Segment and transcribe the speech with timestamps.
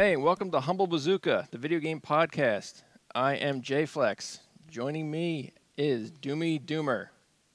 [0.00, 2.84] Hey, welcome to Humble Bazooka, the video game podcast.
[3.16, 4.38] I am JFlex.
[4.70, 7.08] Joining me is Doomy Doomer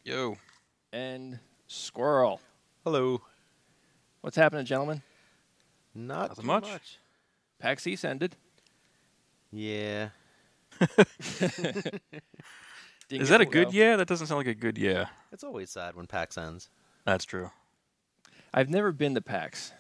[0.04, 0.36] Yo.
[0.92, 2.42] and Squirrel.
[2.84, 3.22] Hello.
[4.20, 5.02] What's happening, gentlemen?
[5.96, 7.00] Not Nothing too much.
[7.60, 8.36] PAX East ended.
[9.50, 10.10] Yeah.
[13.10, 13.72] Is that a good go.
[13.72, 13.96] yeah?
[13.96, 15.06] That doesn't sound like a good yeah.
[15.32, 16.70] It's always sad when PAX ends.
[17.06, 17.52] That's true.
[18.54, 19.72] I've never been to PAX.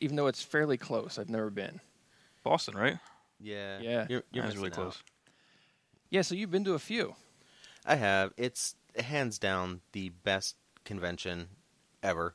[0.00, 1.80] Even though it's fairly close, I've never been.
[2.44, 2.98] Boston, right?
[3.40, 3.80] Yeah.
[3.80, 4.06] Yeah.
[4.08, 4.72] You're, you're really out.
[4.72, 5.02] close.
[6.10, 7.14] Yeah, so you've been to a few.
[7.86, 8.32] I have.
[8.36, 11.48] It's hands down the best convention
[12.02, 12.34] ever.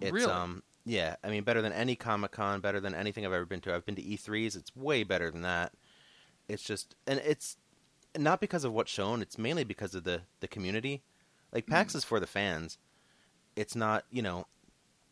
[0.00, 0.30] It's Really?
[0.30, 3.60] um yeah, I mean better than any Comic Con, better than anything I've ever been
[3.62, 3.74] to.
[3.74, 5.72] I've been to E3s, it's way better than that.
[6.48, 7.56] It's just and it's
[8.16, 11.02] not because of what's shown, it's mainly because of the the community.
[11.52, 12.78] Like PAX is for the fans.
[13.56, 14.46] It's not, you know,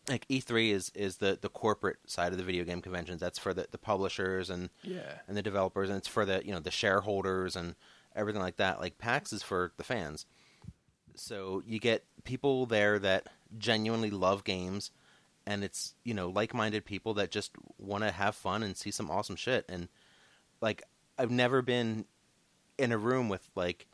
[0.09, 3.21] like E3 is is the the corporate side of the video game conventions.
[3.21, 5.19] That's for the the publishers and Yeah.
[5.29, 7.75] and the developers, and it's for the you know the shareholders and
[8.15, 8.81] everything like that.
[8.81, 10.27] Like PAX is for the fans,
[11.15, 14.91] so you get people there that genuinely love games,
[15.47, 19.11] and it's you know like-minded people that just want to have fun and see some
[19.11, 19.65] awesome shit.
[19.69, 19.89] And
[20.61, 20.83] like
[21.19, 22.05] I've never been
[22.79, 23.87] in a room with like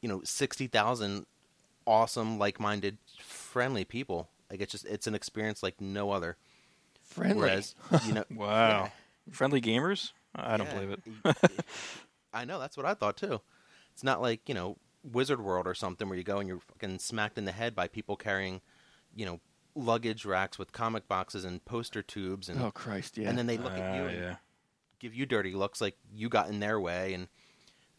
[0.00, 1.26] you know sixty thousand
[1.86, 4.28] awesome like-minded friendly people.
[4.52, 6.36] Like it's just it's an experience like no other.
[7.02, 7.40] Friendly.
[7.40, 7.74] Whereas
[8.06, 8.92] you know Wow.
[9.32, 10.12] Friendly gamers?
[10.36, 10.74] I don't Yeah.
[10.74, 11.02] believe it.
[11.24, 11.64] it.
[12.34, 13.40] I know that's what I thought too.
[13.94, 16.98] It's not like you know Wizard World or something where you go and you're fucking
[17.00, 18.60] smacked in the head by people carrying,
[19.16, 19.40] you know,
[19.74, 23.28] luggage racks with comic boxes and poster tubes, and oh Christ, yeah.
[23.28, 24.34] and then they look at you Ah, and yeah.
[25.00, 27.28] give you dirty looks like you got in their way, and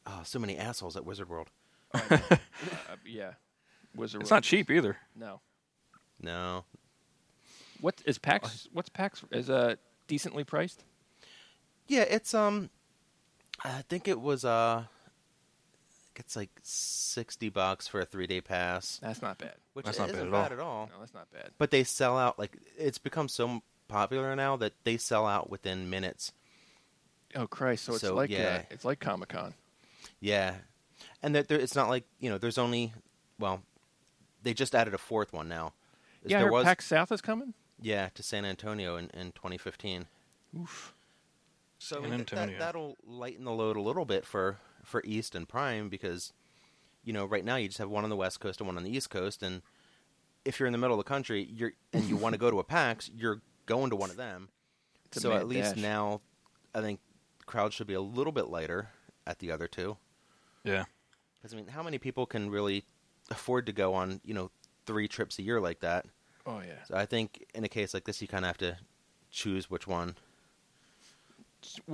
[0.06, 1.50] oh, so many assholes at Wizard World.
[1.94, 2.18] Uh,
[3.06, 3.34] yeah.
[3.96, 4.38] Wizard It's World.
[4.38, 4.98] not cheap either.
[5.16, 5.42] No.
[6.24, 6.64] No,
[7.82, 8.68] What is PAX?
[8.74, 9.24] What's PAX?
[9.32, 9.76] Is uh
[10.08, 10.84] decently priced?
[11.88, 12.70] yeah, it's um,
[13.64, 14.84] I think it was uh,
[16.16, 19.56] it's like sixty bucks for a three day pass, That's not bad.
[19.74, 20.44] which That's not isn't bad at all.
[20.44, 20.90] bad at all.
[20.94, 21.52] No, that's not bad.
[21.58, 25.90] but they sell out like it's become so popular now that they sell out within
[25.90, 26.32] minutes.
[27.36, 27.84] Oh Christ!
[27.86, 28.60] So it's So, like yeah.
[28.62, 29.54] uh, it's like Comic Con.
[30.22, 30.56] Yeah,
[31.22, 32.94] and that there, it's not like you know there's only
[33.40, 33.62] well,
[34.42, 35.74] they just added a fourth one now.
[36.26, 37.54] Yeah, I there was PAX South is coming.
[37.82, 40.06] yeah to San Antonio in, in 2015.
[40.60, 40.94] Oof.
[41.80, 45.48] So San th- that that'll lighten the load a little bit for for East and
[45.48, 46.34] Prime because
[47.04, 48.84] you know right now you just have one on the West Coast and one on
[48.84, 49.62] the East Coast, and
[50.46, 52.60] if you're in the middle of the country, you're and you want to go to
[52.60, 54.50] a PAX, you're going to one of them.
[55.06, 55.84] It's so at least dash.
[55.84, 56.22] now,
[56.74, 57.00] I think
[57.46, 58.90] crowd should be a little bit lighter
[59.28, 59.98] at the other two.
[60.64, 60.86] Yeah.
[61.36, 62.86] Because I mean, how many people can really
[63.30, 64.52] afford to go on you know
[64.86, 66.06] three trips a year like that?
[66.46, 66.84] Oh yeah.
[66.88, 68.78] So I think in a case like this, you kind of have to
[69.32, 70.16] choose which one.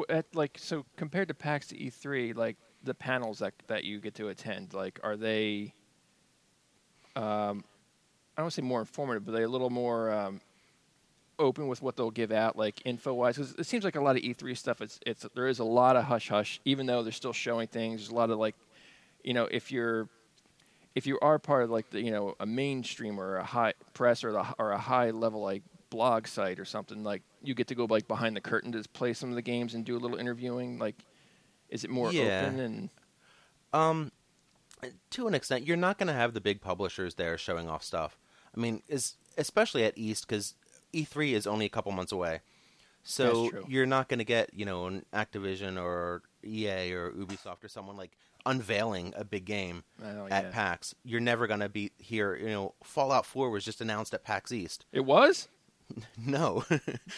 [0.09, 4.15] At, like so, compared to PAX to E3, like the panels that that you get
[4.15, 5.73] to attend, like are they?
[7.15, 7.63] Um,
[8.35, 10.41] I don't want to say more informative, but they're a little more um,
[11.37, 13.37] open with what they'll give out, like info wise.
[13.37, 14.81] Because it seems like a lot of E3 stuff.
[14.81, 18.01] It's it's there is a lot of hush hush, even though they're still showing things.
[18.01, 18.55] There's a lot of like,
[19.23, 20.09] you know, if you're
[20.99, 24.21] if you are part of like the you know a mainstream or a high press
[24.25, 27.73] or the or a high level like blog site or something like you get to
[27.75, 30.17] go like behind the curtain to play some of the games and do a little
[30.17, 30.95] interviewing like
[31.69, 32.47] is it more Yeah.
[32.47, 32.89] open and
[33.71, 34.11] Um,
[35.11, 38.17] to an extent, you're not going to have the big publishers there showing off stuff.
[38.55, 40.55] I mean, is especially at East because
[40.93, 42.41] E3 is only a couple months away,
[43.03, 47.67] so you're not going to get you know an Activision or EA or Ubisoft or
[47.67, 50.49] someone like unveiling a big game Oh, at yeah.
[50.51, 50.95] PAX.
[51.03, 52.35] You're never going to be here.
[52.35, 54.85] You know, Fallout 4 was just announced at PAX East.
[54.91, 55.47] it was
[56.17, 56.63] No,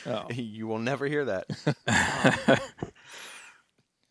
[0.06, 1.46] oh you will never hear that.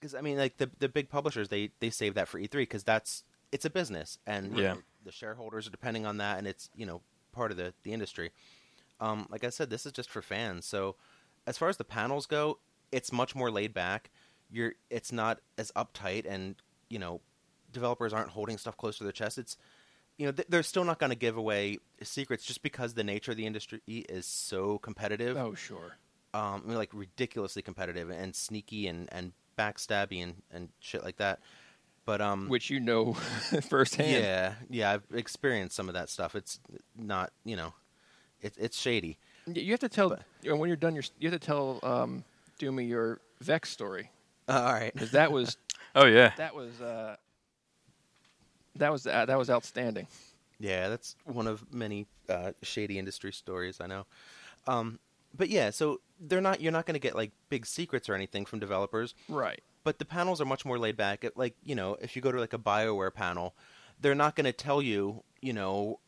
[0.01, 2.85] Because I mean, like the the big publishers, they they save that for E3 because
[2.85, 3.23] that's
[3.53, 4.75] it's a business, and Yeah.
[4.75, 7.03] know, the shareholders are depending on that, and it's you know
[7.33, 8.31] part of the the industry.
[8.99, 10.65] Um, like I said, this is just for fans.
[10.67, 10.97] So
[11.47, 12.61] as far as the panels go,
[12.93, 14.11] it's much more laid back.
[14.51, 16.57] You're it's not as uptight, and
[16.91, 17.21] you know
[17.73, 19.39] developers aren't holding stuff close to their chest.
[19.39, 19.57] It's
[20.19, 23.31] you know th- they're still not going to give away secrets just because the nature
[23.31, 25.97] of the industry is so competitive oh sure
[26.33, 31.17] um, I mean, like ridiculously competitive and sneaky and, and backstabby and, and shit like
[31.17, 31.41] that.
[32.07, 33.15] But um, which you know
[33.69, 36.35] firsthand yeah, yeah, I've experienced some of that stuff.
[36.37, 36.61] It's
[36.97, 37.73] not, you know,
[38.41, 39.19] it's it's shady.
[39.47, 42.25] You have to tell But- when you're done your you have to tell um
[42.61, 44.11] Doomy your Vexx story
[44.49, 45.57] Uh, all right, because that was
[45.95, 46.33] Oh yeah.
[46.37, 47.17] that was uh
[48.77, 50.07] that was uh, that was outstanding
[50.63, 54.05] yeah, that's one of many uh, shady industry stories I know.
[54.67, 54.99] Um,
[55.35, 56.61] but yeah, so they're not.
[56.61, 59.15] You're not going to get like big secrets or anything from developers.
[59.29, 59.63] Right.
[59.85, 61.25] But the panels are much more laid back.
[61.25, 63.55] It, like you know, if you go to like a Bioware panel,
[64.03, 65.23] they're not going to tell you.
[65.41, 65.99] You know,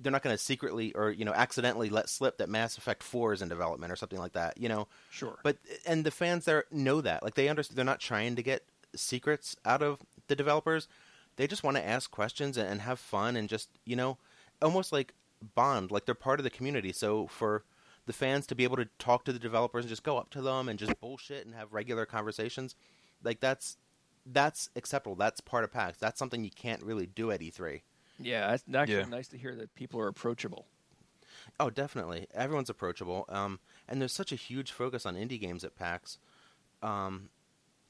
[0.00, 3.34] they're not going to secretly or you know accidentally let slip that Mass Effect Four
[3.34, 4.56] is in development or something like that.
[4.56, 5.38] You know, Sure.
[5.42, 7.22] but and the fans there know that.
[7.22, 7.76] Like they understand.
[7.76, 8.62] They're not trying to get
[8.94, 10.88] secrets out of the developers.
[11.36, 14.18] They just want to ask questions and, and have fun and just you know,
[14.60, 15.14] almost like
[15.54, 15.90] bond.
[15.90, 16.92] Like they're part of the community.
[16.92, 17.64] So for
[18.06, 20.42] the fans to be able to talk to the developers and just go up to
[20.42, 22.74] them and just bullshit and have regular conversations,
[23.24, 23.76] like that's
[24.26, 25.16] that's acceptable.
[25.16, 25.98] That's part of PAX.
[25.98, 27.80] That's something you can't really do at E E3.
[28.18, 29.04] yeah, that's actually Yeah.
[29.06, 30.66] nice to hear that people are approachable.
[31.58, 32.26] Oh, definitely.
[32.34, 33.24] Everyone's approachable.
[33.28, 33.58] Um,
[33.88, 36.18] and there's such a huge focus on indie games at PAX.
[36.82, 37.30] Um,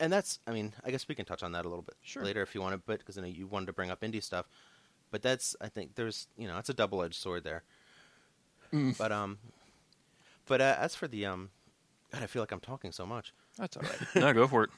[0.03, 2.25] and that's, I mean, I guess we can touch on that a little bit Sure.
[2.25, 4.23] later if you want to, but because I know you wanted to bring up indie
[4.23, 4.47] stuff.
[5.11, 7.63] But that's, I think, there's, you know, that's a double edged sword there.
[8.73, 8.97] Mm.
[8.99, 9.39] But um,
[10.47, 11.51] but uh, as for the um,
[12.13, 13.33] God, I feel like I'm talking so much.
[13.59, 13.99] That's all right.
[14.17, 14.71] no, go for it.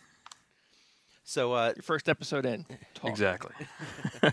[1.23, 2.67] So uh, Your first episode in.
[2.95, 3.11] Talk.
[3.11, 3.55] Exactly.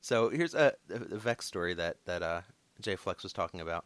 [0.00, 2.42] So here's a, a a Vexx story that that uh,
[2.80, 3.84] JFlex was talking about.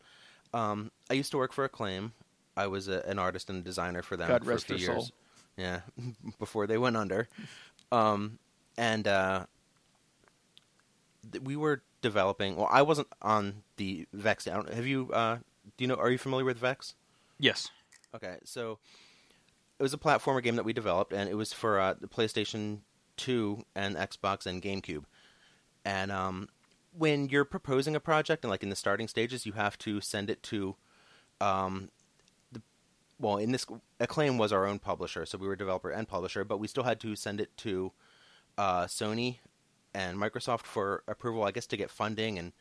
[0.52, 2.12] Um, I used to work for Acclaim.
[2.58, 4.94] I was a, an artist and designer for them God for rest a few their
[4.96, 5.06] years.
[5.06, 5.14] soul.
[5.60, 5.80] Yeah,
[6.38, 7.28] before they went under.
[7.92, 8.38] Um,
[8.78, 9.46] and uh,
[11.30, 12.56] th- we were developing.
[12.56, 14.50] Well, I wasn't on the Vexx.
[14.50, 15.10] I don't, have you?
[15.12, 15.36] Uh,
[15.76, 15.96] do you know?
[15.96, 16.94] Are you familiar with Vexx?
[17.38, 17.68] Yes.
[18.14, 18.78] Okay, so
[19.78, 22.80] it was a platformer game that we developed, and it was for uh, the PlayStation
[23.16, 25.04] 2 and Xbox and GameCube.
[25.84, 26.48] And um,
[26.96, 30.28] when you're proposing a project, and like in the starting stages, you have to send
[30.28, 30.76] it to,
[31.40, 31.90] um,
[33.20, 33.66] well, in this
[34.00, 36.98] Acclaim was our own publisher, so we were developer and publisher, but we still had
[37.00, 37.92] to send it to
[38.58, 39.38] uh, Sony
[39.94, 42.52] and Microsoft for approval, I guess, to get funding and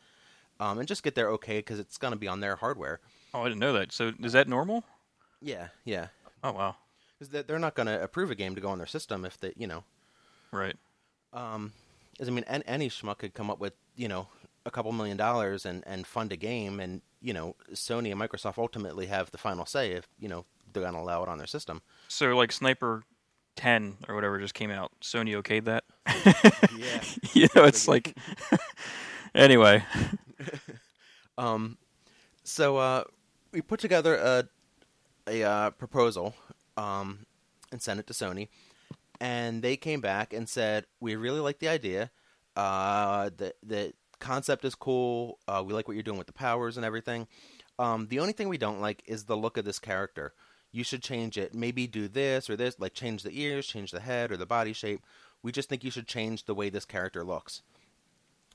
[0.60, 3.00] um, and just get their okay because it's going to be on their hardware.
[3.32, 3.92] Oh, I didn't know that.
[3.92, 4.84] So is that normal?
[5.40, 6.08] Yeah, yeah.
[6.44, 6.76] Oh wow.
[7.18, 9.52] Because they're not going to approve a game to go on their system if they,
[9.56, 9.84] you know,
[10.52, 10.76] Right.
[11.32, 11.72] um,
[12.18, 14.26] 'cause, I mean, any schmuck could come up with, you know,
[14.66, 18.58] a couple million dollars and, and fund a game, and you know, Sony and Microsoft
[18.58, 21.46] ultimately have the final say if you know they're going to allow it on their
[21.46, 21.82] system.
[22.08, 23.02] So like Sniper
[23.56, 24.92] 10 or whatever just came out.
[25.02, 25.84] Sony okayed that.
[26.78, 27.02] Yeah.
[27.34, 28.16] you know, it's like.
[29.34, 29.84] anyway.
[31.36, 31.78] Um,
[32.44, 33.04] so uh,
[33.52, 34.48] we put together a
[35.26, 36.34] a uh, proposal
[36.76, 37.26] um,
[37.70, 38.48] and sent it to Sony,
[39.20, 42.10] and they came back and said we really like the idea.
[42.56, 45.38] Uh, the the concept is cool.
[45.48, 47.26] Uh, we like what you're doing with the powers and everything.
[47.78, 50.34] Um, the only thing we don't like is the look of this character.
[50.70, 51.54] You should change it.
[51.54, 54.72] Maybe do this or this, like change the ears, change the head or the body
[54.72, 55.02] shape.
[55.42, 57.62] We just think you should change the way this character looks.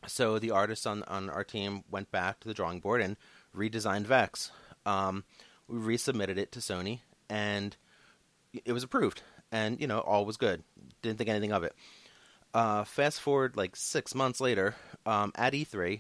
[0.07, 3.17] So the artists on on our team went back to the drawing board and
[3.55, 4.51] redesigned Vexx.
[4.85, 5.23] Um,
[5.67, 7.75] we resubmitted it to Sony, and
[8.63, 9.23] it was approved.
[9.51, 10.63] And you know, all was good.
[11.01, 11.73] Didn't think anything of it.
[12.55, 14.75] Uh, fast forward like six months later,
[15.05, 15.99] um, at E3,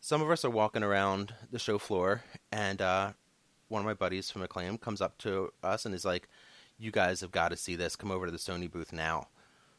[0.00, 2.22] some of us are walking around the show floor,
[2.52, 3.10] and uh,
[3.66, 6.28] one of my buddies from Acclaim comes up to us and is like,
[6.78, 7.96] "You guys have got to see this.
[7.96, 9.26] Come over to the Sony booth now."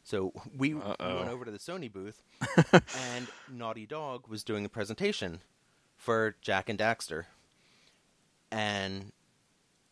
[0.03, 1.15] So we, Uh-oh.
[1.19, 2.21] went over to the Sony booth,
[2.73, 5.39] and Naughty Dog was doing a presentation
[5.95, 7.23] for Jak and Daxter.
[8.51, 9.13] And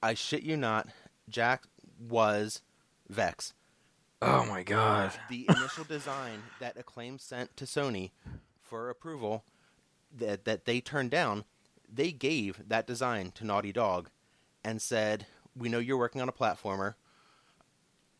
[0.04, 0.90] I shit you not,
[1.30, 1.64] Jak
[1.98, 2.62] was
[3.10, 3.54] Vexx.
[4.22, 5.12] Oh my god.
[5.30, 8.12] The initial design that Acclaim sent to Sony
[8.62, 9.44] for approval
[10.16, 11.44] that that they turned down,
[11.92, 14.10] they gave that design to Naughty Dog
[14.64, 16.96] and said, "We know you're working on a platformer.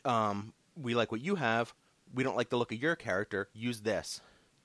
[0.04, 1.74] Um, we like what you have.
[2.14, 3.50] We don't like the look of your character.
[3.54, 4.22] Use this."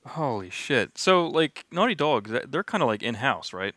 [0.07, 0.97] Holy shit.
[0.99, 3.75] So like Naughty Dog, they're kind of like in-house, right?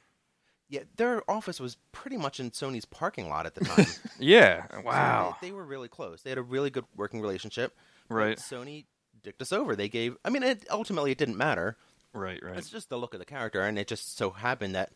[0.74, 3.86] Yeah, their office was pretty much in Sony's parking lot at the time.
[4.20, 4.66] Yeah.
[4.72, 5.38] they- Wow.
[5.42, 6.22] they, were really close.
[6.24, 7.78] They had a really good working relationship.
[8.10, 8.38] Right.
[8.38, 8.86] Sony
[9.22, 9.76] dicked us over.
[9.76, 10.18] They gave.
[10.26, 11.78] I mean, it, ultimately, it didn't matter.
[12.14, 12.58] Right, right.
[12.58, 14.92] It's just the look of the character, and it just so happened that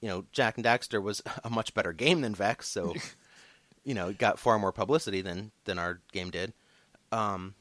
[0.00, 2.94] you know Jak and Daxter was a much better game than Vexx, so
[3.84, 6.52] you know it got far more publicity than than our game did.
[7.12, 7.54] Um,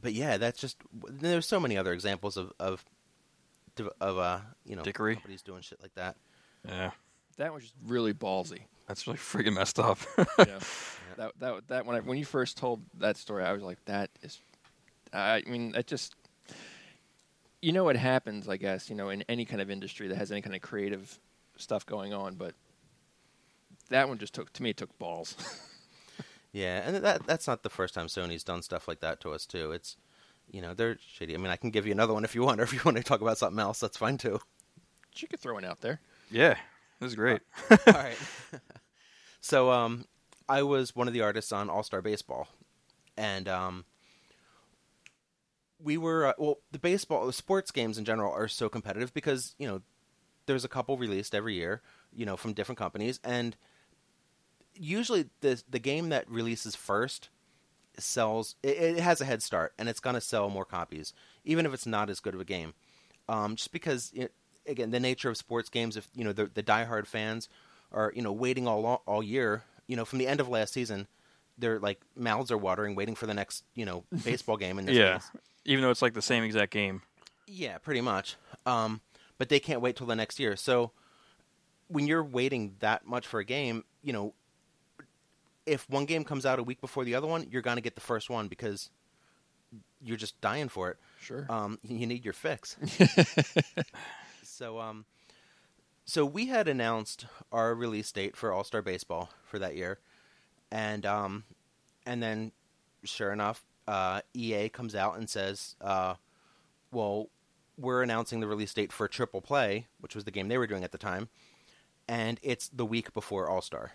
[0.00, 0.76] but yeah, that's just
[1.08, 2.84] there's so many other examples of of
[4.00, 5.14] of uh you know Dickery.
[5.14, 6.16] companies doing shit like that.
[6.66, 6.90] Yeah.
[7.36, 8.60] That was just really ballsy.
[8.86, 9.98] That's really freaking messed up.
[10.38, 10.58] yeah.
[11.16, 14.10] That that that when I, when you first told that story, I was like, that
[14.20, 14.38] is.
[15.14, 16.14] I mean, that just.
[17.62, 18.90] You know what happens, I guess.
[18.90, 21.18] You know, in any kind of industry that has any kind of creative
[21.56, 22.52] stuff going on, but
[23.88, 24.70] that one just took to me.
[24.70, 25.36] It took balls.
[26.56, 29.44] Yeah, and that that's not the first time Sony's done stuff like that to us
[29.44, 29.72] too.
[29.72, 29.98] It's
[30.50, 31.34] you know they're shitty.
[31.34, 32.96] I mean, I can give you another one if you want, or if you want
[32.96, 34.40] to talk about something else, that's fine too.
[35.16, 36.00] you could throw one out there.
[36.30, 36.54] Yeah.
[37.00, 37.40] This was great.
[37.70, 38.16] All right.
[39.40, 40.06] So um,
[40.48, 42.48] I was one of the artists on All Star Baseball,
[43.16, 43.84] and um,
[45.78, 46.58] we were uh, well.
[46.72, 49.82] The baseball, the sports games in general are so competitive because you know
[50.46, 51.82] there's a couple released every year,
[52.14, 53.56] you know, from different companies, and
[54.74, 57.28] usually the the game that releases first
[57.98, 58.56] sells.
[58.62, 61.12] It, it has a head start, and it's gonna sell more copies,
[61.44, 62.74] even if it's not as good of a game.
[63.28, 64.32] Um, just because, it,
[64.66, 67.48] again, the nature of sports games, if you know the, the diehard fans
[67.92, 71.06] are you know waiting all all year, you know, from the end of last season,
[71.58, 74.96] their like mouths are watering, waiting for the next you know baseball game in this
[74.96, 75.14] Yeah.
[75.14, 75.30] case.
[75.64, 77.02] Even though it's like the same exact game.
[77.48, 78.36] Yeah, pretty much.
[78.66, 79.00] Um,
[79.38, 80.56] but they can't wait till the next year.
[80.56, 80.92] So
[81.88, 84.32] when you're waiting that much for a game, you know,
[85.66, 87.94] if one game comes out a week before the other one, you're going to get
[87.96, 88.90] the first one because
[90.00, 90.96] you're just dying for it.
[91.20, 91.46] Sure.
[91.48, 92.76] Um, you need your fix.
[94.56, 95.04] so, um,
[96.04, 99.98] so we had announced our release date for All Star Baseball for that year,
[100.70, 101.44] and um,
[102.06, 102.52] and then
[103.04, 106.14] sure enough, uh, EA comes out and says, uh,
[106.90, 107.28] "Well,
[107.76, 110.84] we're announcing the release date for Triple Play, which was the game they were doing
[110.84, 111.28] at the time,
[112.08, 113.92] and it's the week before All Star."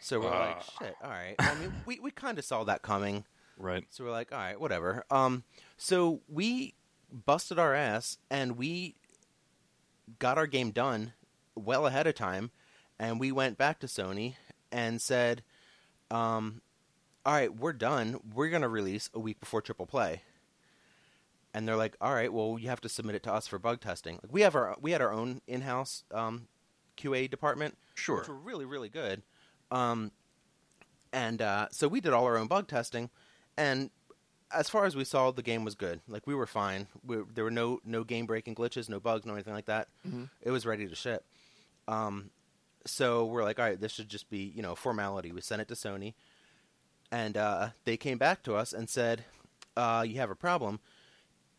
[0.00, 3.24] So we're like, "Shit, all right." I mean, we we kind of saw that coming.
[3.56, 3.84] Right.
[3.90, 5.04] So we're like, all right, whatever.
[5.10, 5.42] Um,
[5.76, 6.74] so we
[7.10, 8.94] busted our ass and we
[10.18, 11.12] got our game done
[11.54, 12.50] well ahead of time,
[12.98, 14.34] and we went back to Sony
[14.70, 15.42] and said,
[16.10, 16.62] um,
[17.26, 18.20] all right, we're done.
[18.34, 20.22] We're gonna release a week before Triple Play.
[21.54, 23.80] And they're like, all right, well, you have to submit it to us for bug
[23.80, 24.18] testing.
[24.22, 26.46] Like we have our we had our own in-house um,
[26.96, 28.18] QA department, Sure.
[28.18, 29.22] which were really really good.
[29.70, 30.12] Um,
[31.12, 33.10] and uh, so we did all our own bug testing,
[33.56, 33.90] and
[34.52, 36.00] as far as we saw, the game was good.
[36.08, 36.86] Like we were fine.
[37.04, 39.88] We, there were no no game breaking glitches, no bugs, no anything like that.
[40.42, 41.24] It was ready to ship.
[41.86, 42.30] Um,
[42.86, 45.32] so we're like, all right, this should just be you know formality.
[45.32, 46.14] We sent it to Sony,
[47.10, 49.24] and uh, they came back to us and said,
[49.76, 50.80] uh, "You have a problem,"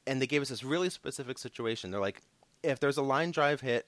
[0.08, 1.92] and they gave us this really specific situation.
[1.92, 2.22] They're like,
[2.64, 3.88] if there's a line drive hit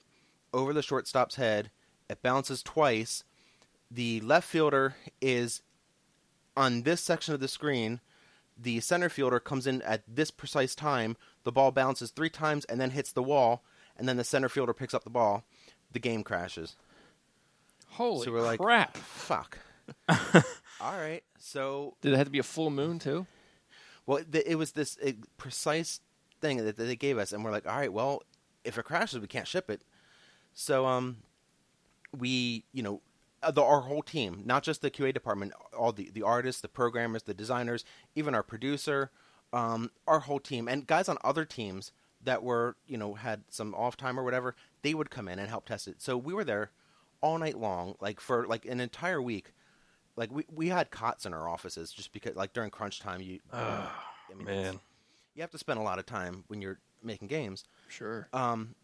[0.52, 1.70] over the shortstop's head,
[2.08, 3.24] it bounces twice.
[3.90, 5.62] The left fielder is
[6.56, 8.00] on this section of the screen.
[8.62, 11.16] The center fielder comes in at this precise time.
[11.42, 13.64] The ball bounces three times and then hits the wall,
[13.96, 15.44] and then the center fielder picks up the ball.
[15.90, 16.76] The game crashes.
[17.88, 18.96] Holy so we're like, crap!
[18.96, 19.58] Fuck.
[20.08, 21.22] All right.
[21.38, 23.26] So Did it have to be a full moon too?
[24.06, 26.00] Well, th- it was this uh, precise
[26.40, 28.22] thing that, that they gave us, and we're like, all right, well,
[28.64, 29.82] if it crashes, we can't ship it.
[30.54, 31.18] So, um,
[32.16, 33.00] we, you know,
[33.50, 37.24] the, our whole team, not just the QA department, all the the artists, the programmers,
[37.24, 37.84] the designers,
[38.14, 39.10] even our producer,
[39.52, 41.92] um, our whole team, and guys on other teams
[42.24, 45.48] that were, you know, had some off time or whatever, they would come in and
[45.48, 46.00] help test it.
[46.00, 46.70] So we were there
[47.20, 49.52] all night long, like for like an entire week.
[50.14, 53.40] Like we we had cots in our offices just because, like during crunch time, you.
[53.52, 53.88] I
[54.34, 54.80] mean, Man.
[55.34, 57.64] you have to spend a lot of time when you're making games.
[57.88, 58.28] Sure.
[58.32, 58.74] Um,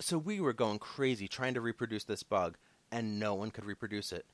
[0.00, 2.56] so we were going crazy trying to reproduce this bug,
[2.90, 4.26] and no one could reproduce it.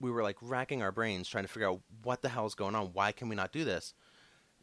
[0.00, 2.74] We were like racking our brains trying to figure out what the hell is going
[2.74, 2.90] on.
[2.92, 3.94] Why can we not do this?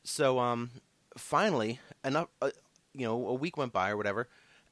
[0.03, 0.71] So um,
[1.17, 2.51] finally, enough, uh,
[2.93, 4.27] you know, a week went by or whatever,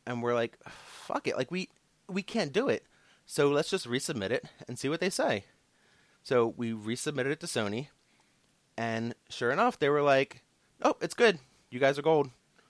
[0.05, 1.69] and we're like, fuck it, like we
[2.07, 2.86] we can't do it.
[3.25, 5.45] So let's just resubmit it and see what they say.
[6.24, 7.88] So we resubmitted it to Sony,
[8.77, 10.43] and sure enough, they were like,
[10.81, 11.39] "Oh, it's good.
[11.69, 12.29] You guys are gold."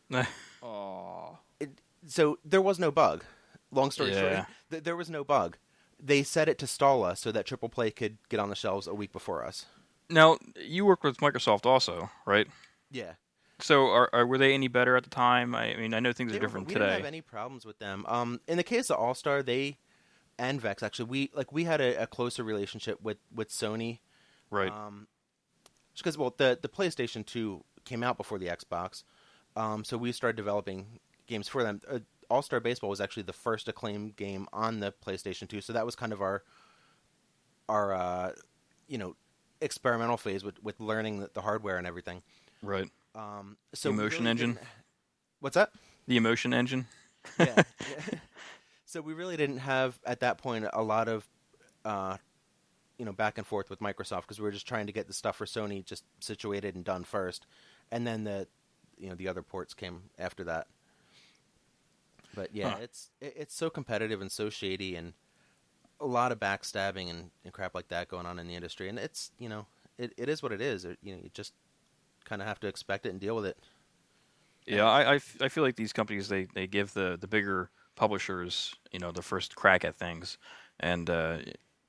[0.61, 1.35] Aw.
[1.59, 1.69] it,
[2.05, 3.23] so there was no bug.
[3.71, 4.35] Long story Yeah.
[4.35, 5.57] short, th- there was no bug.
[6.03, 8.87] They set it to stall us so that Triple Play could get on the shelves
[8.87, 9.65] a week before us.
[10.09, 12.47] now you work with Microsoft also, right?
[12.89, 13.13] Yeah,
[13.59, 15.55] So are, are were they any better at the time?
[15.55, 16.85] I mean, I know things They are were- different we today.
[16.87, 18.05] didn't have any problems with them.
[18.07, 19.77] Um, in the case of All Star, they
[20.37, 23.99] and Vexx actually, we like we had a, a closer relationship with with Sony.
[24.49, 24.71] right.
[24.71, 25.07] Um,
[25.93, 29.03] just because well, the the PlayStation Two came out before the Xbox,
[29.55, 31.79] um, so we started developing games for them.
[31.89, 31.99] Uh,
[32.31, 35.85] All Star Baseball was actually the first acclaimed game on the PlayStation Two, so that
[35.85, 36.43] was kind of our
[37.67, 38.31] our uh,
[38.87, 39.15] you know
[39.59, 42.23] experimental phase with with learning the, the hardware and everything.
[42.63, 42.89] right.
[43.13, 44.59] Um, so we Emotion really engine?
[45.41, 45.71] What's that?
[46.07, 46.87] The emotion engine.
[47.37, 47.63] yeah.
[48.85, 51.27] so we really didn't have at that point a lot of
[51.83, 52.15] uh,
[52.97, 55.13] you know back and forth with Microsoft because we were just trying to get the
[55.13, 57.45] stuff for Sony just situated and done first,
[57.91, 58.47] and then the
[58.97, 60.67] you know the other ports came after that.
[62.33, 62.77] But yeah, Huh.
[62.77, 65.13] it's it, it's so competitive and so shady and
[65.99, 68.99] a lot of backstabbing and, and crap like that going on in the industry, and
[68.99, 69.65] it's you know
[69.97, 70.85] it, it is what it is.
[70.85, 71.53] It, you know you just
[72.25, 73.57] kind of have to expect it and deal with it.
[74.67, 77.69] Yeah, I, I, f- I feel like these companies they, they give the, the bigger
[77.95, 80.37] publishers you know the first crack at things,
[80.79, 81.39] and uh,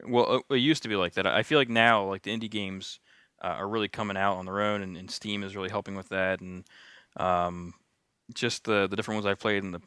[0.07, 1.27] Well, it, used to be like that.
[1.27, 3.01] I feel like now, like the indie games
[3.43, 6.11] uh, are really coming out on their own, and, and Steam is really helping with
[6.11, 6.65] that, and
[7.19, 7.75] um,
[8.35, 9.81] just the the different ones I've played in the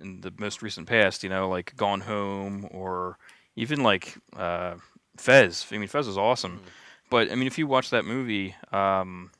[0.00, 1.22] in the most recent past.
[1.22, 3.18] You know, like Gone Home, or
[3.56, 4.74] even like uh,
[5.16, 5.66] Fez.
[5.72, 6.68] I mean, Fez is awesome, Mhm.
[7.10, 9.30] but I mean, if you watch that movie, um,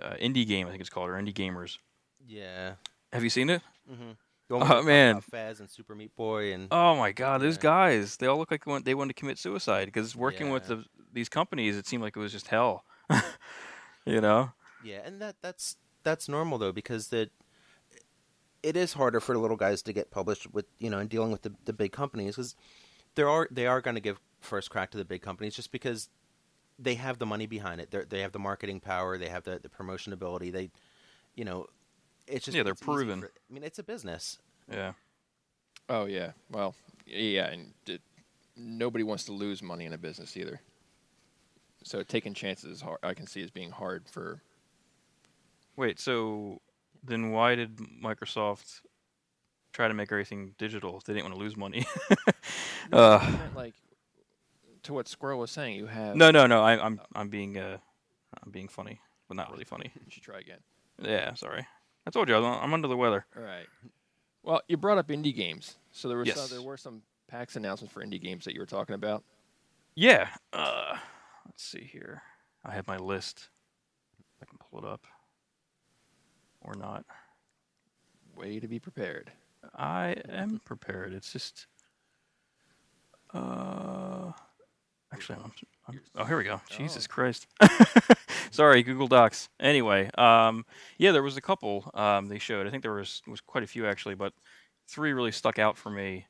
[0.00, 1.78] uh, Indie Game, I think it's called, or Indie Gamers.
[2.26, 2.74] Yeah.
[3.12, 3.62] Have you seen it?
[3.90, 4.10] Mm-hmm.
[4.52, 5.20] Oh, man.
[5.20, 8.16] Fez and Super Meat Boy and Oh my God, those guys!
[8.16, 10.84] They all look like they want- they wanted to commit suicide because working with the,
[11.12, 12.84] these companies, it seemed like it was just hell.
[14.04, 14.52] you know?
[14.82, 17.30] Yeah, and that that's that's normal though because the
[18.62, 21.30] it is harder for the little guys to get published with you know and dealing
[21.32, 22.54] with the, the big companies because
[23.14, 26.08] there are they are going to give first crack to the big companies just because
[26.78, 27.90] they have the money behind it.
[27.90, 29.18] They they have the marketing power.
[29.18, 30.50] They have the the promotion ability.
[30.50, 30.70] They
[31.34, 31.66] you know
[32.26, 33.20] it's just Yeah, they're proven.
[33.20, 34.38] for- I mean, it's a business.
[34.70, 34.92] Yeah.
[35.88, 36.32] Oh yeah.
[36.50, 36.74] Well,
[37.06, 38.00] yeah, and it,
[38.56, 40.60] nobody wants to lose money in a business either.
[41.82, 42.98] So taking chances is hard.
[43.02, 44.42] I can see as being hard for.
[45.76, 46.60] Wait, so
[47.04, 48.80] then why did Microsoft
[49.72, 51.86] try to make everything digital if they didn't want to lose money?
[52.92, 53.74] Uh, like
[54.82, 55.76] to what Squirrel was saying.
[55.76, 56.60] You have no, no, no.
[56.60, 57.76] I, I'm I'm being uh,
[58.42, 59.92] I'm being funny, but not really funny.
[60.04, 60.58] You should try again.
[61.00, 61.64] Yeah, sorry.
[62.06, 63.26] I told you I'm I'm under the weather.
[63.36, 63.66] All right.
[64.42, 66.40] Well, you brought up indie games, so there was Yes.
[66.40, 69.22] some, there were some PAX announcements for indie games that you were talking about.
[69.94, 70.28] Yeah.
[70.52, 70.96] Uh,
[71.46, 72.22] let's see here.
[72.64, 73.50] I have my list.
[74.42, 75.06] I can pull it up.
[76.62, 77.04] Or not.
[78.36, 79.32] Way to be prepared.
[79.76, 81.12] I am prepared.
[81.12, 81.66] It's just.
[83.32, 84.32] Uh,
[85.12, 85.52] actually, I'm,
[85.88, 86.60] I'm, oh, here we go.
[86.68, 87.12] Jesus Oh.
[87.14, 87.46] Christ.
[88.50, 89.48] Sorry, Google Docs.
[89.60, 90.64] Anyway, um,
[90.98, 92.66] yeah, there was a couple um, they showed.
[92.66, 94.32] I think there was was quite a few actually, but
[94.88, 96.26] three really stuck out for me.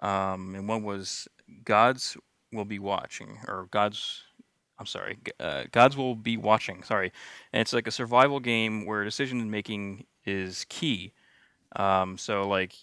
[0.00, 1.28] Um, and one was
[1.64, 2.16] God's
[2.52, 4.22] will be watching, or God's.
[4.78, 6.82] I'm sorry, uh, God's will be watching.
[6.82, 7.12] Sorry,
[7.52, 11.12] and it's like a survival game where decision making is key.
[11.76, 12.74] Um, so like,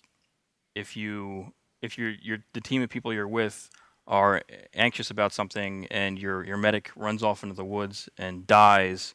[0.76, 3.70] if you if you're you're the team of people you're with
[4.08, 4.42] are
[4.74, 9.14] anxious about something and your your medic runs off into the woods and dies,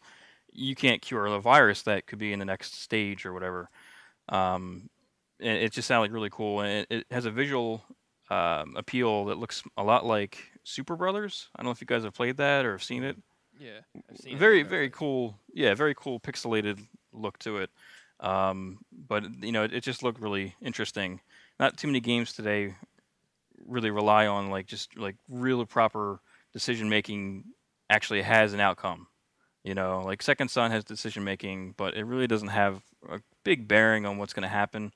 [0.53, 3.71] you can't cure the virus that could be in the next stage or whatever.
[4.29, 4.91] Um,
[5.41, 7.85] and it just sounded like really cool, and it, it has a visual
[8.31, 10.39] um, appeal that looks a lot like
[10.69, 11.49] Super Brothers.
[11.57, 13.17] I don't know if you guys have played that or have seen it.
[13.59, 14.39] Yeah, I've seen it.
[14.39, 15.39] very very cool.
[15.53, 16.79] Yeah very cool pixelated
[17.13, 17.71] look to it.
[18.21, 21.21] Um, but you know it, it just looked really interesting.
[21.59, 22.75] Not too many games today
[23.67, 26.21] really rely on like just like real proper
[26.53, 27.45] decision making
[27.91, 29.07] actually has an outcome
[29.65, 30.01] you know?
[30.05, 34.17] Like second son has decision making but it really doesn't have a big bearing on
[34.17, 34.93] what's going to happen.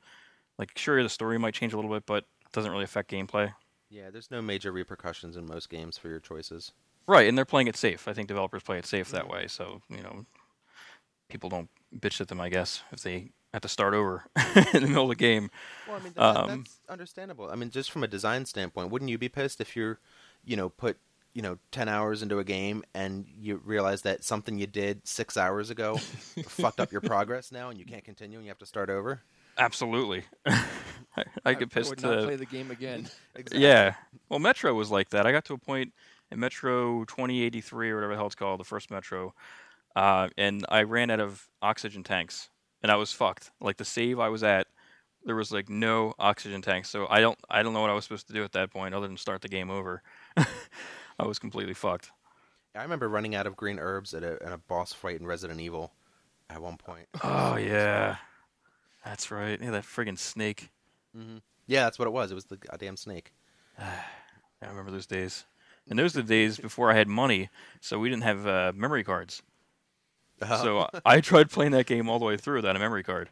[0.59, 3.53] Like sure the story might change a little bit but it doesn't really affect gameplay
[3.93, 6.73] Yeah, there's no major repercussions in most games for your choices.
[7.07, 8.09] Right, and they're playing it safe.
[8.09, 10.25] I think developers play it safe that way, so you know,
[11.29, 12.41] people don't bitch at them.
[12.41, 14.25] I guess if they have to start over
[14.73, 15.51] in the middle of the game.
[15.87, 17.51] Well, I mean, that, Um, that's understandable.
[17.51, 19.99] I mean, just from a design standpoint, wouldn't you be pissed if you're,
[20.43, 20.97] you know, put,
[21.35, 25.37] you know, 10 hours into a game and you realize that something you did six
[25.37, 25.97] hours ago
[26.47, 29.21] fucked up your progress now and you can't continue and you have to start over?
[29.59, 30.25] Absolutely,
[31.17, 31.91] I, I get I pissed.
[31.91, 33.09] would not uh, play the game again.
[33.53, 33.95] yeah,
[34.29, 35.27] well, Metro was like that.
[35.27, 35.93] I got to a point
[36.31, 39.35] in Metro 2083 or whatever the hell it's called, the first Metro,
[39.95, 42.49] uh, and I ran out of oxygen tanks,
[42.83, 43.51] and I was fucked.
[43.61, 44.67] Like the save I was at,
[45.25, 48.05] there was like no oxygen tanks, so I don't I don't know what I was
[48.05, 50.03] supposed to do at that point other than start the game over.
[50.37, 52.11] I was completely fucked.
[52.75, 55.61] I remember running out of green herbs at a, at a boss fight in Resident
[55.61, 55.93] Evil
[56.49, 57.07] at one point.
[57.23, 58.17] Oh yeah,
[59.05, 59.61] that's right.
[59.61, 60.71] Yeah, that friggin' snake.
[61.15, 62.31] Hmm Yeah, that's what it was.
[62.31, 63.33] It was the goddamn snake.
[63.79, 65.45] I remember those days.
[65.91, 67.49] And those are the days before I had money,
[67.81, 69.43] so we didn't have uh, memory cards.
[70.41, 73.31] So uh, I tried playing that game all the way through without a memory card,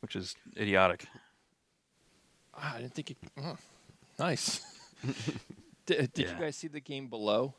[0.00, 1.06] which is idiotic.
[2.54, 3.16] Ah, I didn't think it.
[3.42, 3.56] oh,
[4.18, 4.60] nice.
[5.86, 6.32] did did Yeah.
[6.34, 7.54] you guys see the game below?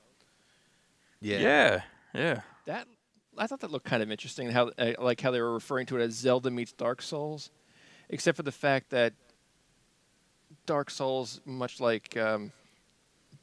[1.22, 1.40] yeah.
[1.40, 1.82] yeah,
[2.14, 2.42] yeah.
[2.66, 2.88] That
[3.38, 4.50] I thought that looked kind of interesting.
[4.50, 7.50] How uh, like how they were referring to it as Zelda meets Dark Souls,
[8.10, 9.14] except for the fact that
[10.66, 12.52] Dark Souls, much like um,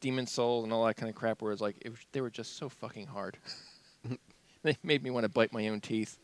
[0.01, 2.31] Demon Souls and all that kind of crap, where it's like it was, they were
[2.31, 3.37] just so fucking hard.
[4.63, 6.19] they made me want to bite my own teeth.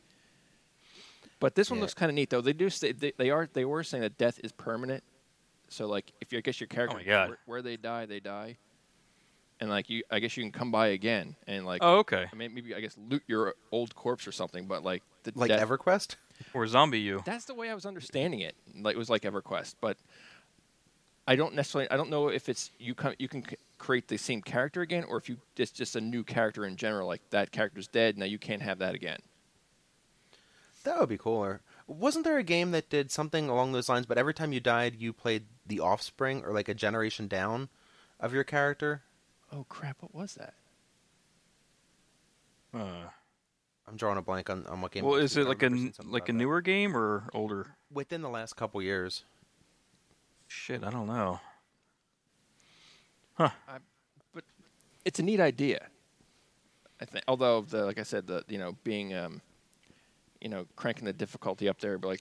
[1.38, 1.82] But this one Yeah.
[1.82, 2.40] looks kind of neat though.
[2.42, 5.02] They do say, they, they are they were saying that death is permanent.
[5.68, 7.28] So like if you I guess your character my God.
[7.28, 8.56] Where, where they die they die,
[9.60, 12.26] and like you I guess you can come by again and like Oh, okay.
[12.30, 15.48] I mean, maybe I guess loot your old corpse or something, but like the Like
[15.48, 16.16] death- EverQuest?
[16.54, 17.22] Or zombie you.
[17.24, 18.56] That's the way I was understanding it.
[18.80, 19.96] Like it was like EverQuest, but
[21.26, 21.90] I don't necessarily.
[21.90, 23.14] I don't know if it's you come.
[23.18, 26.24] You can c- create the same character again, or if you it's just a new
[26.24, 29.20] character in general, like that character's dead, now you can't have that again.
[30.84, 31.60] That would be cooler.
[31.86, 34.06] Wasn't there a game that did something along those lines?
[34.06, 37.68] But every time you died, you played the offspring or like a generation down
[38.18, 39.02] of your character.
[39.52, 39.98] Oh crap!
[40.00, 40.54] What was that?
[42.72, 43.08] Uh,
[43.90, 45.04] I'm drawing a blank on, on what game.
[45.04, 46.38] well, is it like a remember n- seeing something like about a that.
[46.38, 47.74] newer game or older?
[47.92, 49.24] within the last couple years?
[50.46, 51.40] Shit, I don't know.
[53.34, 53.50] Huh.
[53.68, 53.78] I,
[54.34, 54.44] but
[55.04, 55.88] it's a neat idea.
[57.00, 59.40] I think, although the like I said, the you know being um,
[60.40, 62.20] you know cranking the difficulty up there, but like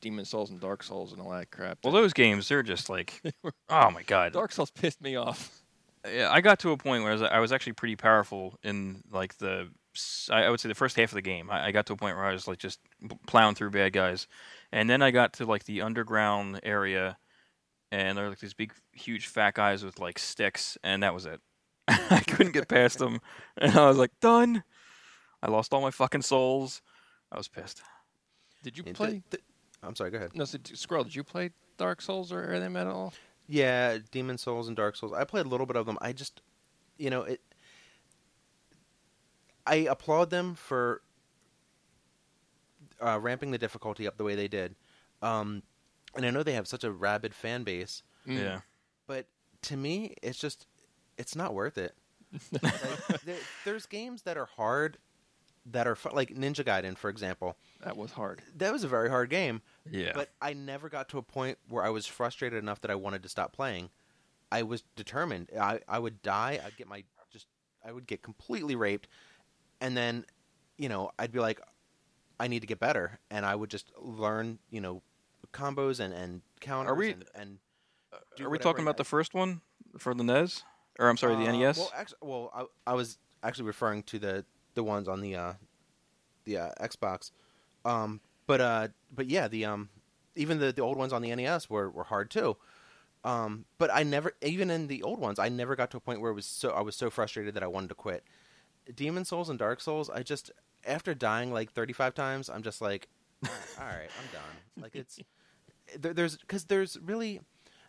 [0.00, 1.78] Demon Souls and Dark Souls and all that crap.
[1.84, 3.22] Well, those games they're just like,
[3.70, 4.32] oh my god.
[4.32, 5.62] Dark Souls pissed me off.
[6.12, 9.04] Yeah, I got to a point where I was, I was actually pretty powerful in
[9.12, 9.68] like the s-
[10.30, 11.50] I I would say the first half of the game.
[11.50, 12.80] I, I got to a point where I was like just
[13.26, 14.26] plowing through bad guys,
[14.72, 17.16] and then I got to like the underground area,
[17.90, 21.26] and there were like these big, huge, fat guys with like sticks, and that was
[21.26, 21.40] it.
[21.88, 23.20] I couldn't get past them,
[23.56, 24.64] and I was like done.
[25.42, 26.82] I lost all my fucking souls.
[27.30, 27.82] I was pissed.
[28.62, 29.22] Did you Yeah, th- play?
[29.30, 29.42] th-
[29.82, 30.10] I'm sorry.
[30.10, 30.30] Go ahead.
[30.36, 31.02] no, so, d- Squirrel.
[31.04, 33.12] Did you play Dark Souls or anything at all?
[33.48, 35.12] Yeah, Demon Souls and Dark Souls.
[35.12, 35.98] I played a little bit of them.
[36.00, 36.40] I just,
[36.96, 37.40] you know, it.
[39.66, 41.02] I applaud them for
[43.00, 44.74] uh, ramping the difficulty up the way they did,
[45.22, 45.62] um,
[46.14, 48.02] and I know they have such a rabid fan base.
[48.26, 48.38] Mm.
[48.38, 48.60] Yeah.
[49.06, 49.26] But
[49.62, 50.66] to me, it's just,
[51.16, 51.94] it's not worth it.
[52.62, 54.98] like, there, there's games that are hard,
[55.66, 57.56] that are fun, like Ninja Gaiden, for example.
[57.84, 58.42] That was hard.
[58.56, 59.62] That was a very hard game.
[59.90, 60.12] Yeah.
[60.14, 63.22] But I never got to a point where I was frustrated enough that I wanted
[63.22, 63.90] to stop playing.
[64.50, 65.48] I was determined.
[65.58, 66.60] I, I would die.
[66.64, 67.46] I'd get my just
[67.84, 69.08] I would get completely raped,
[69.82, 70.24] and then,
[70.78, 71.60] you know, I'd be like,
[72.40, 75.02] I need to get better, and I would just learn, you know,
[75.52, 76.90] combos and and counters.
[76.90, 77.58] are we- and, and
[78.36, 79.60] do Are we talking about the first one
[79.98, 80.62] for the NES?
[80.98, 81.78] Or I'm sorry, the uh, NES?
[81.78, 82.50] Well, actually, well,
[82.86, 85.52] I, I was actually referring to the the ones on the uh,
[86.44, 87.30] the uh, Xbox.
[87.84, 89.88] Um, but uh, but yeah, the um,
[90.36, 92.56] even the the old ones on the NES were were hard too.
[93.24, 96.20] Um, but I never, even in the old ones, I never got to a point
[96.20, 98.24] where it was so I was so frustrated that I wanted to quit.
[98.94, 100.50] Demon Souls and Dark Souls, I just
[100.84, 103.08] after dying like thirty five times, I'm just like,
[103.44, 103.50] all
[103.86, 104.42] right, I'm done.
[104.80, 105.20] Like it's
[105.98, 107.40] there, there's because there's really,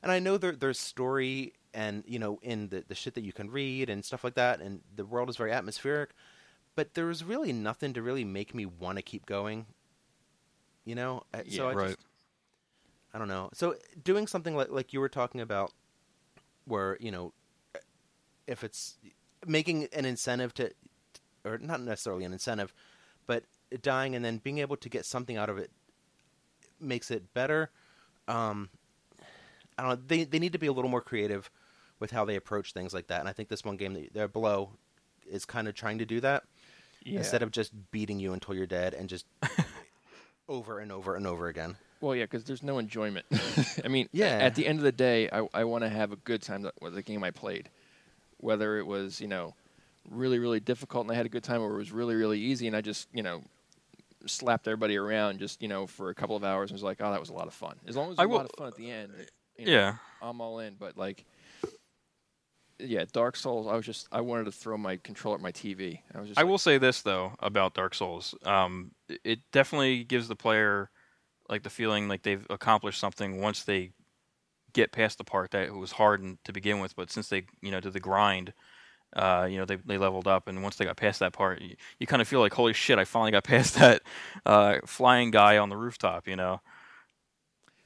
[0.02, 3.34] and I know there there's story and you know in the the shit that you
[3.34, 6.12] can read and stuff like that, and the world is very atmospheric,
[6.76, 9.66] but there was really nothing to really make me want to keep going.
[10.86, 11.66] You know, so Yeah.
[11.68, 11.88] I Right.
[11.88, 12.00] just,
[13.14, 13.50] I don't know.
[13.54, 15.72] So doing something like like you were talking about,
[16.66, 17.32] where you know,
[18.48, 18.98] if it's
[19.48, 20.72] making an incentive to,
[21.46, 22.74] or not necessarily an incentive,
[23.28, 23.44] but
[23.82, 25.72] dying and then being able to get something out of it
[26.80, 27.70] makes it better.
[28.28, 28.70] Um,
[29.78, 30.00] I don't know.
[30.08, 31.50] They they need to be a little more creative
[32.00, 34.28] with how they approach things like that, and I think this one game, that they're
[34.28, 34.72] below,
[35.30, 36.44] is kind of trying to do that
[37.04, 37.20] Yeah.
[37.20, 39.26] instead of just beating you until you're dead and just
[40.50, 41.76] over and over and over again.
[42.02, 43.26] Well, yeah, because there's no enjoyment.
[43.86, 44.26] I mean, Yeah.
[44.42, 46.94] At the end of the day, I, I want to have a good time with
[46.96, 47.70] the game I played,
[48.38, 49.56] whether it was you know
[50.10, 52.68] really really difficult and I had a good time, where it was really really easy
[52.68, 53.44] and I just you know
[54.26, 57.12] slapped everybody around just you know for a couple of hours and was like, oh,
[57.12, 57.78] that was a lot of fun.
[57.88, 59.12] As long as it I was a will- lot of fun at the end,
[59.58, 59.96] you know, yeah.
[60.22, 60.76] I'm all in.
[60.80, 61.26] But like,
[62.80, 66.00] yeah, Dark Souls, I was just I wanted to throw my controller at my TV.
[66.14, 66.40] I was just.
[66.40, 68.36] I like, will say this though about Dark Souls.
[68.46, 70.90] Um, it- it definitely gives the player
[71.50, 73.92] like the feeling like they've accomplished something once they
[74.74, 76.96] get past the part that it was hard in- to begin with.
[76.96, 78.54] But since they you know did the grind,
[79.16, 81.76] uh, you know they they leveled up, and once they got past that part, you,
[82.00, 84.02] you kind of feel like holy shit, I finally got past that
[84.46, 86.28] uh, flying guy on the rooftop.
[86.28, 86.62] You know.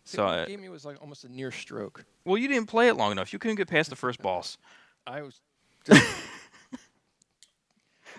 [0.04, 2.06] see, So what uh, gave me was like almost a near stroke.
[2.26, 3.34] well, you didn't play it long enough.
[3.34, 4.58] You couldn't get past the first boss.
[5.08, 5.40] I was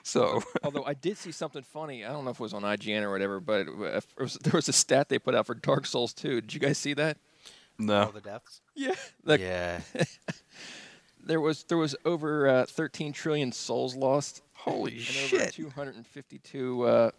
[0.03, 2.05] So Although I did see something funny.
[2.05, 4.69] I don't know if it was on IGN or whatever, but it, was, there was
[4.69, 6.41] a stat they put out for Dark Souls 2.
[6.41, 7.19] Did you guys see that?
[7.79, 7.99] No.
[8.01, 8.13] All no.
[8.13, 8.61] the deaths.
[8.75, 8.95] Yeah.
[9.25, 9.81] Like yeah.
[11.29, 15.53] There was there was over uh, 13 trillion souls lost Holy and over shit.
[15.53, 17.11] 252 uh,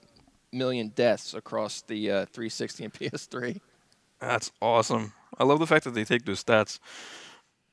[0.51, 3.61] million deaths across the uh, 360 and PS3.
[4.19, 5.13] That's awesome.
[5.37, 6.79] I love the fact that they take those stats.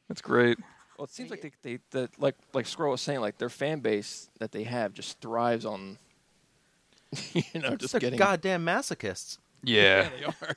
[0.09, 0.59] That's great.
[0.99, 3.81] Well, it seems like they, they the, like like Squirrel was saying, like their fan
[3.81, 5.97] base that they have just thrives on,
[7.33, 8.19] you know, just They're getting.
[8.19, 9.39] goddamn masochists.
[9.65, 10.09] Yeah.
[10.19, 10.57] they are.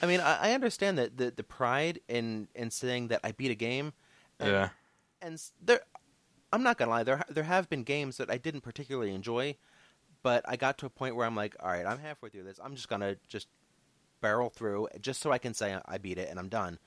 [0.00, 3.50] I mean, I, I understand that the the pride in in saying that I beat
[3.50, 3.92] a game.
[4.40, 4.68] And, Yeah.
[5.22, 5.80] And there,
[6.52, 7.02] I'm not gonna lie.
[7.02, 9.56] There there have been games that I didn't particularly enjoy,
[10.22, 12.60] but I got to a point where I'm like, all right, I'm halfway through this.
[12.62, 13.48] I'm just gonna just
[14.20, 16.78] barrel through just so I can say I beat it and I'm done.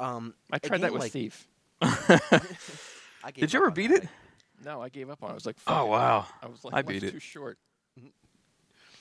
[0.00, 1.46] Um, I a tried that with like- Thief.
[1.82, 4.04] I gave Did you ever beat that.
[4.04, 4.08] it?
[4.64, 5.32] No, I gave up on it.
[5.32, 5.88] I was like, Oh it.
[5.90, 6.26] wow.
[6.42, 7.58] I was like, I "Life's beat it." too short.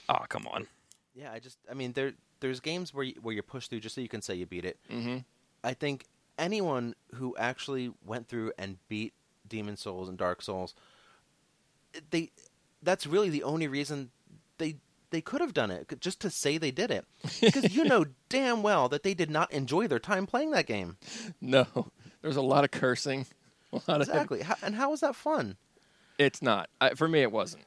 [0.09, 0.67] Oh come on.
[1.15, 3.95] Yeah, I just I mean there there's games where you, where you push through just
[3.95, 4.77] so you can say you beat it.
[4.91, 5.17] Mm-hmm.
[5.63, 6.05] I think
[6.37, 9.13] anyone who actually went through and beat
[9.47, 10.75] Demon Souls and Dark Souls,
[12.09, 12.31] they
[12.81, 14.11] that's really the only reason
[14.57, 14.77] they
[15.09, 17.05] they could have done it, just to say they did it,
[17.41, 20.97] because you know damn well that they did not enjoy their time playing that game.
[21.41, 23.25] No, there was a lot of cursing.
[23.73, 25.57] A lot of Exactly, how, and how was that fun?
[26.17, 26.69] It's not.
[26.79, 27.65] I, for me, it wasn't.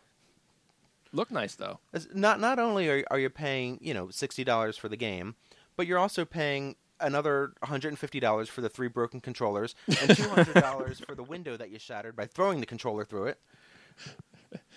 [1.12, 1.78] Look nice though.
[1.92, 5.34] It's Not not only are are you paying you know sixty dollars for the game,
[5.76, 9.74] but you're also paying another one hundred and fifty dollars for the three broken controllers
[10.00, 13.26] and two hundred dollars for the window that you shattered by throwing the controller through
[13.26, 13.40] it.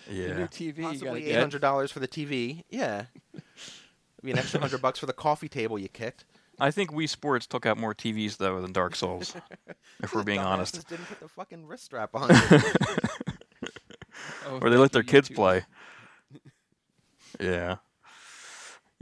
[0.06, 0.46] The new Yeah.
[0.46, 1.40] TV you gotta Possibly eight get.
[1.40, 2.64] hundred dollars for the TV.
[2.70, 3.06] Yeah,
[4.22, 6.24] maybe an extra hundred bucks for the coffee table you kicked.
[6.60, 9.34] I think Wii Sports took out more TVs though than Dark Souls.
[10.02, 10.76] if we're being honest.
[10.76, 12.30] Dumbasses didn't put the fucking wrist strap on.
[14.46, 15.34] Oh, or they let their kids YouTube.
[15.36, 15.64] play.
[17.40, 17.76] Yeah.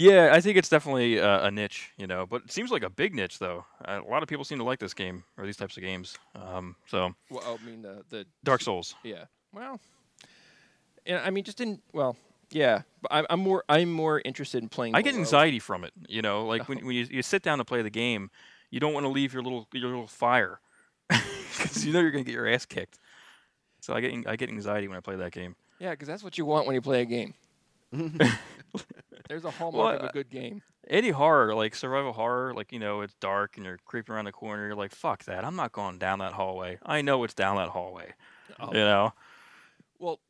[0.03, 2.91] Yeah, I think it's definitely uh, a niche, you know, but it seems like a
[2.91, 3.65] big niche though.
[3.85, 6.19] A lot of people seem to like this game or these types of games.
[6.35, 8.95] Um, so Well, I mean the the Dark Souls.
[9.05, 9.25] Yeah.
[9.53, 9.79] Well,
[11.07, 11.23] yeah.
[11.25, 12.17] I mean, just in well,
[12.51, 12.83] yeah.
[13.01, 14.95] But I'm, I'm more I'm more interested in playing.
[14.97, 15.21] I get below.
[15.21, 16.87] anxiety from it, you know, like when, Oh.
[16.87, 18.31] when you, you sit down to play the game,
[18.71, 20.59] you don't want to leave your little your little fire
[21.09, 22.99] because you know you're gonna get your ass kicked.
[23.81, 25.55] So I get I get anxiety when I play that game.
[25.79, 27.35] Yeah, because that's what you want when you play a game.
[29.33, 30.61] There's a hallmark Well, of a good game.
[30.87, 34.33] Any horror, like survival horror, like you know, it's dark and you're creeping around the
[34.33, 34.67] corner.
[34.67, 35.43] You're like, "Fuck that!
[35.43, 36.79] I'm not going down that hallway.
[36.85, 38.13] I know it's down that hallway."
[38.61, 38.67] Oh.
[38.67, 39.15] You know?
[39.99, 40.21] Well,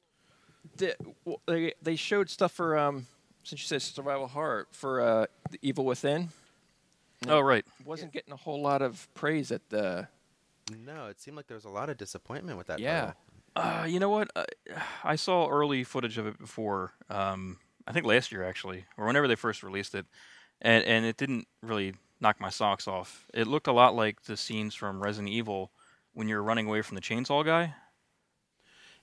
[0.77, 3.09] the, well, they they showed stuff for um
[3.43, 6.29] since you said survival horror for uh the Evil Within.
[7.27, 7.65] Oh right.
[7.85, 10.07] Wasn't getting a whole lot of praise at the.
[10.87, 12.79] no, it seemed like there was a lot of disappointment with that.
[12.79, 13.15] Yeah.
[13.57, 13.83] title.
[13.83, 14.31] Uh, you know what?
[14.37, 14.45] Uh,
[15.03, 16.93] I saw early footage of it before.
[17.11, 20.07] Um, I think last year actually, or whenever they first released it,
[20.61, 23.27] and and it didn't really knock my socks off.
[23.35, 25.73] It looked a lot like the scenes from Resident Evil
[26.15, 27.75] when you're running away from the chainsaw guy,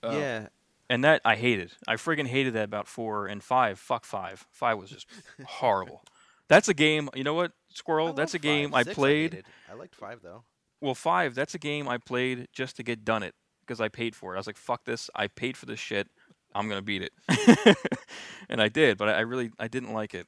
[0.02, 0.18] Oh.
[0.18, 0.48] Yeah,
[0.88, 1.72] and that I hated.
[1.86, 3.78] I friggin' hated that about four and five.
[3.78, 4.46] Fuck five.
[4.50, 5.06] Five was just
[5.46, 6.02] horrible.
[6.48, 7.10] That's a game.
[7.14, 8.12] You know what, Squirrel?
[8.12, 8.88] That's a love game five.
[8.88, 9.32] I played.
[9.34, 9.46] hated.
[9.70, 10.44] I liked five though.
[10.80, 11.34] Well, five.
[11.34, 14.36] That's a game I played just to get done it because I paid for it.
[14.36, 15.10] I was like, "Fuck this!
[15.14, 16.08] I paid for this shit.
[16.54, 17.12] I'm gonna beat it,"
[18.48, 18.98] and I did.
[18.98, 20.26] But I, I really, I didn't like it.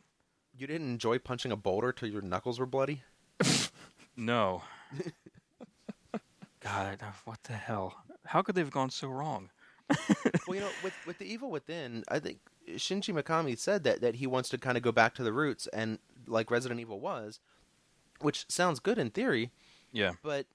[0.57, 3.03] You didn't enjoy punching a boulder till your knuckles were bloody.
[4.15, 4.63] No.
[6.61, 7.95] God, I- what the hell?
[8.27, 9.51] How could they have gone so wrong?
[10.47, 12.39] well, you know, with with the evil within, I think
[12.71, 15.67] Shinji Mikami said that that he wants to kind of go back to the roots
[15.73, 17.41] and like Resident Evil was,
[18.21, 19.51] which sounds good in theory,
[19.93, 20.13] Yeah.
[20.23, 20.47] but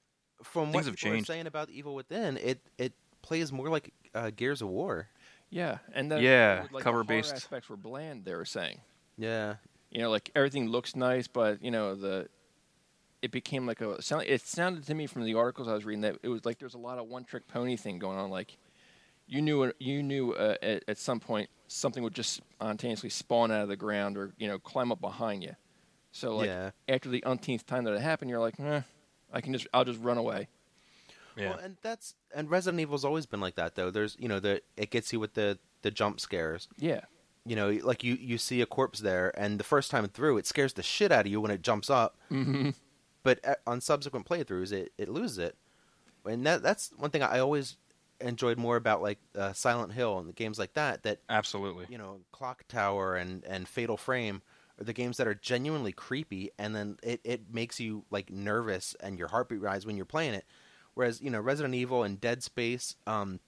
[0.44, 1.30] from Things what have people changed.
[1.30, 5.08] are saying about the Evil Within, it it plays more like uh, Gears of War.
[5.50, 7.34] Yeah, and the Yeah, like the cover-based.
[7.34, 8.26] aspects were bland.
[8.26, 8.82] They were saying.
[9.18, 9.56] Yeah,
[9.90, 12.28] You know, like everything looks nice, but you know the.
[13.22, 14.26] It became like a sound.
[14.28, 16.76] It sounded to me from the articles I was reading that it was like there's
[16.76, 18.30] a lot of one-trick pony thing going on.
[18.30, 18.58] Like,
[19.26, 23.62] you knew you knew uh, at, at some point something would just spontaneously spawn out
[23.64, 25.56] of the ground or you know climb up behind you.
[26.12, 26.72] So like Yeah.
[26.88, 28.82] after the umpteenth time that it happened, you're like, eh,
[29.34, 30.48] I can just I'll just run away.
[31.38, 31.50] Yeah.
[31.52, 33.92] Well, and that's and Resident Evil's always been like that though.
[33.92, 36.68] There's you know the it gets you with the the jump scares.
[36.78, 37.02] Yeah,
[37.46, 40.48] You know, like you you see a corpse there, and the first time through, it
[40.48, 42.18] scares the shit out of you when it jumps up.
[42.32, 42.72] mm-hmm.
[43.24, 45.56] But a- on subsequent playthroughs, it it loses it.
[46.26, 47.78] And that that's one thing I always
[48.20, 51.04] enjoyed more about like uh, Silent Hill and the games like that.
[51.04, 51.86] That Absolutely.
[51.90, 54.42] you know, Clock Tower and and Fatal Frame
[54.80, 58.96] are the games that are genuinely creepy, and then it it makes you like nervous
[59.00, 60.46] and your heartbeat rise when you're playing it.
[60.98, 63.40] Whereas you know, Resident Evil and Dead Space, um,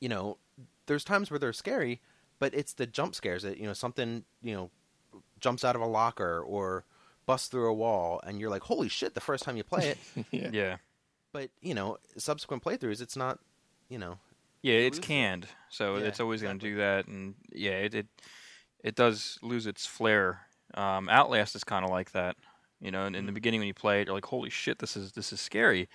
[0.00, 0.38] you know,
[0.86, 2.00] there's times where they're scary,
[2.40, 4.70] but it's the jump scares that you know something you know
[5.38, 6.84] jumps out of a locker or
[7.24, 9.14] busts through a wall, and you're like, holy shit!
[9.14, 9.98] The first time you play it,
[10.32, 10.50] yeah.
[10.52, 10.76] Yeah.
[11.32, 13.38] but you know, subsequent playthroughs, it's not,
[13.88, 14.18] you know,
[14.62, 16.48] Yeah, it's lose canned, so Yeah, it's always exactly.
[16.48, 18.06] going to do that, and yeah, it it,
[18.82, 20.40] it does lose its flair.
[20.74, 22.34] Um, Outlast is kind of like that,
[22.80, 23.06] you know.
[23.06, 23.34] In, in the Mhm.
[23.36, 25.88] beginning, when you play it, you're like, "Holy shit, this is this is scary."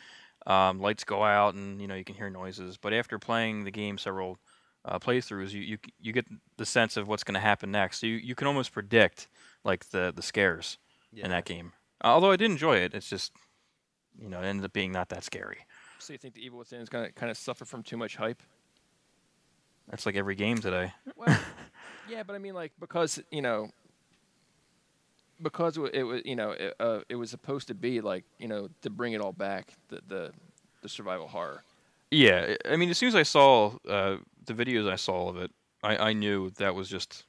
[0.48, 2.78] Um, lights go out, and you know you can hear noises.
[2.78, 4.40] But after playing the game several
[4.86, 6.26] uh, playthroughs, you, you you get
[6.58, 8.00] the sense of what's going to happen next.
[8.00, 9.28] So you, you can almost predict
[9.64, 10.78] like the the scares
[11.14, 11.74] in that game.
[12.02, 13.34] Although I did enjoy it, it's just
[14.18, 15.58] you know it ended up being not that scary.
[16.00, 18.42] So you think the Evil Within is gonna kind of suffer from too much hype?
[19.90, 20.94] That's like every game today.
[21.16, 21.38] Well,
[22.10, 23.70] yeah, but I mean, like because you know,
[25.42, 28.70] because it was you know it, uh, it was supposed to be like you know
[28.82, 30.32] to bring it all back the the
[30.82, 31.64] the survival horror.
[32.12, 35.52] Yeah, I mean, as soon as I saw uh, the videos I saw of it,
[35.84, 37.26] I, I knew that was just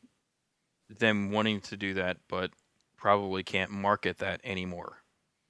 [0.88, 2.53] them wanting to do that, but
[2.97, 4.99] probably can't market that anymore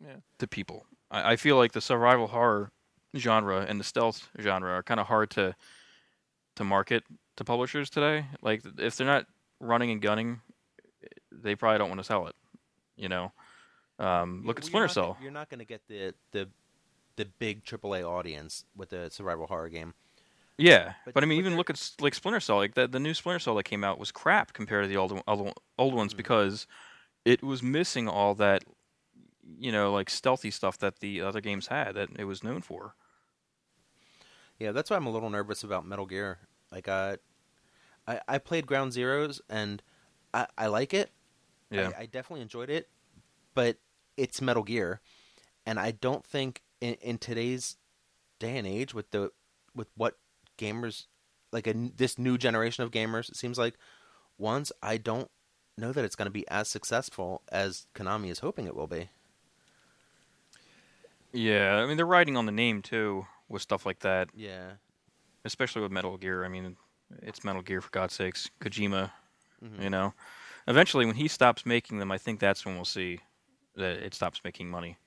[0.02, 0.16] Yeah.
[0.38, 0.86] to people.
[1.10, 2.70] I, I feel like the survival horror
[3.16, 5.54] genre and the stealth genre are kind of hard to
[6.56, 7.04] to market
[7.36, 8.26] to publishers today.
[8.42, 9.26] Like, if they're not
[9.60, 10.40] running and gunning,
[11.30, 12.34] they probably don't want to sell it.
[12.98, 13.32] You know,
[13.98, 15.16] um, look at Splinter not Cell.
[15.22, 16.48] You're not going to get the the
[17.16, 19.94] the big AAA audience with the survival horror game.
[20.56, 22.56] Yeah, but, But- I mean, even look at like Splinter Cell.
[22.56, 25.22] Like the the new Splinter Cell that came out was crap compared to the old
[25.26, 26.18] old, old ones Mhm.
[26.18, 26.66] because
[27.24, 28.64] it was missing all that,
[29.58, 32.94] you know, like stealthy stuff that the other games had that it was known for.
[34.58, 36.38] Yeah, that's why I'm a little nervous about Metal Gear.
[36.72, 37.16] Like, uh,
[38.06, 39.82] I I played Ground Zeroes and
[40.34, 41.10] I, I like it.
[41.70, 42.88] Yeah, I, I definitely enjoyed it,
[43.54, 43.76] but
[44.16, 45.00] it's Metal Gear,
[45.66, 47.76] and I don't think in, in today's
[48.38, 49.30] day and age with the
[49.74, 50.16] with what
[50.56, 51.06] gamers
[51.52, 53.74] like a, this new generation of gamers, it seems like
[54.38, 55.30] ones I don't
[55.76, 59.08] know that it's going to be as successful as Konami is hoping it will be.
[61.32, 61.76] yeah.
[61.76, 64.72] I mean, they're riding on the name too with stuff like that, Yeah.
[65.44, 66.44] especially with Metal Gear.
[66.44, 66.76] I mean,
[67.22, 68.50] it's Metal Gear for God's sakes.
[68.60, 69.10] Kojima,
[69.62, 69.82] Mhm.
[69.82, 70.14] you know.
[70.68, 73.20] Eventually, when he stops making them, I think that's when we'll see
[73.74, 74.98] that it stops making money.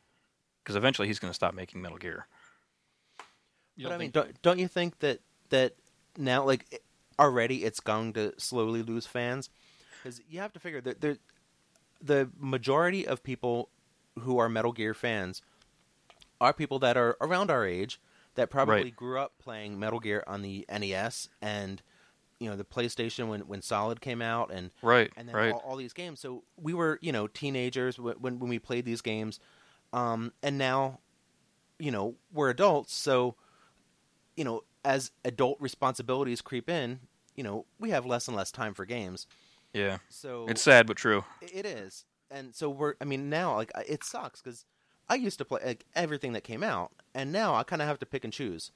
[0.64, 2.28] Because eventually, he's going to stop making Metal Gear.
[3.76, 5.20] You but I mean, don't don't you think that
[5.50, 5.76] that
[6.18, 6.82] now like
[7.20, 9.50] already it's going to slowly lose fans?
[10.02, 11.20] Because you have to figure that the
[12.02, 13.70] the majority of people
[14.20, 15.42] who are Metal Gear fans
[16.42, 18.02] are people that are around our age
[18.36, 18.96] that probably Right.
[18.96, 21.82] grew up playing Metal Gear on the NES and
[22.42, 25.54] you know the PlayStation when when Solid came out and Right, and then right.
[25.54, 26.20] all, all these games.
[26.20, 29.40] So we were, you know, teenagers when when, we played these games,
[29.94, 31.00] um, and now,
[31.78, 32.96] you know, we're adults.
[32.96, 33.36] So,
[34.36, 37.02] you know, as adult responsibilities creep in,
[37.36, 39.28] you know, we have less and less time for games.
[39.72, 41.24] yeah, So it's sad but true.
[41.42, 42.96] it is, and so we're.
[43.00, 44.66] I mean, now like it sucks because
[45.08, 48.00] I used to play like everything that came out, and now I kind of have
[48.00, 48.72] to pick and choose.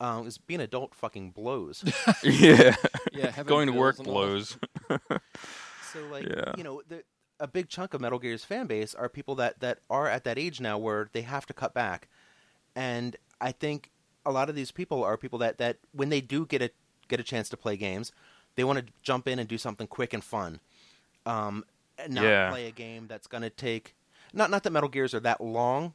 [0.00, 1.82] Um, 'cause being adult fucking blows.
[2.22, 2.76] yeah.
[3.12, 4.14] Yeah, Going to work bills and all.
[4.14, 4.58] blows.
[5.92, 6.52] So like Yeah.
[6.56, 7.02] you know, the,
[7.40, 10.38] a big chunk of Metal Gear's fan base are people that that are at that
[10.38, 12.08] age now where they have to cut back,
[12.76, 13.90] and I think
[14.26, 16.70] a lot of these people are people that that when they do get a
[17.08, 18.12] get a chance to play games,
[18.56, 20.60] they want to jump in and do something quick and fun,
[21.26, 21.64] um,
[21.96, 22.50] and not Yeah.
[22.50, 23.94] play a game that's going to take
[24.34, 25.94] not not that Metal Gears are that long,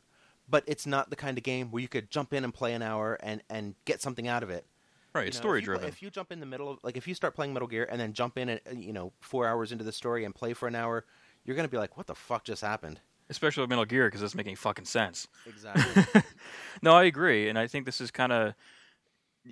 [0.50, 2.82] but it's not the kind of game where you could jump in and play an
[2.82, 4.66] hour and and get something out of it.
[5.14, 5.88] Right, You it's know, story if you, driven.
[5.88, 8.02] If you jump in the middle of, like, if you start playing Metal Gear and
[8.02, 10.74] then jump in, and you know, four hours into the story and play for an
[10.74, 11.06] hour,
[11.46, 14.36] you're gonna be like, "What the fuck just happened?" Especially with Metal Gear because it's
[14.36, 15.28] making fucking sense.
[15.46, 16.24] Exactly.
[16.82, 18.56] no, I agree, and I think this is kind of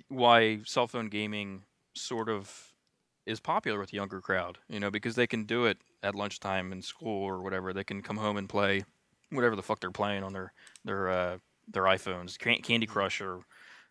[0.08, 1.62] why cell phone gaming
[1.94, 2.72] sort of
[3.24, 4.58] is popular with the younger crowd.
[4.68, 7.72] You know, because they can do it at lunchtime in school or whatever.
[7.72, 8.84] They can come home and play
[9.32, 10.52] whatever the fuck they're playing on their
[10.84, 13.40] their uh, their iPhones, Candy Crush or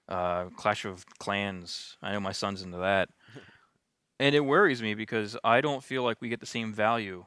[0.08, 1.98] uh, Clash of Clans.
[2.02, 3.10] I know my son's into that,
[4.20, 7.26] and it worries me because I don't feel like we get the same value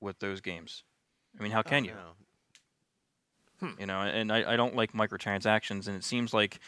[0.00, 0.84] with those games.
[1.38, 1.92] I mean, how can Oh, you?
[3.62, 3.74] no.
[3.78, 6.58] you know and I, I don't like microtransactions and it seems like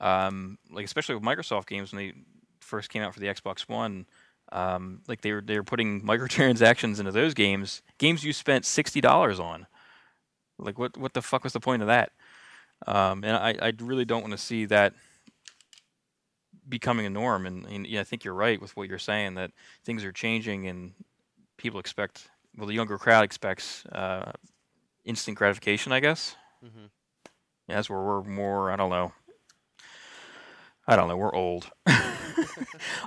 [0.00, 2.12] um, like especially with microsoft games when they
[2.60, 4.06] first came out for the xbox one
[4.52, 9.38] um, like they were they were putting microtransactions into those games games you spent $60
[9.38, 9.66] on
[10.60, 12.12] like what what the fuck was the point of that
[12.86, 14.94] um, and I, I really don't want to see that
[16.68, 19.50] becoming a norm and, and yeah, i think you're right with what you're saying that
[19.84, 20.92] things are changing and
[21.56, 24.32] people expect well the younger crowd expects uh,
[25.04, 26.86] instant gratification i guess hmm
[27.68, 28.70] that's where we're more.
[28.70, 29.12] I don't know.
[30.86, 31.16] I don't know.
[31.16, 31.70] We're old.
[31.86, 32.20] I,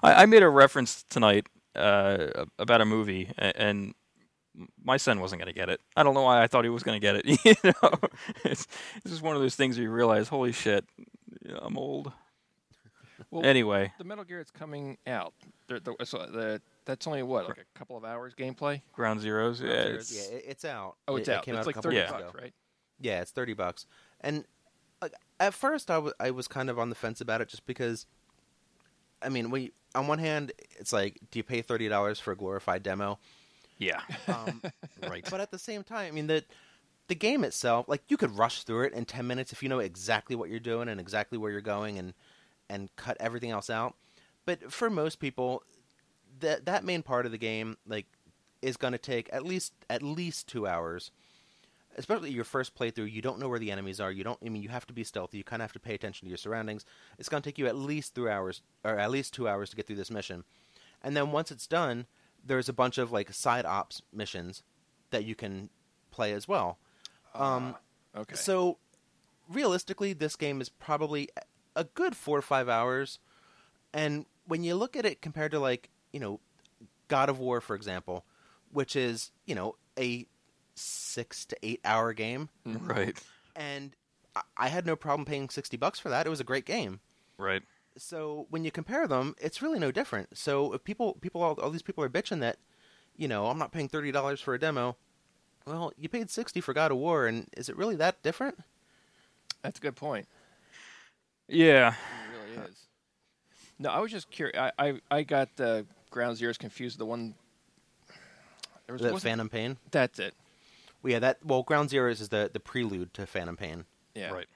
[0.03, 3.93] I made a reference tonight uh, about a movie, and
[4.83, 5.81] my son wasn't going to get it.
[5.95, 7.25] I don't know why I thought he was going to get it.
[7.45, 7.91] you know,
[8.45, 10.85] it's it's just one of those things where you realize, holy shit,
[11.61, 12.11] I'm old.
[13.31, 15.33] Well, Anyway, the Metal Gear that's coming out.
[15.67, 18.81] The, the, so the, that's only what, like a couple of hours gameplay?
[18.91, 19.59] Ground Zeroes.
[19.61, 20.97] Yeah, Yeah, it's, it, it's out.
[21.07, 21.43] Oh, It- it's it out.
[21.45, 22.39] came It's out a like couple thirty bucks, ago.
[22.39, 22.53] right?
[22.99, 23.87] Yeah, it's thirty bucks.
[24.21, 24.45] And
[25.01, 27.65] like, at first, I was I was kind of on the fence about it, just
[27.65, 28.05] because.
[29.21, 32.33] I mean, when you, on one hand, it's like, do you pay thirty dollars for
[32.33, 33.19] a glorified demo?
[33.83, 34.61] Yeah, Um,
[35.07, 35.25] right.
[35.29, 36.43] but at the same time, I mean the
[37.07, 39.79] the game itself, like you could rush through it in ten minutes if you know
[39.79, 42.13] exactly what you're doing and exactly where you're going and
[42.69, 43.95] and cut everything else out.
[44.45, 45.63] But for most people,
[46.39, 48.07] that that main part of the game, like,
[48.61, 51.11] is going to take at least at least two hours.
[51.97, 54.11] especially your first playthrough, you don't know where the enemies are.
[54.11, 54.39] You don't.
[54.45, 55.37] I mean, you have to be stealthy.
[55.37, 56.85] You kind of have to pay attention to your surroundings.
[57.19, 59.75] It's going to take you at least three hours, or at least two hours to
[59.75, 60.43] get through this mission.
[61.03, 62.07] And then once it's done,
[62.45, 64.63] there's a bunch of like side ops missions
[65.11, 65.69] that you can
[66.11, 66.77] play as well.
[67.35, 67.75] Um,
[68.15, 68.35] Okay.
[68.35, 68.77] so
[69.49, 71.29] realistically, this game is probably
[71.75, 73.19] a good four or five hours.
[73.93, 76.39] And when you look at it compared to like you know,
[77.07, 78.23] God of War, for example,
[78.71, 80.27] which is you know a
[80.75, 82.49] six to eight hour game.
[82.65, 83.19] Right.
[83.55, 83.95] and
[84.35, 86.25] I- I had no problem paying sixty bucks for that.
[86.25, 86.99] It was a great game.
[87.37, 87.63] Right.
[87.97, 90.37] So when you compare them, it's really no different.
[90.37, 92.57] So if people, people, all, all these people are bitching that,
[93.15, 94.95] you know, I'm not paying thirty dollars for a demo.
[95.65, 98.59] Well, you paid sixty for God of War, and is it really that different?
[99.61, 100.27] That's a good point.
[101.47, 101.89] Yeah.
[101.93, 102.87] It really is.
[103.79, 104.57] No, I was just curious.
[104.57, 106.97] I, I, I got uh, Ground Zeroes confused.
[106.97, 107.35] The one.
[108.87, 109.77] There was The wasn't- Phantom Pain.
[109.91, 110.33] That's it.
[111.01, 113.85] Well, yeah, that well, Ground Zeroes is the the prelude to Phantom Pain.
[114.15, 114.31] Yeah.
[114.31, 114.47] Right.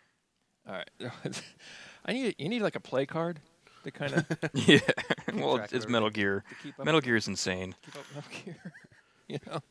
[0.68, 1.42] All right.
[2.06, 3.40] I need you need like a play card
[3.84, 4.80] to kind of Yeah.
[5.34, 6.44] well, it's, it's Metal Gear.
[6.50, 6.86] to keep up.
[6.86, 7.76] Metal Gear is insane.
[7.86, 8.74] keep up Metal Gear.
[9.28, 9.62] you know.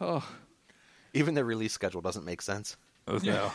[0.00, 0.28] Oh.
[1.12, 2.76] Even the release schedule doesn't make sense.
[3.08, 3.50] Oh, no.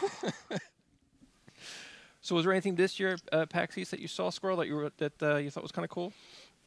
[2.22, 4.76] So was there anything this year, uh, PAX East, that you saw, Squirrel, that you
[4.76, 6.12] were, that uh, you thought was kind of cool?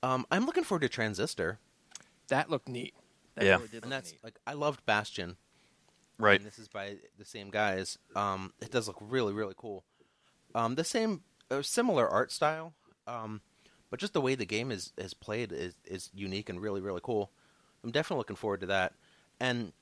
[0.04, 1.58] Um, I'm looking forward to Transistor,
[2.28, 2.94] That looked neat.
[3.34, 3.56] That Yeah.
[3.56, 4.20] really did and look that's neat.
[4.24, 5.36] like I loved Bastion.
[6.18, 6.38] Right.
[6.40, 7.98] And this is by the same guys.
[8.16, 9.84] Um, it does look really, really cool.
[10.54, 12.72] Um, the same, uh, similar art style,
[13.06, 13.40] um,
[13.90, 17.00] but just the way the game is is played is is unique and really, really
[17.02, 17.30] cool.
[17.84, 18.92] I'm definitely looking forward to that.
[19.40, 19.72] And,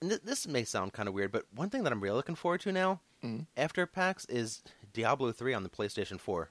[0.00, 2.36] and th- this may sound kind of weird, but one thing that I'm really looking
[2.36, 3.46] forward to now, Mhm.
[3.56, 4.62] after PAX, is
[4.92, 6.50] Diablo 3 on the PlayStation 4.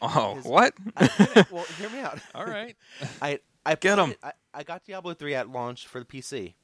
[0.00, 0.74] Oh, His- what?
[0.96, 2.18] I- well, hear me out.
[2.34, 2.76] All right.
[3.22, 4.14] I I Get them.
[4.22, 6.54] I, I got Diablo three at launch for the PC,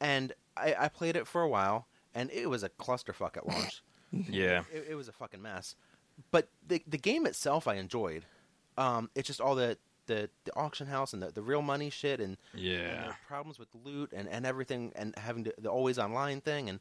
[0.00, 3.82] and I, I played it for a while, and it was a clusterfuck at launch.
[4.12, 4.64] yeah.
[4.72, 5.74] it, it was a fucking mess.
[6.30, 8.24] But the the game itself, I enjoyed.
[8.78, 9.76] Um, it's just all the,
[10.06, 13.06] the, the auction house and the, the real money shit, and, and Yeah.
[13.08, 16.80] the problems with loot and, and everything, and having to, the always online thing, and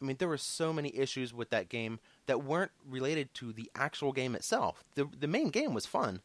[0.00, 3.70] I mean, there were so many issues with that game that weren't related to the
[3.76, 4.82] actual game itself.
[4.96, 6.22] the The main game was fun.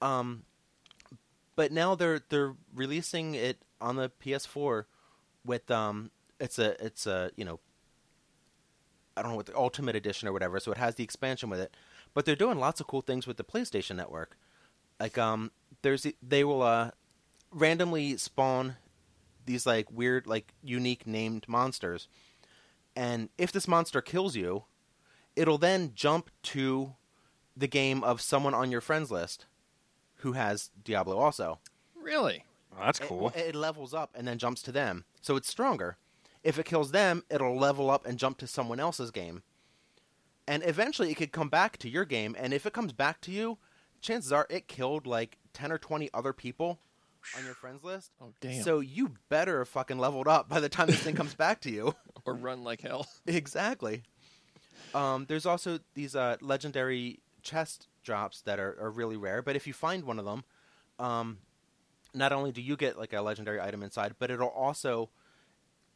[0.00, 0.44] Um,
[1.56, 4.84] but now they're they're releasing it on the PS4
[5.46, 7.60] with um, it's a it's a you know,
[9.16, 10.60] I don't know what the Ultimate Edition or whatever.
[10.60, 11.74] So it has the expansion with it,
[12.14, 14.36] but they're doing lots of cool things with the PlayStation Network.
[15.00, 15.50] Like um,
[15.82, 16.90] there's they will uh
[17.52, 18.76] randomly spawn
[19.46, 22.08] these like weird like unique named monsters
[22.96, 24.64] and if this monster kills you
[25.36, 26.94] it'll then jump to
[27.56, 29.46] the game of someone on your friends list
[30.16, 31.60] who has diablo also
[31.94, 32.44] Really?
[32.76, 33.32] Oh, that's It- cool.
[33.36, 35.96] it, levels up and then jumps to them so it's stronger
[36.44, 39.42] if it kills them it'll level up and jump to someone else's game
[40.46, 43.32] and eventually it could come back to your game and if it comes back to
[43.32, 43.58] you
[44.00, 46.78] chances are it killed like 10 or 20 other people
[47.36, 48.62] on your friends list Oh, damn.
[48.62, 51.70] so you better have fucking leveled up by the time this thing comes back to
[51.70, 51.94] you.
[52.24, 53.06] or run like hell.
[53.26, 54.02] exactly.
[54.94, 59.66] Um, there's also these uh, legendary chest drops that are, are really rare, but if
[59.66, 60.44] you find one of them,
[60.98, 61.38] um,
[62.14, 65.10] not only do you get like a legendary item inside, but it'll also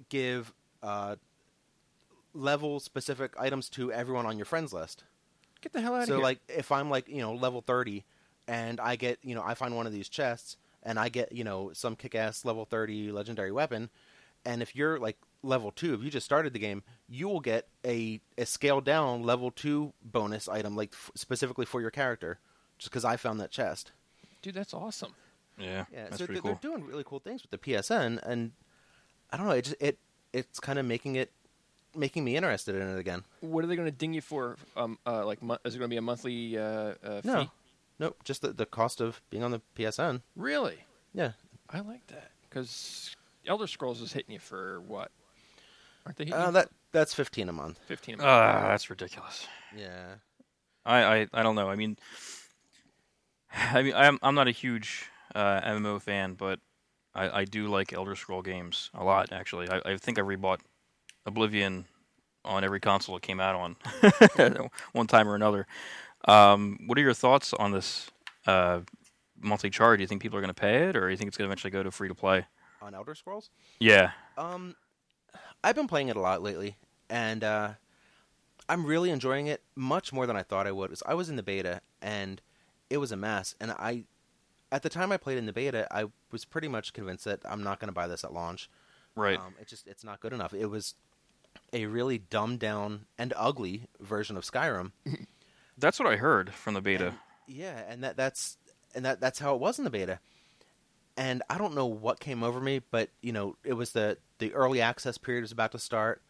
[0.08, 1.16] give uh,
[2.34, 5.04] level specific items to everyone on your friends list.
[5.60, 6.16] Get the hell out of here.
[6.16, 8.04] So like if I'm like, you know, level 30
[8.48, 11.44] and I get, you know, I find one of these chests and I get, you
[11.44, 13.90] know, some kick-ass level 30 legendary weapon
[14.44, 17.66] and if you're like level 2, if you just started the game, you will get
[17.84, 22.38] a a scaled down level 2 bonus item like f- specifically for your character
[22.78, 23.92] just cuz I found that chest.
[24.40, 25.14] Dude, that's awesome.
[25.58, 25.84] Yeah.
[25.92, 26.58] Yeah, that's so pretty they're, cool.
[26.62, 28.52] they're doing really cool things with the PSN and
[29.32, 29.98] I don't know, it just, it
[30.32, 31.30] it's kind of making it
[31.96, 33.24] making me interested in it again.
[33.40, 34.56] What are they going to ding you for?
[34.76, 37.42] Um, uh, like, mo- is it going to be a monthly uh, uh, No.
[37.44, 37.50] fee?
[37.98, 40.22] Nope, just the, the cost of being on the PSN.
[40.36, 40.84] Really?
[41.12, 41.32] Yeah.
[41.68, 43.14] I like that because
[43.46, 45.10] Elder Scrolls is hitting you for what?
[46.06, 47.78] Aren't they hitting Uh, you that that's 15 a month.
[47.86, 48.14] fifteen?
[48.14, 48.28] a month?
[48.28, 49.46] Ah, that's ridiculous.
[49.76, 50.14] Yeah.
[50.86, 51.68] I, I, I don't know.
[51.68, 51.98] I mean,
[53.52, 56.60] I mean, I'm I'm not a huge uh, MMO fan, but
[57.14, 59.32] I, I do like Elder Scroll games a lot.
[59.32, 60.60] Actually, I, I think I rebought
[61.26, 61.86] Oblivion
[62.44, 63.76] on every console it came out on,
[64.92, 65.66] one time or another.
[66.26, 68.10] Um, what are your thoughts on this
[68.46, 68.80] uh,
[69.38, 69.98] monthly charge?
[69.98, 71.48] Do you think people are going to pay it, or do you think it's going
[71.48, 72.46] to eventually go to free to play?
[72.82, 73.50] On Elder Scrolls?
[73.78, 74.74] Yeah, Um
[75.62, 76.76] I've been playing it a lot lately
[77.10, 77.72] and uh
[78.70, 80.96] I'm really enjoying it much more than I thought I would.
[81.04, 82.40] I was in the beta and
[82.88, 84.04] it was a mess and I
[84.72, 87.62] at the time I played in the beta, I was pretty much convinced that I'm
[87.62, 88.70] not going to buy this at launch.
[89.16, 89.38] Right.
[89.38, 90.54] Um, it's just it's not good enough.
[90.54, 90.94] It was
[91.72, 94.92] a really dumbed down and ugly version of Skyrim.
[95.78, 97.14] That's what I heard from the beta.
[97.46, 98.58] Yeah, and that that's
[98.94, 100.20] and that that's how it was in the beta.
[101.16, 104.52] And I don't know what came over me, but you know, it was the the
[104.52, 106.22] early access period was about to start,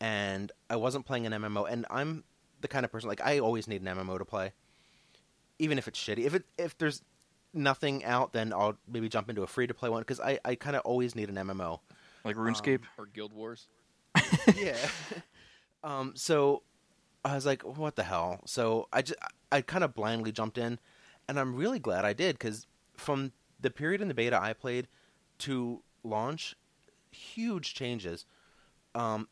[0.00, 1.70] and I wasn't playing an MMO.
[1.70, 2.24] And I'm
[2.60, 4.52] the kind of person like I always need an MMO to play,
[5.58, 6.24] even if it's shitty.
[6.24, 7.02] If it if there's
[7.54, 10.54] nothing out, then I'll maybe jump into a free to play one because I I
[10.54, 11.80] kind of always need an MMO.
[12.24, 12.82] Like RuneScape.
[12.98, 13.68] Or Guild Wars.
[14.56, 14.76] yeah.
[15.84, 16.12] um.
[16.14, 16.62] So
[17.24, 18.40] I was like, what the hell?
[18.46, 19.18] So I just
[19.50, 20.78] I kind of blindly jumped in,
[21.28, 24.88] and I'm really glad I did because from the period in the beta I played
[25.38, 26.56] to launch,
[27.10, 28.26] huge changes.
[28.94, 29.28] Um,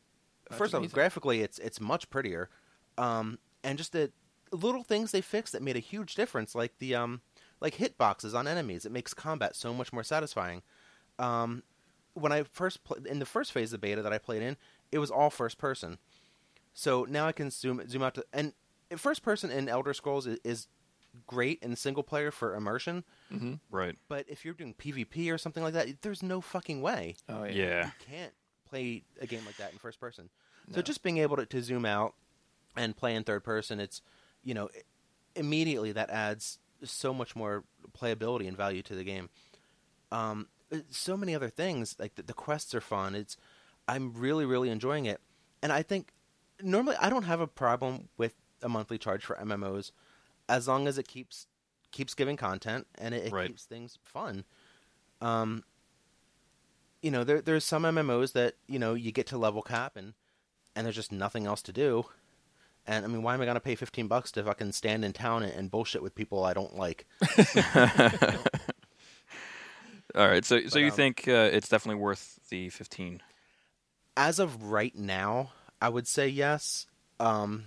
[0.49, 0.93] That's first off, amazing.
[0.93, 2.49] graphically, it's it's much prettier,
[2.97, 4.11] um, and just the
[4.51, 7.21] little things they fixed that made a huge difference, like the um,
[7.61, 8.85] like hitboxes on enemies.
[8.85, 10.61] It makes combat so much more satisfying.
[11.19, 11.63] Um,
[12.13, 14.57] when I first pl- in the first phase of the beta that I played in,
[14.91, 15.97] it was all first person.
[16.73, 18.53] So now I can zoom zoom out to and
[18.97, 20.67] first person in Elder Scrolls is, is
[21.27, 23.53] great in single player for immersion, Mm-hmm.
[23.69, 23.95] Right.
[24.09, 27.51] but if you're doing PvP or something like that, there's no fucking way Oh yeah.
[27.51, 27.85] Yeah.
[27.85, 28.33] you can't
[28.69, 30.29] play a game like that in first person.
[30.73, 32.13] So just being able to, to zoom out
[32.77, 34.01] and play in third person, it's
[34.43, 34.81] you know i-
[35.35, 37.63] immediately that adds so much more
[37.97, 39.29] playability and value to the game.
[40.11, 43.15] Um, uh, so many other things like the, the quests are fun.
[43.15, 43.37] It's
[43.87, 45.19] I'm really really enjoying it,
[45.61, 46.13] and I think
[46.61, 49.91] normally I don't have a problem with a monthly charge for MMOs
[50.47, 51.47] as long as it keeps
[51.91, 53.47] keeps giving content and it, it Right.
[53.47, 54.45] keeps things fun.
[55.19, 55.63] Um,
[57.01, 60.13] you know, there there's some MMOs that you know you get to level cap and
[60.75, 62.05] and there's just nothing else to do.
[62.87, 65.43] And I mean, why am I gonna pay fifteen bucks to fucking stand in town
[65.43, 67.05] and, and bullshit with people I don't like?
[70.15, 70.43] All right.
[70.43, 73.21] So, so But, you um, think uh, it's definitely worth the fifteen?
[74.17, 75.51] As of right now,
[75.81, 76.85] I would say yes.
[77.19, 77.65] Um,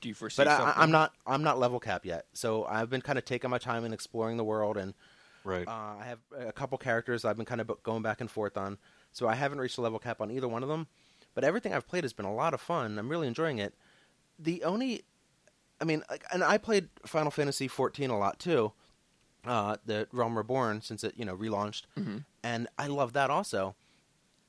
[0.00, 0.66] Do you foresee but something?
[0.76, 3.58] I- I'm not I'm not level cap yet, so I've been kind of taking my
[3.58, 4.94] time and exploring the world, and
[5.44, 5.66] Right.
[5.68, 5.70] uh,
[6.00, 6.18] I have
[6.48, 8.78] a couple characters I've been kind of going back and forth on.
[9.12, 10.86] So I haven't reached a level cap on either one of them,
[11.34, 12.98] but everything I've played has been a lot of fun.
[12.98, 13.74] I'm really enjoying it.
[14.38, 15.02] The only,
[15.80, 16.02] I mean,
[16.32, 18.72] and I played Final Fantasy 14 a lot too,
[19.46, 22.24] uh, the Realm Reborn since it you know relaunched, Mhm.
[22.42, 23.74] and I love that also.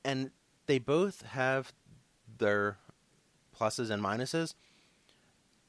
[0.06, 0.32] And
[0.66, 1.74] they both have
[2.38, 2.78] their
[3.58, 4.54] pluses and minuses.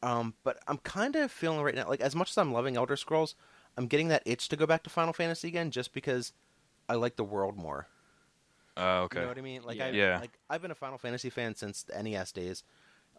[0.03, 2.97] Um, but I'm kind of feeling right now, like as much as I'm loving Elder
[2.97, 3.35] Scrolls,
[3.77, 6.33] I'm getting that itch to go back to Final Fantasy again, just because
[6.89, 7.89] I like the world more.
[8.77, 9.21] Uh, okay.
[9.21, 9.63] You know what I mean?
[9.63, 9.87] Like Yeah.
[9.87, 10.19] I, Yeah.
[10.21, 12.65] like I've been a Final Fantasy fan since the NES days.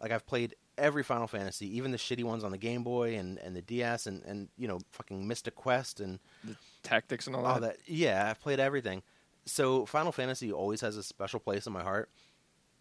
[0.00, 3.38] Like I've played every Final Fantasy, even the shitty ones on the Game Boy and,
[3.38, 7.42] and the DS, and, and you know fucking Mystic Quest and the tactics and all
[7.42, 7.48] that.
[7.48, 7.76] all that.
[7.86, 9.02] Yeah, I've played everything.
[9.44, 12.10] So Final Fantasy always has a special place in my heart.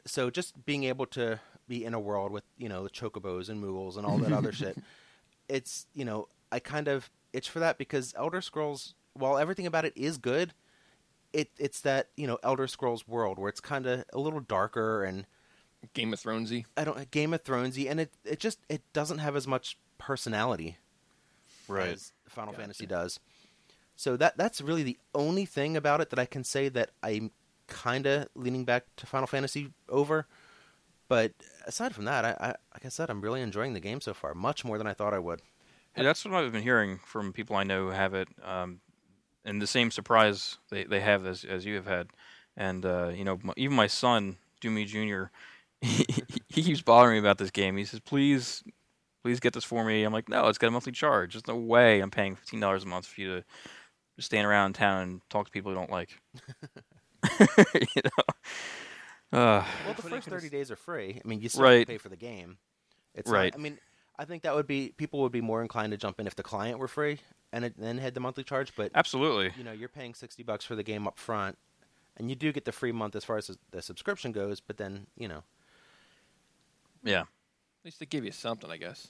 [0.06, 3.64] So just being able to be in a world with you know the chocobos and
[3.64, 4.78] moogles and all that other shit,
[5.48, 9.86] it's you know I kind of itch for that because Elder Scrolls, while everything about
[9.86, 10.54] it is good,
[11.34, 15.04] it it's that you know Elder Scrolls world where it's kind of a little darker
[15.04, 15.26] and
[15.94, 16.66] Game of Thronesy.
[16.78, 20.78] I don't Game of Thronesy, and it it just it doesn't have as much personality
[21.68, 21.90] Right.
[21.90, 22.62] as Final Gotcha.
[22.62, 23.20] Fantasy does.
[23.96, 27.32] So that that's really the only thing about it that I can say that I'm
[27.68, 30.28] kind of leaning back to Final Fantasy over.
[31.08, 31.34] But
[31.66, 34.34] aside from that, I, I like I said, I'm really enjoying the game so far,
[34.34, 35.42] much more than I thought I would.
[35.96, 38.82] Yeah, that's what I've been hearing from people I know who have it, um,
[39.46, 42.08] and the same surprise they, they have as as you have had,
[42.58, 45.32] and uh, you know m even my son Doomy Jr.
[45.86, 46.06] He,
[46.50, 47.78] he keeps bothering me about this game.
[47.78, 48.64] He says, "Please,
[49.24, 51.34] please get this for me." I'm like, "No, it's got a monthly charge.
[51.34, 53.44] There's no way I'm paying fifteen dollars a month for you to
[54.16, 56.20] just stand around town and talk to people you don't like."
[57.74, 58.24] you know.
[59.40, 61.20] Uh, Well, the first thirty s- days are free.
[61.24, 61.88] I mean, you still Right.
[61.88, 62.58] pay for the game.
[63.14, 63.54] It's not- Right.
[63.56, 63.80] I mean,
[64.18, 66.44] I think that would be people would be more inclined to jump in if the
[66.44, 67.20] client were free
[67.52, 68.74] and it, then had the monthly charge.
[68.76, 69.52] But absolutely.
[69.58, 71.58] you know, you're paying sixty bucks for the game up front,
[72.16, 74.62] and you do get the free month as far as the subscription goes.
[74.62, 75.44] But then you know,
[77.06, 77.22] Yeah.
[77.22, 77.28] At
[77.86, 79.08] least they give you something, I guess.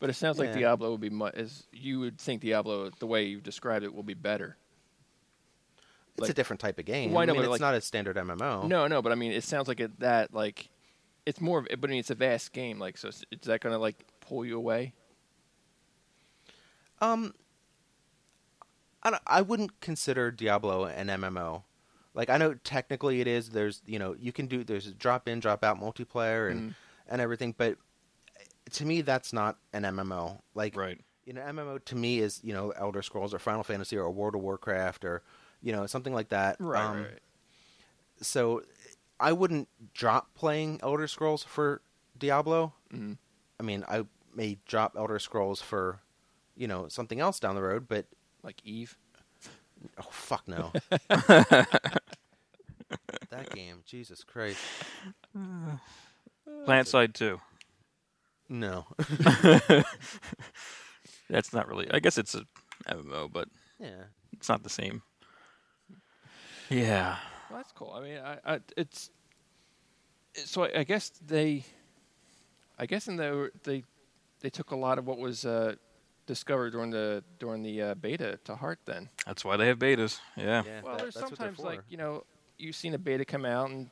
[0.00, 0.58] But it sounds like Yeah.
[0.58, 4.02] Diablo would be mu- as you would think Diablo the way you described it will
[4.02, 4.56] be better.
[6.12, 7.12] it's Like- a different type of game.
[7.12, 8.66] Why I not, mean, but it's like- not a standard MMO.
[8.66, 10.68] No, no, but I mean, it sounds like it, that like
[11.26, 12.78] it's more of, but I mean, it's a vast game.
[12.80, 14.94] Like, so is is that gonna like pull you away?
[17.00, 17.34] Um,
[19.04, 21.62] I, don't- I wouldn't consider Diablo an MMO.
[22.18, 23.50] Like I know technically it is.
[23.50, 26.74] There's you know you can do there's a drop in drop out multiplayer and Mhm.
[27.06, 27.78] and everything, but
[28.72, 30.42] to me that's not an MMO.
[30.52, 31.00] Like Right.
[31.24, 34.34] you know MMO to me is you know Elder Scrolls or Final Fantasy or World
[34.34, 35.22] of Warcraft or
[35.62, 36.56] you know something like that.
[36.58, 37.22] Right, Um, right.
[38.20, 38.62] so
[39.20, 41.82] I wouldn't drop playing Elder Scrolls for
[42.18, 42.74] Diablo.
[42.92, 43.16] Mhm.
[43.60, 46.00] I mean, I may drop Elder Scrolls for,
[46.56, 48.06] you know, something else down the road, but
[48.44, 48.96] Like Eve.
[49.98, 50.72] Oh fuck no.
[51.08, 51.68] that
[53.54, 54.58] game, Jesus Christ.
[56.66, 57.40] PlanetSide 2.
[58.48, 58.86] No.
[61.30, 61.90] That's not really.
[61.90, 62.44] I guess it's a
[62.88, 63.48] MMO, but
[63.78, 64.04] yeah.
[64.32, 65.02] it's not the same.
[66.70, 67.16] Yeah.
[67.50, 67.92] Well, that's cool.
[67.94, 69.10] I mean, I, I it's
[70.34, 71.64] so I, I guess they,
[72.78, 73.84] I guess in the they
[74.40, 75.76] they took a lot of what was uh,
[76.28, 78.78] discovered during the during the uh, beta to heart.
[78.84, 80.20] Then, That's why they have betas.
[80.36, 80.62] Yeah.
[80.64, 80.80] Yeah.
[80.84, 82.22] well, that- there's that's sometimes like you know
[82.56, 83.90] you've seen a beta come out and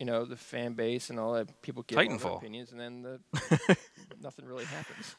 [0.00, 2.36] you know the fan base and all that people give all their Titanfall.
[2.38, 3.20] opinions and then the,
[4.20, 5.14] nothing really happens.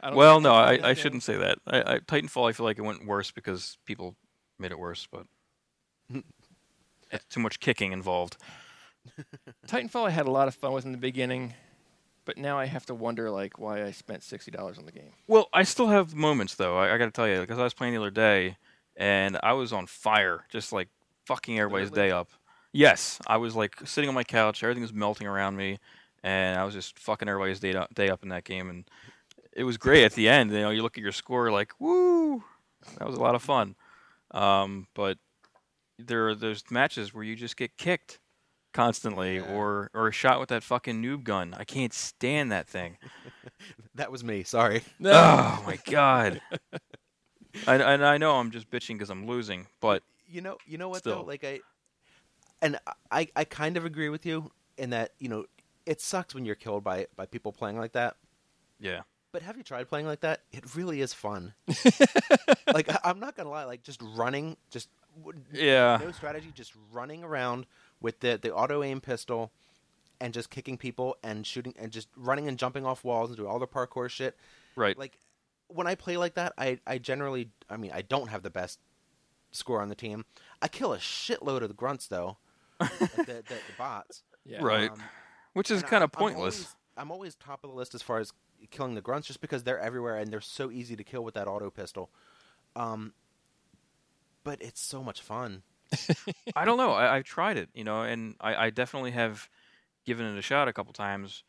[0.00, 1.58] I don't Well, no, I, I shouldn't say that.
[1.66, 4.14] I, I, Titanfall, I feel like it went worse because people
[4.58, 5.26] made it worse, but
[7.10, 8.36] it's too much kicking involved.
[9.66, 11.54] Titanfall, I had a lot of fun with in the beginning,
[12.26, 15.12] but now I have to wonder like why I spent sixty dollars on the game.
[15.26, 16.76] Well, I still have moments though.
[16.76, 18.58] I, I got to tell you, because I was playing the other day,
[18.96, 20.88] and I was on fire, just like
[21.24, 22.10] fucking everybody's Literally?
[22.10, 22.28] day up.
[22.72, 25.78] Yes, I was like sitting on my couch, everything was melting around me,
[26.22, 28.84] and I was just fucking everybody's day up, day up in that game, and
[29.52, 30.50] it was great at the end.
[30.50, 32.42] You know, you look at your score, like, woo,
[32.98, 33.76] that was a lot of fun.
[34.32, 35.16] Um, but
[35.98, 38.18] there, are those matches where you just get kicked
[38.76, 39.52] constantly, Yeah.
[39.54, 41.54] or or a shot with that fucking noob gun.
[41.56, 42.98] I can't stand that thing.
[43.94, 44.42] That was me.
[44.42, 44.82] Sorry.
[45.02, 46.42] Oh my god.
[47.66, 50.90] and, and I know I'm just bitching because I'm losing, but You know, you know
[50.90, 51.20] what Still.
[51.20, 51.22] though?
[51.24, 51.60] Like I,
[52.60, 52.78] and
[53.10, 55.46] I, I kind of agree with you in that you know
[55.86, 58.16] it sucks when you're killed by by people playing like that.
[58.78, 59.00] yeah,
[59.32, 60.40] But have you tried playing like that?
[60.52, 61.54] It really is fun.
[62.74, 64.90] like I, I'm not gonna lie, like just running, just
[65.52, 67.64] yeah, no strategy, just running around
[68.00, 69.52] with the the auto aim pistol
[70.20, 73.48] and just kicking people and shooting and just running and jumping off walls and doing
[73.50, 74.36] all the parkour shit.
[74.76, 74.98] right.
[74.98, 75.18] Like
[75.68, 78.78] when I play like that, I I generally, I mean, I don't have the best
[79.52, 80.24] score on the team.
[80.62, 82.38] I kill a shitload of the grunts though,
[82.80, 84.22] like the, the, the bots.
[84.44, 84.58] Yeah.
[84.62, 84.90] Right.
[84.90, 85.02] Um,
[85.54, 86.54] Which is kind I'm- of I'm pointless.
[86.56, 88.32] always- I'm always top of the list as far as
[88.70, 91.46] killing the grunts, just because they're everywhere and they're so easy to kill with that
[91.46, 92.08] auto pistol.
[92.74, 93.12] Um,
[94.44, 95.62] but it's so much fun.
[96.54, 96.92] I don't know.
[96.92, 99.48] I, I've tried it, you know, and I, I definitely have
[100.04, 101.42] given it a shot a couple times,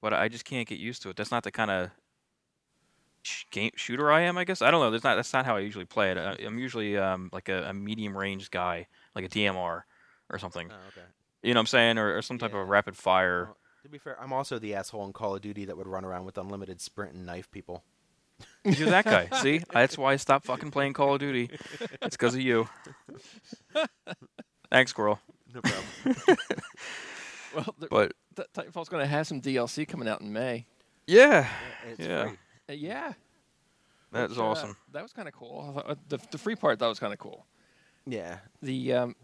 [0.00, 1.16] but I just can't get used to it.
[1.16, 1.90] That's not the kind of
[3.22, 4.38] sh- game shooter I am.
[4.38, 4.90] I guess I don't know.
[4.90, 6.18] That's not that's not how I usually play it.
[6.18, 9.82] I, I'm usually um, like a, a medium range guy, like a DMR
[10.30, 10.68] or something.
[10.70, 11.06] Oh, okay.
[11.42, 12.60] You know what I'm saying, or, or some type Yeah.
[12.60, 13.44] of rapid fire.
[13.46, 16.04] Well, to be fair, I'm also the asshole in Call of Duty that would run
[16.04, 17.82] around with unlimited sprint and knife people.
[18.64, 19.28] You're that guy.
[19.42, 21.50] See, that's why I stopped fucking playing Call of Duty.
[22.02, 22.68] It's because of you.
[24.70, 25.18] Thanks, squirrel.
[25.54, 26.36] No problem.
[27.52, 30.66] Well, the, But T- Titanfall's going to have some DLC coming out in May.
[31.08, 31.48] yeah,
[31.90, 32.28] it's Yeah.
[32.28, 32.38] free.
[32.68, 33.12] Uh, yeah.
[34.12, 34.76] that which, was uh, awesome.
[34.92, 35.82] that was kind of cool.
[35.84, 37.44] Uh, The, the free part that was kind of cool.
[38.06, 38.38] Yeah.
[38.62, 39.16] The um,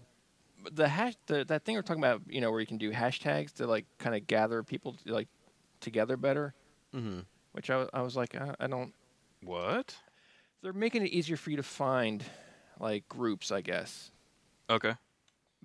[0.73, 3.53] the hash the, that thing we're talking about, you know, where you can do hashtags
[3.59, 5.29] to like kind of gather people like
[5.81, 6.53] together better.
[6.93, 7.21] hmm
[7.53, 8.93] Which I, I was like, uh, I don't.
[9.47, 9.97] What?
[10.63, 12.25] They're making it easier for you to find
[12.81, 14.11] like groups, I guess.
[14.69, 14.95] Okay.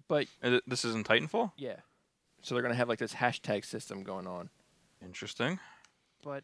[0.07, 1.51] But And th- This is in Titanfall.
[1.57, 1.77] yeah,
[2.41, 4.49] so they're gonna have like this hashtag system going on.
[5.03, 5.59] Interesting.
[6.23, 6.43] But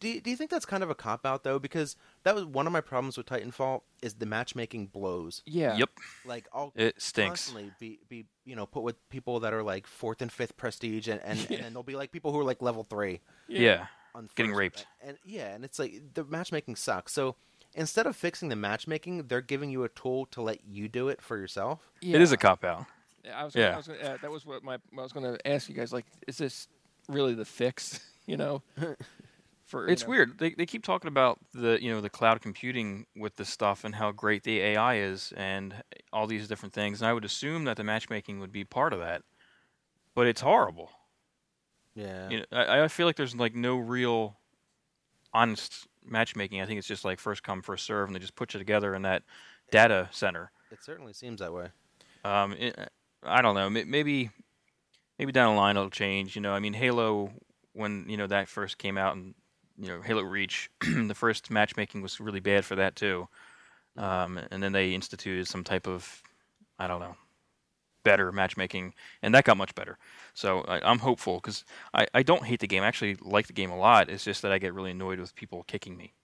[0.00, 1.58] Do you, do you think that's kind of a cop out though?
[1.58, 5.42] Because that was one of my problems with Titanfall is the matchmaking blows.
[5.46, 5.90] yeah, Yep.
[6.24, 7.46] Like I'll It stinks.
[7.48, 11.08] constantly be be you know put with people that are like fourth and fifth prestige,
[11.08, 13.20] and and, and then there'll be like people who are like level three.
[13.48, 13.80] Yeah.
[13.82, 13.88] on
[14.34, 14.58] Getting first.
[14.58, 14.86] raped.
[15.02, 17.12] And yeah, and it's like the matchmaking sucks.
[17.12, 17.36] So
[17.74, 21.20] instead of fixing the matchmaking, they're giving you a tool to let you do it
[21.22, 21.88] for yourself.
[22.02, 22.86] It is a cop out.
[23.34, 23.74] I was, gonna, Yeah.
[23.74, 25.92] I was gonna, uh, that was what my I was going to ask you guys.
[25.92, 26.68] Like, is this
[27.08, 28.00] really the fix?
[28.28, 28.60] You know,
[29.66, 30.38] for you It's know- weird.
[30.38, 33.94] They they keep talking about the you know the cloud computing with this stuff and
[33.94, 35.72] how great the AI is and
[36.12, 37.00] all these different things.
[37.00, 39.22] And I would assume that the matchmaking would be part of that,
[40.16, 40.90] but it's horrible.
[41.96, 42.28] Yeah.
[42.28, 44.36] You know, I, I feel like there's like no real
[45.32, 46.60] honest matchmaking.
[46.60, 48.94] I think it's just like first come first serve, and they just put you together
[48.94, 49.24] in that
[49.72, 50.52] data center.
[50.70, 51.68] It certainly seems that way.
[52.24, 52.78] Um, it,
[53.22, 53.70] I don't know.
[53.70, 54.30] Maybe,
[55.18, 56.36] maybe down the line it'll change.
[56.36, 57.32] You know, I mean, Halo
[57.72, 59.34] when you know that first came out, and
[59.78, 63.28] you know, Halo Reach, the first matchmaking was really bad for that too.
[63.96, 66.22] Um, and then they instituted some type of,
[66.78, 67.16] I don't know,
[68.06, 69.98] better matchmaking, and that got much better.
[70.32, 72.84] So I, I'm hopeful because I, I don't hate the game.
[72.84, 74.08] I actually like the game a lot.
[74.08, 76.14] It's just that I get really annoyed with people kicking me.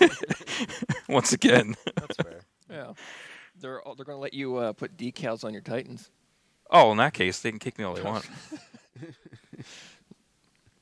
[1.08, 1.74] Once again.
[1.96, 2.40] That's fair.
[2.70, 2.92] Yeah,
[3.60, 6.08] they're they're going to let you uh, put decals on your Titans.
[6.70, 8.26] Oh, in that case, they can kick me all they want.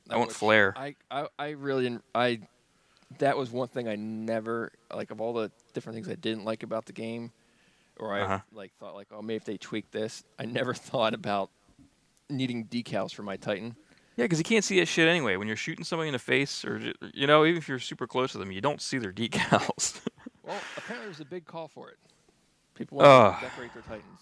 [0.09, 0.75] I want Which flair.
[0.77, 2.03] I, I, I really didn't.
[2.13, 2.41] I
[3.17, 6.61] that was one thing I never like of all the different things I didn't like
[6.61, 7.31] about the game,
[8.07, 8.39] or I Uh-huh.
[8.51, 10.23] like thought like oh maybe if they tweak this.
[10.39, 11.49] I never thought about
[12.29, 13.75] needing decals for my Titan.
[14.15, 15.37] Yeah, because you can't see that shit anyway.
[15.37, 18.31] When you're shooting somebody in the face, or you know, even if you're super close
[18.33, 20.01] to them, you don't see their decals.
[20.43, 21.97] Well, apparently there's a big call for it.
[22.75, 23.39] People want Ugh.
[23.39, 24.19] to decorate their Titans.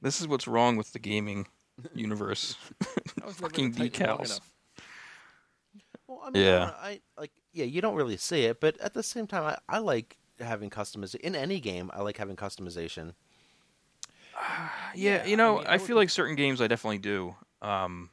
[0.00, 1.46] this is what's wrong with the gaming
[1.94, 2.56] universe.
[2.82, 4.40] I was never a Fucking decals.
[6.06, 6.72] Well, I mean, Yeah.
[6.80, 9.76] I, I like yeah, you don't really see it, but at the same time, I,
[9.76, 11.90] I like having customization in any game.
[11.94, 13.14] I like having customization.
[14.94, 17.34] Yeah, Yeah, you I know, mean, I, I feel like certain games I definitely do.
[17.62, 18.10] Um,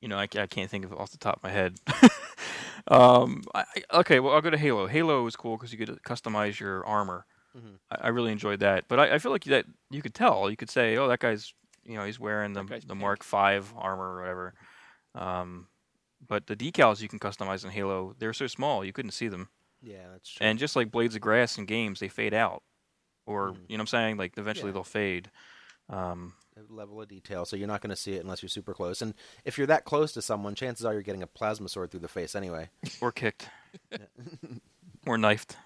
[0.00, 1.76] you know, I, I can't think of it off the top of my head.
[2.88, 4.86] um, I, I- okay, well, I'll go to Halo.
[4.86, 7.24] Halo is cool because you could customize your armor.
[7.56, 7.76] Mhm.
[7.90, 10.50] I, I really enjoyed that, but I, I feel like that you could tell.
[10.50, 11.52] You could say, "Oh, that guy's,
[11.84, 14.54] you know, he's wearing the the pink." Mark Five armor or whatever."
[15.14, 15.68] Um,
[16.26, 19.48] but the decals you can customize in Halo, they're so small you couldn't see them.
[19.82, 20.46] Yeah, that's true.
[20.46, 22.62] And just like blades of grass in games, they fade out,
[23.26, 23.56] or Mhm.
[23.68, 24.16] you know what I'm saying?
[24.16, 24.74] Like eventually Yeah.
[24.74, 25.30] they'll fade.
[25.88, 26.34] Um,
[26.68, 29.00] level of detail, so you're not going to see it unless you're super close.
[29.02, 29.14] And
[29.44, 32.08] if you're that close to someone, chances are you're getting a plasma sword through the
[32.08, 32.68] face anyway.
[33.00, 33.48] or kicked,
[35.06, 35.56] or knifed.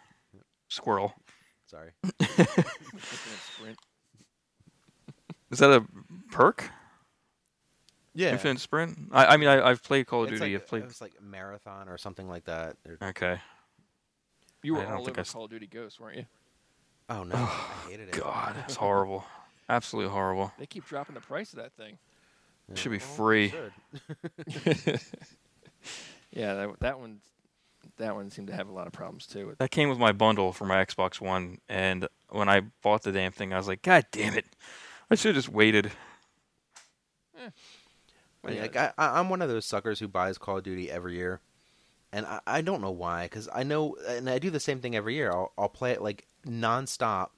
[0.69, 1.15] Squirrel.
[1.67, 1.91] Sorry.
[2.21, 2.69] Infinite
[3.57, 3.79] sprint.
[5.51, 5.85] Is that a
[6.31, 6.71] perk?
[8.15, 8.33] Yeah.
[8.33, 8.97] Infinite sprint.
[9.13, 10.55] I, I mean, I, I've played Call of It's Duty.
[10.55, 10.83] like, I've played.
[10.85, 12.77] It's like marathon or something like that.
[13.03, 13.39] Okay.
[14.67, 16.27] You were I don't all think over I s- Call of Duty Ghosts, weren't you?
[17.09, 18.19] Oh no, oh, I hated it.
[18.21, 19.25] God, it's horrible.
[19.69, 20.53] Absolutely horrible.
[20.59, 21.99] They keep dropping the price of that thing.
[22.69, 22.75] Yeah.
[22.75, 23.51] Should be Well, free.
[23.51, 23.73] should.
[26.33, 27.21] yeah, that that one,
[27.99, 29.55] that one seemed to have a lot of problems too.
[29.59, 33.31] That came with my bundle for my Xbox One, and when I bought the damn
[33.31, 34.47] thing, I was like, God damn it!
[35.09, 35.93] I should have just waited.
[37.39, 37.51] Eh.
[38.43, 40.91] Well, yeah, Like I, I, I'm one of those suckers who buys Call of Duty
[40.91, 41.41] every year,
[42.17, 43.25] and I, I don't know why.
[43.25, 45.31] Because I know, and I do the same thing every year.
[45.31, 47.29] I'll, I'll play it like nonstop,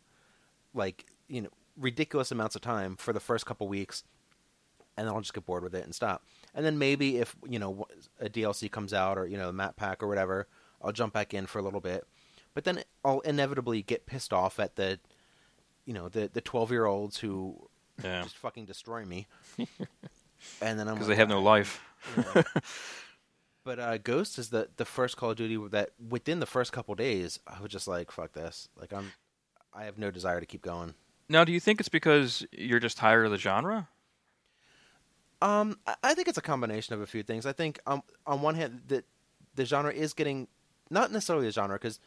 [0.75, 4.05] like you know, ridiculous amounts of time for the first couple weeks,
[4.97, 6.25] and then I'll just get bored with it and stop.
[6.55, 7.87] And then maybe if you know
[8.21, 10.47] a DLC comes out or you know a map pack or whatever,
[10.83, 12.07] I'll jump back in for a little bit.
[12.55, 14.99] But then I'll inevitably get pissed off at the,
[15.85, 17.69] you know, the the 12 year olds who
[18.03, 19.27] Yeah, just fucking destroy me.
[20.61, 21.81] and then I'm because like, they have no "Ah, life.
[22.17, 22.43] yeah.
[23.69, 26.95] but uh, Ghost is the the first Call of Duty that within the first couple
[26.95, 28.71] days I was just like, fuck this.
[28.81, 29.13] Like I'm,
[29.75, 30.95] I have no desire to keep going.
[31.29, 33.89] Now, do you think it's because you're just tired of the genre?
[35.43, 37.45] Um, I, I think it's a combination of a few things.
[37.45, 39.05] I think um, on one hand that
[39.55, 40.49] the genre is getting
[40.89, 42.01] not necessarily the genre because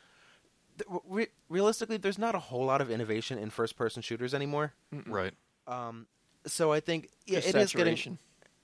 [1.08, 4.74] re- realistically there's not a whole lot of innovation in first person shooters anymore.
[5.06, 5.34] Right.
[5.68, 6.08] Um,
[6.48, 8.18] so I think yeah, Just it is getting saturation.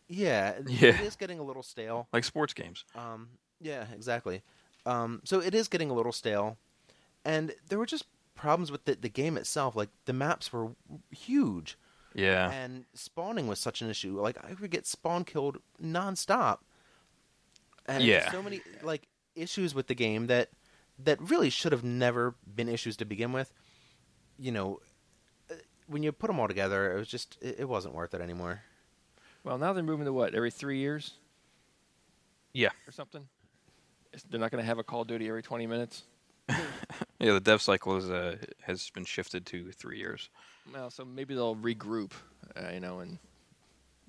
[0.07, 0.89] Yeah, Yeah.
[0.89, 2.07] it is getting a little stale.
[2.13, 2.85] Like sports games.
[2.95, 3.29] Um,
[3.59, 4.41] yeah, exactly.
[4.85, 6.57] Um, so it is getting a little stale,
[7.25, 8.05] and there were just
[8.35, 9.75] problems with the, the game itself.
[9.75, 10.69] Like the maps were
[11.11, 11.77] huge,
[12.13, 12.49] Yeah.
[12.51, 14.19] and spawning was such an issue.
[14.21, 16.59] Like I would get spawn killed nonstop,
[17.85, 18.31] and Yeah.
[18.31, 20.49] so many like issues with the game that
[20.99, 23.51] that really should have never been issues to begin with.
[24.39, 24.79] You know,
[25.51, 25.55] uh,
[25.87, 28.61] when you put them all together, it was just it, it wasn't worth it anymore.
[29.47, 30.35] Well, now they're moving to what?
[30.35, 31.13] Every three years
[32.51, 32.71] Yeah.
[32.85, 33.25] or something.
[34.29, 36.03] They're not going to have a Call of Duty every 20 minutes.
[37.19, 37.33] Yeah.
[37.33, 40.29] The dev cycle is uh, has been shifted to three years.
[40.71, 42.11] Well, so maybe they'll regroup,
[42.55, 43.17] uh, you know, and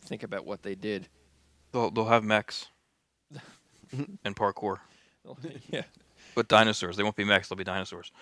[0.02, 1.08] think about what they did.
[1.72, 2.66] They'll they'll have mechs
[4.24, 4.80] and parkour,
[5.70, 5.84] yeah.
[6.34, 6.98] but dinosaurs.
[6.98, 7.48] They won't be mechs.
[7.48, 8.12] They'll be dinosaurs.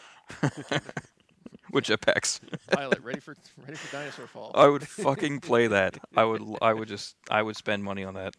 [1.72, 2.40] With jetpacks.
[2.70, 4.52] Pilot, ready for ready for Dinosaur Fall.
[4.54, 5.98] I would fucking play that.
[6.16, 6.40] I would.
[6.40, 7.16] l- I would just.
[7.30, 8.34] I would spend money on that.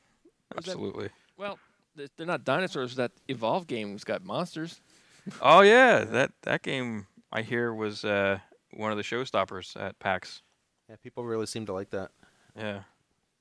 [0.55, 1.09] Was that- Absolutely.
[1.38, 1.59] well,
[1.95, 2.95] they're not dinosaurs.
[2.95, 4.80] That Evolve game's got monsters.
[5.41, 8.39] Oh yeah, that that game I hear was uh,
[8.71, 10.41] one of the showstoppers at PAX.
[10.89, 12.11] Yeah, people really seem to like that.
[12.55, 12.84] Yeah,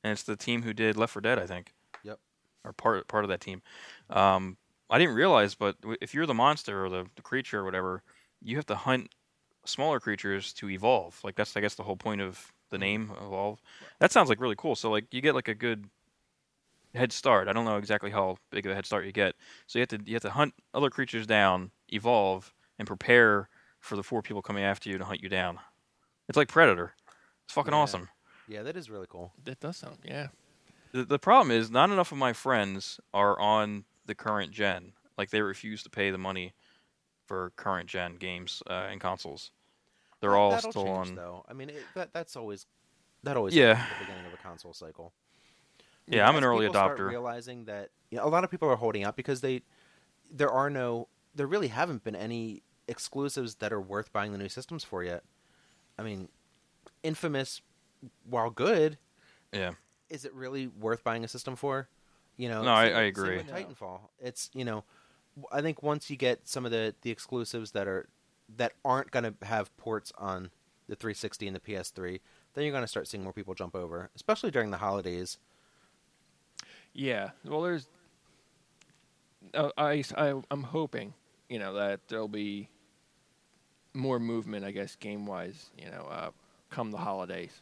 [0.02, 1.72] and it's the team who did Left 4 Dead, I think.
[2.02, 2.18] Yep.
[2.64, 3.62] Or part part of that team.
[4.10, 4.56] Um,
[4.90, 8.02] I didn't realize, but if you're the monster or the, the creature or whatever,
[8.42, 9.14] you have to hunt
[9.68, 11.20] smaller creatures to evolve.
[11.24, 13.60] Like that's I guess the whole point of the name evolve.
[14.00, 14.74] That sounds like really cool.
[14.76, 15.88] So like you get like a good
[16.94, 17.48] head start.
[17.48, 19.34] I don't know exactly how big of a head start you get.
[19.66, 23.48] So you have to you have to hunt other creatures down, evolve, and prepare
[23.80, 25.58] for the four people coming after you to hunt you down.
[26.28, 26.92] It's like Predator.
[27.44, 27.78] It's fucking Yeah.
[27.78, 28.08] awesome.
[28.48, 29.32] Yeah, that is really cool.
[29.44, 30.28] That does sound, yeah.
[30.92, 34.92] The, the problem is not enough of my friends are on the current gen.
[35.18, 36.54] Like they refuse to pay the money
[37.26, 39.50] for current gen games uh, and consoles.
[40.20, 41.14] They're all that'll still change, on.
[41.14, 41.44] though.
[41.48, 42.66] I mean, it, that that's always
[43.22, 43.72] that always Yeah.
[43.72, 45.12] at the beginning of a console cycle.
[46.06, 47.08] Yeah, I'm an early people start adopter.
[47.08, 49.62] realizing that you know, a lot of people are holding out because they
[50.30, 54.48] there are no there really haven't been any exclusives that are worth buying the new
[54.48, 55.22] systems for yet.
[55.98, 56.28] I mean,
[57.02, 57.60] Infamous,
[58.28, 58.98] while good,
[59.52, 59.72] Yeah.
[60.08, 61.88] is it really worth buying a system for?
[62.36, 63.36] You know, No, I- same I with- same agree.
[63.38, 64.84] with Titanfall, it's you know,
[65.52, 68.08] I think once you get some of the the exclusives that are
[68.56, 70.50] that aren't going to have ports on
[70.88, 72.20] the 360 and the PS3,
[72.54, 75.38] then you're going to start seeing more people jump over, especially during the holidays.
[76.92, 77.30] Yeah.
[77.44, 77.88] Well, there's.
[79.54, 81.14] Uh, I, I I'm hoping
[81.48, 82.68] you know that there'll be
[83.94, 85.70] more movement, I guess, game wise.
[85.78, 86.30] You know, uh,
[86.70, 87.60] come the holidays.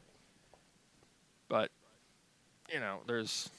[1.49, 1.71] But
[2.73, 3.51] you know, there's.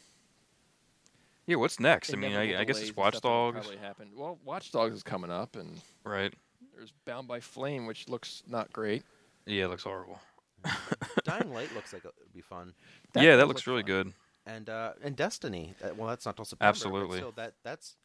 [1.45, 2.11] Yeah, what's next?
[2.11, 4.09] I mean, I, I guess it's and Watch Dogs, Probably happen.
[4.15, 6.33] Well, Watch Dogs is coming up, and right?
[6.75, 9.03] There's Bound by Flame, which looks not great.
[9.45, 10.19] Yeah, it looks horrible.
[11.23, 12.73] Dying Light looks like it would be fun,
[13.15, 13.85] yeah, does that look looks really fun.
[13.87, 14.13] good.
[14.47, 15.75] and uh, and Destiny.
[15.83, 16.69] Uh, well, that's not till September.
[16.69, 17.17] Absolutely.
[17.17, 17.95] still, that that's,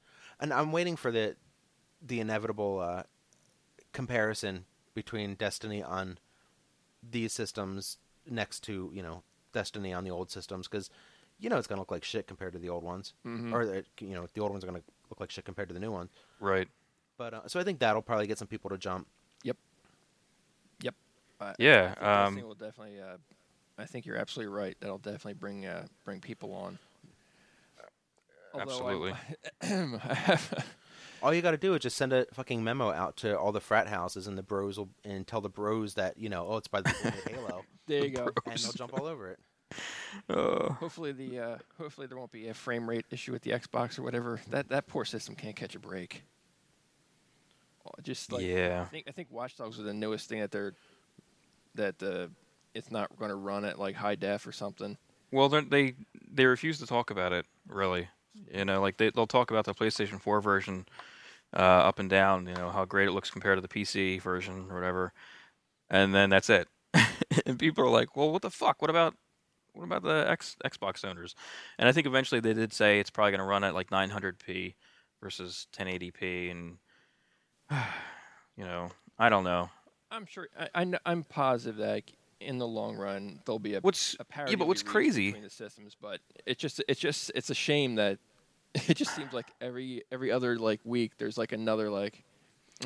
[0.40, 1.36] and I'm waiting for the
[2.02, 3.02] the inevitable uh,
[3.92, 4.64] comparison
[4.94, 6.18] between Destiny on
[7.02, 7.98] these systems
[8.28, 10.90] next to you know Destiny on the old systems because
[11.38, 13.52] you know it's gonna look like shit compared to the old ones, Mhm.
[13.52, 15.80] or the, you know the old ones are gonna look like shit compared to the
[15.80, 16.10] new ones.
[16.40, 16.68] Right.
[17.20, 19.06] But uh, so I think that'll probably get some people to jump.
[19.42, 19.58] Yep.
[20.80, 20.94] Yep.
[21.38, 22.98] I- Yeah, I think um, will definitely.
[22.98, 23.18] Uh,
[23.76, 24.74] I think you're absolutely right.
[24.80, 26.78] That'll definitely bring uh, bring people on.
[28.54, 29.14] Although I-
[29.62, 30.38] I
[31.22, 33.60] All you got to do is just send a fucking memo out to all the
[33.60, 36.68] frat houses, and the bros will and tell the bros that you know, oh, it's
[36.68, 38.28] by the people who made Halo, there you go.
[38.46, 39.38] and they'll jump all over it.
[40.30, 43.98] Uh, Hopefully the uh, hopefully there won't be a frame rate issue with the Xbox
[43.98, 44.40] or whatever.
[44.48, 46.22] That that poor system can't catch a break.
[48.02, 48.82] Just like yeah.
[48.86, 50.74] I think I think Watch Dogs was the newest thing that they're
[51.74, 52.26] that uh,
[52.74, 54.96] it's not going to run at like high def or something.
[55.32, 55.94] Well, they
[56.30, 57.46] they refuse to talk about it.
[57.68, 58.08] Really,
[58.52, 60.86] you know, like they they'll talk about the PlayStation 4 version
[61.54, 62.46] uh, up and down.
[62.46, 65.12] You know how great it looks compared to the PC version or whatever,
[65.88, 66.68] and then that's it.
[67.46, 68.80] and people are like, "Well, what the fuck?
[68.82, 69.14] What about
[69.72, 71.34] what about the X Xbox owners?"
[71.78, 74.74] And I think eventually they did say it's probably going to run at like 900p
[75.22, 76.78] versus 1080p, and
[78.56, 79.70] you know, I don't know.
[80.10, 83.80] I'm sure I, I, I'm positive that like, in the long run there'll be a
[83.80, 85.26] What's a parity yeah, but what's crazy?
[85.26, 88.18] between the systems, but it just it's just it's a shame that
[88.88, 92.24] it just seems like every every other like week there's like another like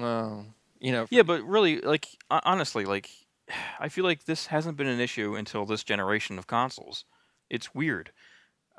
[0.00, 0.44] oh
[0.80, 3.08] you know Yeah, but really, like honestly, like
[3.80, 7.04] I feel like this hasn't been an issue until this generation of consoles.
[7.50, 8.12] It's weird.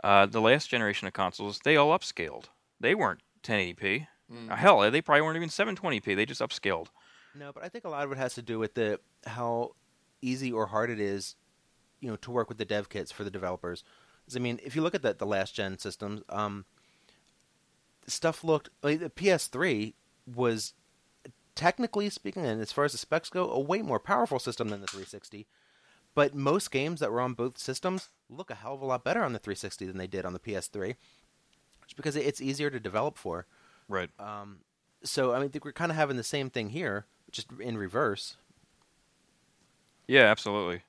[0.03, 2.45] Uh, the last generation of consoles, they all upscaled.
[2.79, 4.07] They weren't 1080p.
[4.31, 4.51] Mm.
[4.51, 6.15] Uh, hell, they probably weren't even 720p.
[6.15, 6.87] They just upscaled.
[7.35, 9.75] No, but I think a lot of it has to do with the how
[10.21, 11.35] easy or hard it is,
[11.99, 13.83] you know, to work with the dev kits for the developers.
[14.35, 16.65] I mean, if you look at the, the last gen systems, um,
[18.07, 19.93] stuff looked like the PS3
[20.33, 20.73] was
[21.53, 24.81] technically speaking, and as far as the specs go, a way more powerful system than
[24.81, 25.47] the 360.
[26.15, 29.23] But most games that were on both systems look a hell of a lot better
[29.23, 30.95] on the 360 than they did on the PS3,
[31.85, 33.45] just because it's easier to develop for.
[33.87, 34.09] Right.
[34.19, 34.59] Um,
[35.03, 37.77] so I mean, I think we're kind of having the same thing here, just in
[37.77, 38.37] reverse.
[40.07, 40.81] Yeah, absolutely.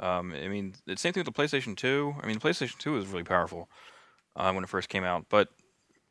[0.00, 2.16] Um, I mean, the same thing with the PlayStation 2.
[2.22, 3.68] I mean, the PlayStation 2 was really powerful
[4.36, 5.48] uh, when it first came out, but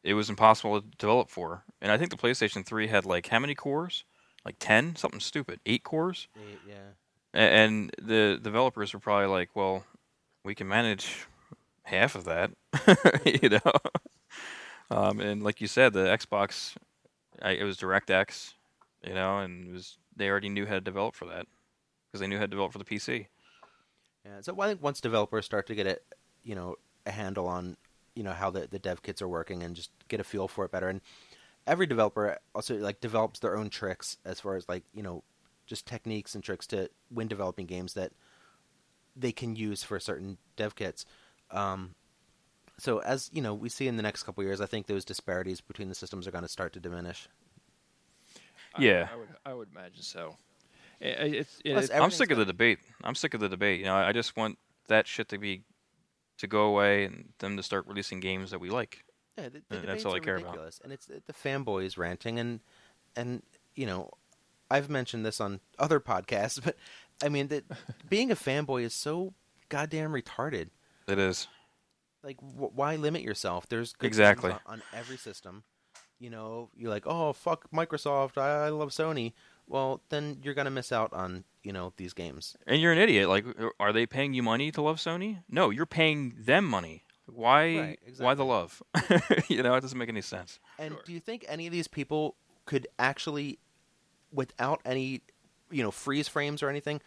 [0.03, 1.63] it was impossible to develop for.
[1.81, 4.05] And I think the PlayStation 3 had like how many cores?
[4.45, 4.95] Like 10?
[4.95, 5.59] Something stupid.
[5.65, 6.27] 8 cores?
[6.35, 6.75] 8, Yeah.
[7.35, 9.85] And the developers were probably like, "Well,
[10.45, 11.25] we can manage
[11.81, 12.51] half of that,"
[13.25, 13.59] you know.
[14.91, 16.75] Um, and like you said, the Xbox,
[17.41, 18.53] I, it was DirectX,
[19.05, 21.47] you know, and it was they already knew how to develop for that
[22.07, 23.27] because they knew how to develop for the PC.
[24.25, 24.41] Yeah.
[24.41, 25.97] So I think once developers start to get a,
[26.43, 26.75] you know,
[27.05, 27.77] a handle on,
[28.15, 30.65] you know, how the the dev kits are working and just get a feel for
[30.65, 31.01] it better, and
[31.65, 35.23] every developer also like develops their own tricks as far as like you know,
[35.65, 38.11] just techniques and tricks to when developing games that
[39.15, 41.05] they can use for certain dev kits.
[41.51, 41.95] Um,
[42.77, 45.05] so as you know, we see in the next couple of years, I think those
[45.05, 47.27] disparities between the systems are going to start to diminish.
[48.79, 49.07] Yeah.
[49.11, 50.35] I, would I would imagine so.
[51.01, 52.79] I- I- it's it, Plus, it's- I'm sick of the debate.
[53.03, 53.79] I'm sick of the debate.
[53.79, 54.57] You know, I just want
[54.87, 55.63] that shit to be
[56.37, 59.03] to go away and them to start releasing games that we like.
[59.37, 60.79] Yeah, the, the that's debates all I are care about.
[60.83, 62.59] and it's the, the fanboys ranting, and
[63.15, 63.43] and
[63.75, 64.09] you know,
[64.69, 66.75] I've mentioned this on other podcasts, but
[67.23, 67.63] I mean that
[68.09, 69.33] being a fanboy is so
[69.69, 70.69] goddamn retarded.
[71.07, 71.47] It is.
[72.23, 73.67] Like, wh- why limit yourself?
[73.67, 74.51] There's good Exactly.
[74.51, 75.63] on, on every system.
[76.19, 79.33] You know, you're like, oh fuck Microsoft, I, I love Sony.
[79.67, 82.55] well, then you're gonna miss out on you know these games.
[82.65, 83.27] And you're an idiot.
[83.27, 85.39] Like, uh, are they paying you money to love Sony?
[85.49, 87.03] No, you're paying them money.
[87.25, 87.77] Why?
[87.77, 88.81] Right, Why the love?
[89.49, 90.59] you know, it doesn't make any sense.
[90.79, 91.01] And Sure.
[91.05, 93.59] do you think any of these people could actually,
[94.31, 95.21] without any,
[95.71, 97.01] you know, freeze frames or anything,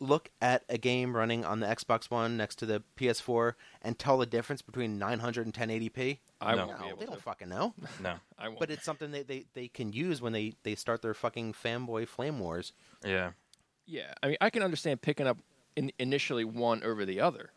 [0.00, 4.16] look at a game running on the Xbox One next to the PS4 and tell
[4.18, 6.18] the difference between 900 and 1080p?
[6.40, 6.66] I No.
[6.66, 7.10] won't be No, able they to.
[7.12, 7.74] don't fucking know.
[8.02, 8.14] No.
[8.38, 8.58] I won't.
[8.60, 12.08] But it's something that they, they can use when they, they start their fucking fanboy
[12.08, 12.72] flame wars.
[13.04, 13.32] Yeah.
[13.86, 15.38] Yeah, I mean, I can understand picking up
[15.76, 17.50] in, initially one over the other,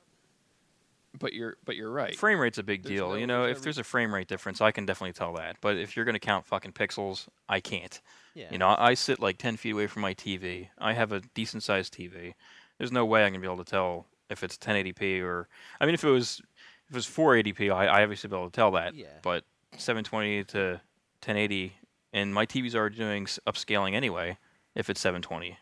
[1.20, 2.16] but you're but you're right.
[2.16, 3.10] Frame rate's a big There's deal.
[3.10, 5.58] no- you know, if there's a frame rate difference, I can definitely tell that.
[5.62, 8.02] But if you're going to count fucking pixels, I can't.
[8.34, 8.48] Yeah.
[8.52, 10.70] You know, I I sit like 10 feet away from my TV.
[10.80, 12.34] I have a decent sized TV.
[12.80, 15.48] There's no way I'm going to be able to tell if it's 1080p or.
[15.80, 16.42] I mean, if it was
[16.90, 18.96] if it was 480p, I, I obviously be able to tell that.
[18.96, 19.08] Yeah.
[19.22, 19.44] But
[19.78, 20.82] 720 to
[21.22, 21.74] 1080,
[22.12, 24.38] and my TVs are doing upscaling anyway.
[24.76, 25.58] If it's 720,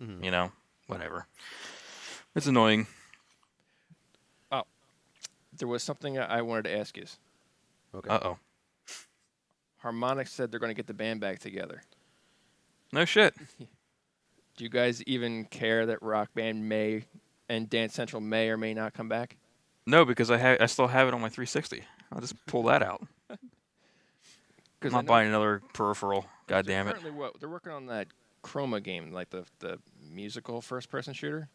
[0.00, 0.24] Mhm.
[0.24, 0.52] you know,
[0.86, 1.26] whatever.
[2.34, 2.86] It's annoying.
[5.62, 7.04] There was something I I wanted to ask you.
[7.94, 8.10] Okay.
[8.10, 8.38] Uh oh.
[9.84, 11.84] Harmonix said they're going to get the band back together.
[12.92, 13.32] No shit.
[14.56, 17.04] Do you guys even care that Rock Band may
[17.48, 19.36] and Dance Central may or may not come back?
[19.86, 21.84] No, because I ha- I still have it on my 360.
[22.10, 23.06] I'll just pull that out.
[23.30, 26.26] I'm not buying another peripheral.
[26.48, 26.94] God damn it.
[26.94, 28.08] Currently, what they're working on that
[28.42, 29.78] Chroma game, like the the
[30.10, 31.48] musical first-person shooter.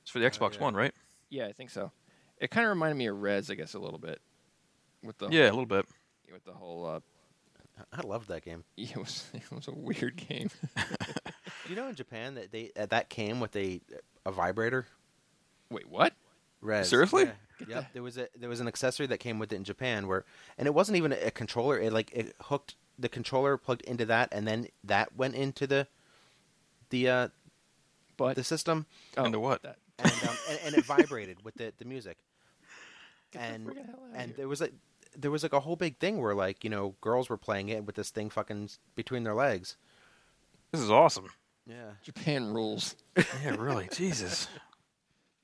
[0.00, 0.62] It's for the Xbox yeah.
[0.62, 0.94] One, right?
[1.28, 1.92] Yeah, I think so.
[2.40, 4.20] It kind of reminded me of Rez, I guess, a little bit,
[5.04, 5.86] with the Yeah, a little bit.
[6.32, 6.86] with the whole.
[6.86, 7.00] Uh,
[7.92, 8.64] I loved that game.
[8.76, 10.50] it was it was a weird game.
[10.76, 13.80] Do you know in Japan that they uh, that came with a
[14.26, 14.86] a vibrator?
[15.70, 16.14] Wait, what?
[16.62, 16.88] Rez.
[16.88, 17.24] Seriously?
[17.24, 17.66] Yeah.
[17.68, 17.86] Yep.
[17.92, 20.24] There was a there was an accessory that came with it in Japan where,
[20.58, 21.78] and it wasn't even a, a controller.
[21.78, 25.86] It like it hooked the controller plugged into that, and then that went into the
[26.90, 27.28] the uh,
[28.16, 28.86] But the system,
[29.16, 29.62] oh, Into what?
[29.62, 29.76] That.
[29.98, 32.16] and um, and, and it vibrated with the the music.
[33.32, 34.34] Get the and friggin' hell outta and here.
[34.38, 34.72] there was like
[35.16, 37.84] there was like a whole big thing where like you know girls were playing it
[37.84, 39.76] with this thing fucking between their legs.
[40.72, 41.28] This is awesome.
[41.66, 41.92] Yeah.
[42.02, 42.96] Japan rules.
[43.16, 43.88] Yeah, really.
[43.92, 44.48] Jesus.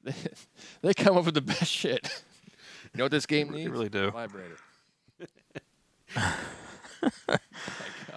[0.82, 2.22] they come up with the best shit.
[2.84, 3.64] You know what this game needs?
[3.64, 4.10] They really do.
[4.12, 4.56] Vibrator.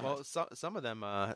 [0.02, 1.34] Well, so, some of them uh,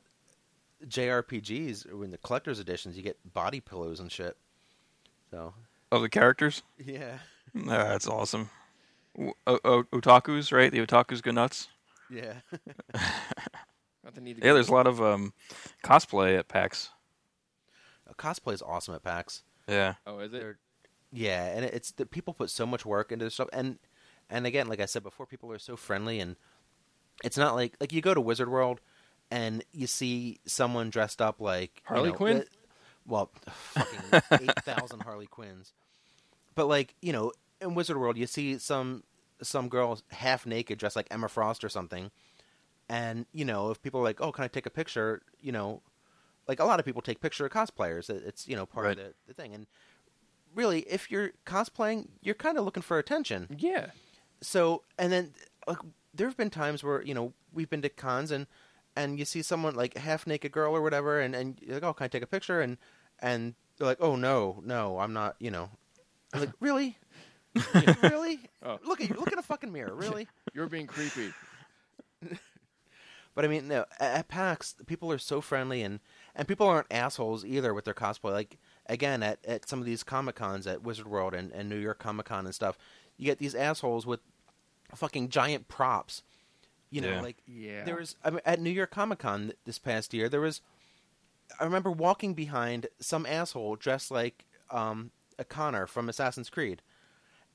[0.88, 4.38] JRPGs or in the collector's editions, you get body pillows and shit.
[5.32, 5.54] So
[5.92, 6.64] Of the characters?
[6.84, 7.18] yeah, Nah,
[7.54, 8.50] that's awesome.
[9.20, 10.72] O- o- o- otakus, right?
[10.72, 11.68] The otakus go nuts.
[12.10, 12.34] yeah.
[14.04, 15.34] Not the need to Yeah, go- there's a lot of um,
[15.84, 16.90] cosplay at PAX.
[18.18, 19.44] Cosplay is awesome at PAX.
[19.68, 19.96] Yeah.
[20.06, 20.40] Oh, is it?
[20.40, 20.60] They're-
[21.12, 23.80] Yeah, and it's the people put so much work into this stuff, and
[24.30, 26.36] and again, like I said before, people are so friendly, and
[27.24, 28.82] it's not like like you go to Wizard World
[29.32, 32.38] and you see someone dressed up like you Harley know, Quinn?
[32.40, 32.48] the-
[33.08, 33.32] well,
[33.74, 35.72] fucking eight thousand Harley Quinns,
[36.56, 37.32] but like you know,
[37.64, 39.04] in Wizard World, you see some
[39.42, 42.12] some girl half naked, dressed like Emma Frost or something,
[42.90, 45.82] and you know, if people are like, "Oh, can I take a picture?" You know,
[46.48, 48.10] like a lot of people take picture of cosplayers.
[48.10, 49.00] It's you know part Right.
[49.00, 49.68] of the, the thing, and
[50.56, 53.48] really, if you're cosplaying, you're kind of looking for attention.
[53.58, 53.88] Yeah.
[54.42, 55.34] So, and then
[55.68, 55.78] like,
[56.14, 58.48] there have been times where you know we've been to cons and
[58.96, 61.84] and you see someone like a half naked girl or whatever, and and you're like,
[61.84, 62.62] oh, can I take a picture?
[62.62, 62.78] And
[63.20, 65.36] and they're like, oh no, no, I'm not.
[65.40, 65.70] You know,
[66.34, 66.98] I'm like really,
[68.04, 68.40] really.
[68.64, 68.80] Oh.
[68.84, 69.16] Look at you.
[69.16, 69.94] Look in a fucking mirror.
[69.94, 70.28] Really.
[70.54, 71.32] You're being creepy.
[73.36, 76.00] But I mean, no, at, PAX, people are so friendly, and
[76.36, 78.32] and people aren't assholes either with their cosplay.
[78.32, 81.78] Like again, at, at some of these comic cons at Wizard World and, and New
[81.80, 82.78] York Comic Con and stuff,
[83.18, 84.20] you get these assholes with
[84.94, 86.22] fucking giant props.
[86.92, 87.22] You know, Yeah.
[87.22, 87.84] like Yeah.
[87.86, 90.62] there was I mean, at New York Comic Con th- this past year, there was.
[91.60, 96.84] I remember walking behind some asshole dressed like um, a Connor from Assassin's Creed,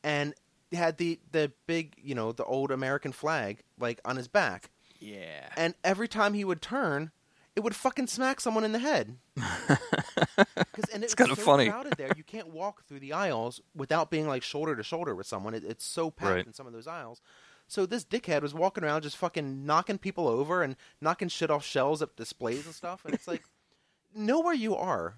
[0.03, 0.34] and
[0.72, 4.70] had the the big you know the old American flag like on his back
[5.01, 5.49] Yeah.
[5.57, 7.11] and every time he would turn,
[7.57, 9.16] it would fucking smack someone in the head.
[9.36, 11.68] 'Cause- and It's it's kinda so funny.
[11.70, 12.12] crowded there.
[12.16, 15.55] You can't walk through the aisles without being like shoulder to shoulder with someone.
[15.55, 16.46] It, it's so packed Right.
[16.46, 17.20] in some of those aisles.
[17.66, 21.64] So this dickhead was walking around just fucking knocking people over and knocking shit off
[21.64, 23.05] shelves at displays and stuff.
[23.05, 23.42] And it's like,
[24.14, 25.16] know where you are.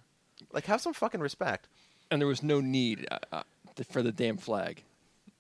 [0.52, 1.68] Like, have some fucking respect.
[2.10, 3.44] And there was no need uh, uh, th-
[3.84, 4.82] for the damn flag.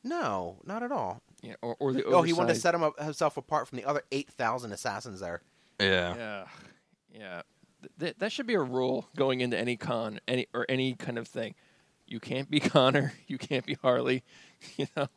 [0.02, 1.20] No, not at all.
[1.42, 1.54] Yeah.
[1.62, 4.02] Or, or the Oh, he wanted to set him up, himself apart from the other
[4.12, 5.42] eight thousand assassins there.
[5.78, 6.14] Yeah.
[6.16, 6.44] Yeah.
[7.12, 7.42] Yeah.
[7.82, 11.18] Th- th- that should be a rule going into any con, any or any kind
[11.18, 11.54] of thing.
[12.06, 13.12] You can't be Connor.
[13.26, 14.22] You can't be Harley.
[14.76, 15.08] You know.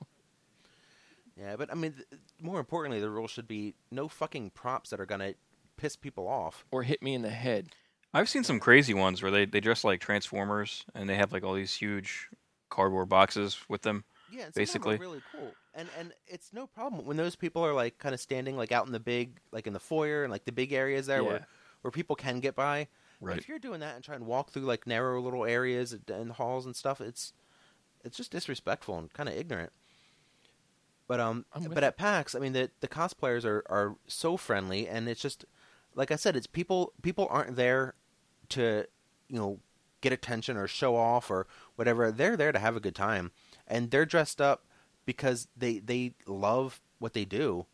[1.37, 4.99] Yeah, but I mean, th- more importantly, the rule should be no fucking props that
[4.99, 5.33] are gonna
[5.77, 6.65] piss people off.
[6.71, 7.69] or hit me in the head.
[8.13, 11.43] I've seen some crazy ones where they, they dress like Transformers and they have like
[11.43, 12.29] all these huge
[12.73, 14.03] cardboard boxes with them.
[14.31, 14.65] Yeah, basically.
[14.65, 17.73] some of them are really cool, and and it's no problem when those people are
[17.73, 20.45] like kind of standing like out in the big, like in the foyer and like
[20.45, 21.27] the big areas there Yeah.
[21.27, 21.47] where
[21.81, 22.87] where people can get by.
[23.21, 23.37] Right.
[23.37, 26.65] If you're doing that and trying to walk through like narrow little areas and- halls
[26.65, 27.31] and stuff, it's
[28.03, 29.71] it's just disrespectful and kind of ignorant.
[31.07, 35.07] But um, but at PAX, I mean, the the cosplayers are are so friendly, and
[35.07, 35.45] it's just
[35.95, 37.93] like I said, it's people people aren't there
[38.49, 38.85] to
[39.27, 39.59] you know
[40.03, 42.11] get attention or show off or whatever.
[42.11, 43.31] They're there to have a good time,
[43.67, 44.65] and they're dressed up
[45.05, 47.65] because they they love what they do,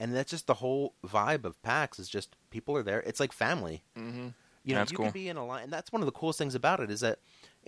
[0.00, 1.98] and that's just the whole vibe of PAX.
[1.98, 3.00] Is just people are there.
[3.00, 3.84] It's like family.
[3.96, 4.28] Mm-hmm.
[4.66, 5.06] You know, That's you cool.
[5.06, 7.00] can be in a line, and that's one of the coolest things about it is
[7.00, 7.18] that,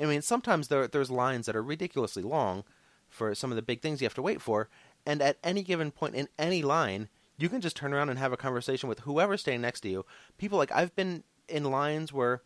[0.00, 2.64] I mean, sometimes there there's lines that are ridiculously long
[3.10, 4.70] for some of the big things you have to wait for,
[5.04, 8.32] and at any given point in any line, you can just turn around and have
[8.32, 10.06] a conversation with whoever's standing next to you.
[10.38, 12.40] People like I've been in lines where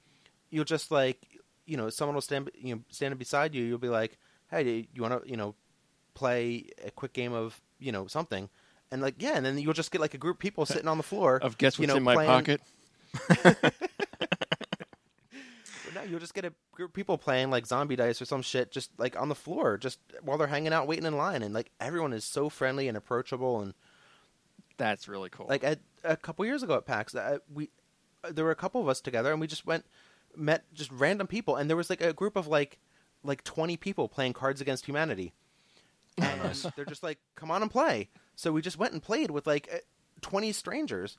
[0.51, 1.29] you'll just like,
[1.71, 3.63] you know, someone will stand, you know, standing beside you.
[3.65, 4.19] You'll be like,
[4.51, 5.55] "Hey, do you want to, you know,
[6.15, 8.49] play a quick game of, you know, something?"
[8.91, 10.97] And like, yeah, and then you'll just get like a group of people sitting on
[10.97, 12.61] the floor Of guess you what's know, in my playing- pocket.
[15.85, 18.43] But no, you'll just get a group of people playing like zombie dice or some
[18.43, 21.53] shit just like on the floor, just while they're hanging out waiting in line, and
[21.55, 23.75] like everyone is so friendly and approachable, and
[24.77, 25.47] That's really cool.
[25.49, 27.71] like at, a couple years ago at PAX, uh, we
[28.23, 29.85] uh, there were a couple of us together, and we just went
[30.37, 32.79] met just random people, and there was like a group of like
[33.23, 35.33] like twenty people playing Cards Against Humanity,
[36.19, 36.41] and
[36.77, 39.69] they're just like, "Come on and play." So we just went and played with like
[39.73, 39.79] uh,
[40.21, 41.19] twenty strangers,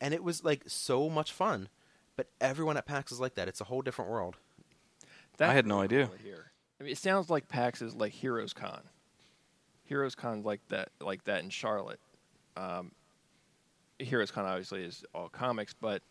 [0.00, 1.68] and it was like so much fun.
[2.16, 3.48] But everyone at PAX is like that.
[3.48, 4.36] It's a whole different world.
[5.36, 6.06] That's I had no idea.
[6.06, 6.50] cool to hear.
[6.80, 8.82] I mean, it sounds like PAX is like Heroes Con.
[9.84, 12.00] Heroes Con like that, like that in Charlotte.
[12.56, 12.92] Um,
[13.98, 16.02] Heroes Con obviously is all comics, but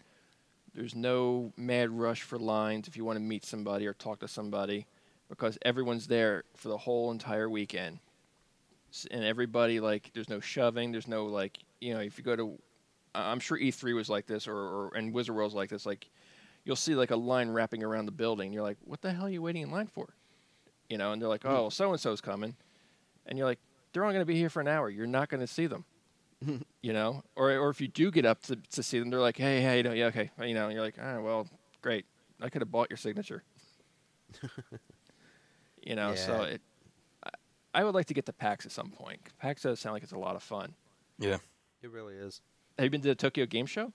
[0.77, 4.27] there's no mad rush for lines if you want to meet somebody or talk to
[4.27, 4.85] somebody,
[5.27, 7.97] because everyone's there for the whole entire weekend.
[8.93, 10.91] S- And everybody like, there's no shoving.
[10.91, 12.59] There's no like, you know, if you go to,
[13.15, 15.85] I- I'm sure E3 was like this, or, or and Wizard World's like this.
[15.87, 16.07] Like,
[16.63, 18.53] you'll see like a line wrapping around the building.
[18.53, 20.13] You're like, what the hell are you waiting in line for?
[20.89, 21.49] You know, and they're like, hmm.
[21.49, 22.55] oh, so and so's coming,
[23.25, 23.59] and you're like,
[23.91, 24.91] they're only going to be here for an hour.
[24.91, 25.85] You're not going to see them.
[26.81, 29.37] you know, or or if you do get up to, to see them, they're like,
[29.37, 31.47] hey, hey, no, yeah, okay, you know, and you're like, ah, well,
[31.81, 32.05] great,
[32.41, 33.43] I could have bought your signature.
[35.83, 36.61] you know, so it,
[37.23, 37.29] I,
[37.75, 39.19] I would like to get to PAX at some point.
[39.39, 40.73] PAX does sound like it's a lot of fun.
[41.19, 41.37] Yeah.
[41.81, 42.41] It really is.
[42.77, 43.93] Have you been to the Tokyo Game Show?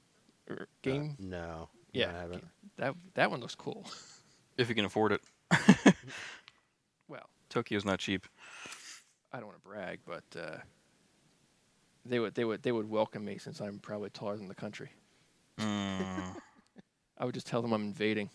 [0.48, 1.16] Or Uh, game?
[1.18, 1.68] no.
[1.92, 2.44] yeah, No, I haven't.
[2.78, 3.86] that that one looks cool.
[4.58, 5.22] If you can afford it.
[7.08, 8.26] well, Tokyo's not cheap.
[9.32, 10.58] I don't want to brag, but uh,
[12.04, 14.90] they would they would they would welcome me since I'm probably taller than the country.
[15.58, 16.36] Mm,
[17.18, 18.30] I would just tell them I'm invading.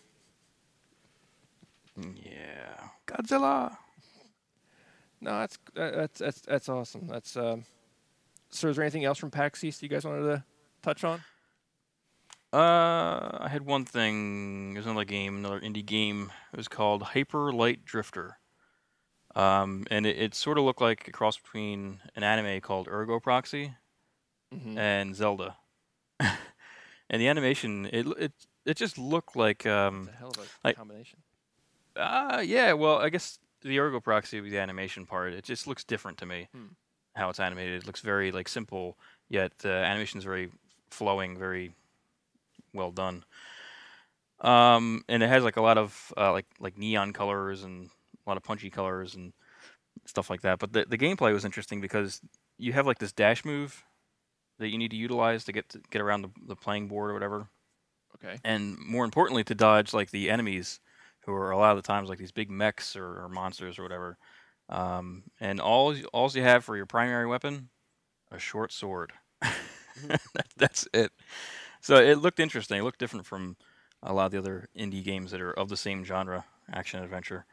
[1.96, 2.88] yeah.
[3.06, 3.76] Godzilla.
[5.20, 7.08] No, that's that's that's that's awesome.
[7.08, 7.64] That's um.
[8.50, 10.44] So, is there anything else from PAX East you guys wanted to
[10.82, 11.20] touch on?
[12.50, 14.72] Uh, I had one thing.
[14.72, 16.32] There's another game, another indie game.
[16.52, 18.38] It was called Hyper Light Drifter.
[19.38, 23.20] Um, and it, it sort of looked like a cross between an anime called Ergo
[23.20, 23.74] Proxy
[24.54, 24.78] Mm-hmm.
[24.78, 25.56] and Zelda.
[26.20, 28.32] and the animation, it it
[28.64, 31.18] it just looked like um, hell of a like- combination.
[31.94, 35.32] Uh, yeah, well, I guess the Ergo Proxy the animation part.
[35.34, 36.48] It just looks different to me.
[36.54, 36.66] Hmm.
[37.14, 37.82] How it's animated.
[37.82, 38.96] It looks very like simple,
[39.28, 40.50] yet the animation is very
[40.90, 41.72] flowing, very
[42.72, 43.24] well done.
[44.40, 47.90] Um, and it has like a lot of uh, like like neon colors and
[48.28, 49.32] a lot of punchy colors and
[50.06, 50.58] stuff like that.
[50.58, 52.20] But the the gameplay was interesting because
[52.58, 53.84] you have like this dash move
[54.58, 57.14] that you need to utilize to get to get around the, the playing board or
[57.14, 57.48] whatever.
[58.16, 58.38] Okay.
[58.44, 60.80] and more importantly to dodge like the enemies
[61.24, 63.82] who are a lot of the times like these big mechs or, or monsters or
[63.82, 64.18] whatever.
[64.68, 67.68] Um, and all all you have for your primary weapon
[68.30, 69.12] a short sword.
[70.34, 71.12] That- that's it.
[71.80, 72.78] So it looked interesting.
[72.80, 73.56] It looked different from
[74.02, 77.46] a lot of the other indie games that are of the same genre action adventure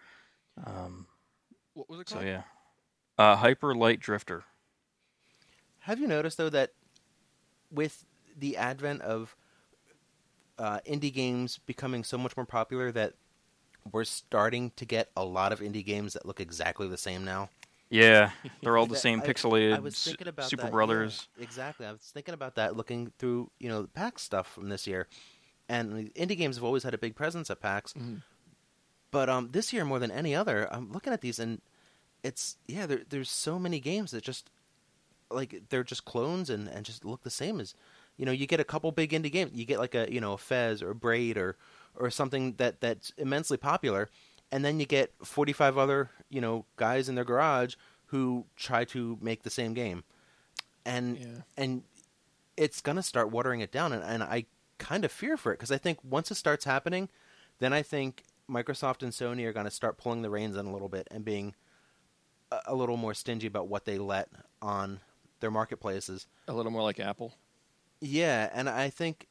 [0.66, 1.08] um,
[1.74, 2.28] What was it so called?
[2.28, 2.44] yeah
[3.18, 4.44] uh, hyper light drifter
[5.82, 6.74] Have you noticed though that
[7.72, 8.06] with
[8.38, 9.36] the advent of
[10.58, 13.14] uh, indie games becoming so much more popular that
[13.92, 17.50] we're starting to get a lot of indie games that look exactly the same now?
[17.90, 18.32] yeah
[18.64, 21.86] they're all the same I- pixelated I was thinking about super that, yeah, brothers exactly.
[21.86, 25.08] I was thinking about that looking through, you know, the PAX stuff from this year.
[25.70, 27.94] And indie games have always had a big presence at PAX.
[27.94, 28.22] Mhm.
[29.16, 31.62] But um, this year more than any other, I'm looking at these and
[32.22, 34.50] it's yeah, there, there's so many games that just
[35.32, 37.76] like they're just clones and, and just look the same as
[38.18, 39.52] You know, you get a couple big indie games.
[39.54, 41.56] You get like a you know a Fez or a Braid or
[41.96, 44.10] or something that that's immensely popular,
[44.52, 47.76] and then you get 45 other you know guys in their garage
[48.08, 50.04] who try to make the same game,
[50.86, 51.42] and Yeah.
[51.56, 51.84] and
[52.58, 54.46] it's gonna start watering it down, and, and I
[54.78, 57.08] kind of fear for it because I think once it starts happening,
[57.60, 60.90] then I think Microsoft and Sony are gonna start pulling the reins in a little
[60.90, 61.56] bit and being
[62.52, 64.30] a, a little more stingy about what they let
[64.62, 65.00] on
[65.40, 66.28] their marketplaces.
[66.48, 67.34] A little more like Apple.
[68.02, 69.28] Yeah, and I think,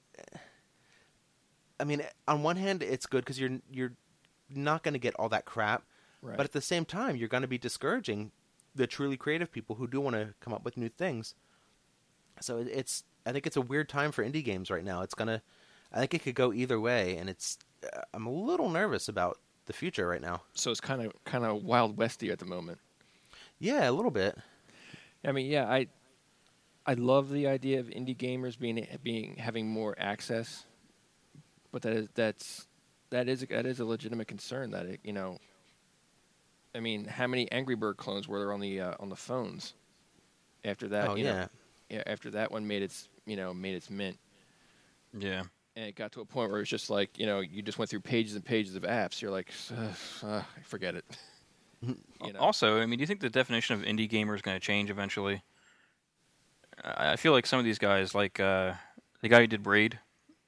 [1.78, 3.92] I mean, on one hand, it's good because you're you're
[4.50, 5.82] not going to get all that crap,
[6.22, 6.36] Right.
[6.36, 8.30] but at the same time, you're going to be discouraging
[8.74, 11.34] the truly creative people who do want to come up with new things.
[12.40, 15.02] So it's, I think it's a weird time for indie games right now.
[15.02, 15.42] It's gonna,
[15.92, 17.58] I think it could go either way, and it's,
[18.12, 20.43] I'm a little nervous about the future right now.
[20.55, 22.78] so it's kind of kind of wild westy at the moment.
[23.59, 24.36] Yeah, a little bit.
[25.24, 25.89] I mean, yeah, I
[26.86, 30.65] I love the idea of indie gamers being being having more access,
[31.73, 32.66] but that is that's
[33.11, 35.39] that is that is a legitimate concern that it, you know.
[36.74, 39.74] I mean, how many Angry Bird clones were there on the uh, on the phones?
[40.65, 41.32] After that, oh you yeah.
[41.32, 41.47] know,
[41.89, 44.19] yeah, after that one made its you know made its mint,
[45.16, 45.44] Yeah.
[45.76, 47.90] And it got to a point where it's just like you know you just went
[47.90, 49.20] through pages and pages of apps.
[49.20, 51.05] You're like, uh, uh, forget it.
[51.82, 52.38] you know?
[52.38, 54.90] Also, I mean, do you think the definition of indie gamer is going to change
[54.90, 55.42] eventually?
[56.82, 58.74] I I feel like some of these guys, like uh,
[59.20, 59.98] the guy who did Braid,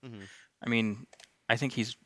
[0.04, 0.26] Mhm.
[0.64, 1.06] I mean,
[1.48, 1.96] I think he's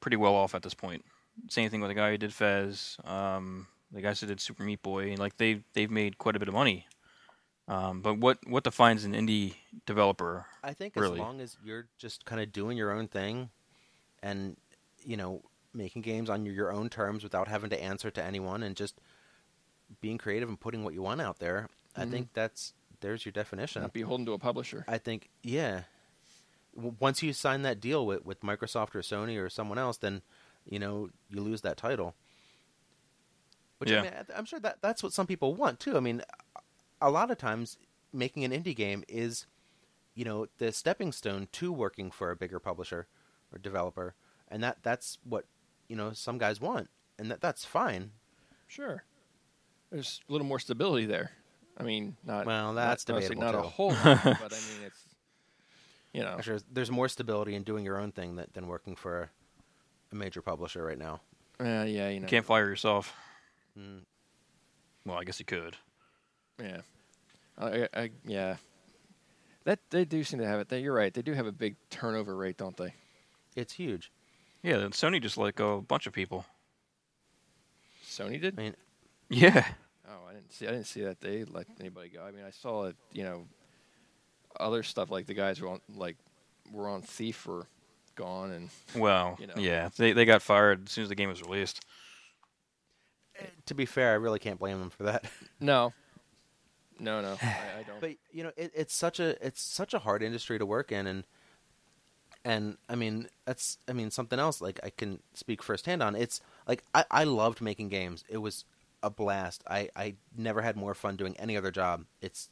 [0.00, 1.04] pretty well off at this point.
[1.48, 4.82] Same thing with the guy who did Fez, um, the guys who did Super Meat
[4.82, 6.86] Boy, like they they've made quite a bit of money.
[7.68, 9.54] Um, but what what defines an indie
[9.86, 10.46] developer?
[10.64, 11.14] I think Really.
[11.14, 13.50] as long as you're just kind of doing your own thing,
[14.22, 14.56] and
[15.04, 15.42] you know
[15.74, 18.98] making games on your, your own terms without having to answer to anyone, and just
[20.00, 22.10] being creative and putting what you want out there, I Mhm.
[22.10, 23.82] think that's there's your definition.
[23.82, 24.84] Not beholden to a publisher.
[24.88, 25.84] I think yeah.
[26.74, 30.22] W- Once you sign that deal with with Microsoft or Sony or someone else, then
[30.66, 32.14] you know you lose that title.
[33.78, 34.00] Which Yeah.
[34.00, 35.96] I mean, I'm sure that that's what some people want too.
[35.96, 36.22] I mean,
[37.02, 37.76] a lot of times
[38.12, 39.46] making an indie game is,
[40.14, 43.06] you know, the stepping stone to working for a bigger publisher
[43.52, 44.14] or developer,
[44.48, 45.44] and that that's what
[45.88, 46.88] you know some guys want,
[47.18, 48.12] and that that's fine.
[48.66, 49.04] Sure.
[49.90, 51.32] There's a little more stability there.
[51.76, 53.58] I mean, not Well, that's not, debatable, not too.
[53.58, 55.04] a whole lot, but I mean, it's
[56.14, 59.22] you know, I'm there's more stability in doing your own thing that, than working for
[59.22, 59.28] a,
[60.12, 61.20] a major publisher right now.
[61.60, 63.14] uh, yeah, you You know, can't fire yourself.
[63.78, 64.02] Mm.
[65.06, 65.76] Well, I guess you could.
[66.60, 66.80] Yeah,
[67.58, 68.56] I, I, I, yeah.
[69.64, 70.68] That they do seem to have it.
[70.68, 71.14] They, you're right.
[71.14, 72.94] They do have a big turnover rate, don't they?
[73.54, 74.10] It's huge.
[74.62, 76.44] Yeah, then Sony just let go a bunch of people.
[78.04, 78.58] Sony did.
[78.58, 78.74] I mean,
[79.28, 79.64] Yeah.
[80.08, 80.66] Oh, I didn't see.
[80.66, 82.22] I didn't see that they let anybody go.
[82.22, 82.96] I mean, I saw it.
[83.12, 83.46] You know,
[84.58, 86.16] other stuff like the guys were on like
[86.72, 87.66] were on Thief were
[88.16, 89.54] gone, and Well, You know.
[89.56, 91.84] yeah, they they got fired as soon as the game was released.
[93.38, 95.24] Eh, to be fair, I really can't blame them for that.
[95.60, 95.92] no,
[97.02, 98.00] no, no, I, I don't.
[98.00, 101.06] but you know, it, it's such a it's such a hard industry to work in,
[101.06, 101.24] and
[102.44, 106.14] and I mean that's I mean something else like I can speak firsthand on.
[106.16, 108.24] It's like I I loved making games.
[108.28, 108.64] It was
[109.02, 109.62] a blast.
[109.68, 112.04] I I never had more fun doing any other job.
[112.20, 112.48] It's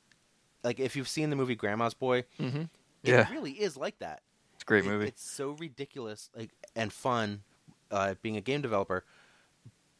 [0.62, 2.62] like if you've seen the movie Grandma's Boy, mm-hmm.
[2.62, 2.68] it
[3.04, 3.30] Yeah.
[3.32, 4.20] really is like that.
[4.54, 5.06] It's a great It- movie.
[5.06, 7.42] It's so ridiculous, like and fun,
[7.90, 9.04] uh, being a game developer,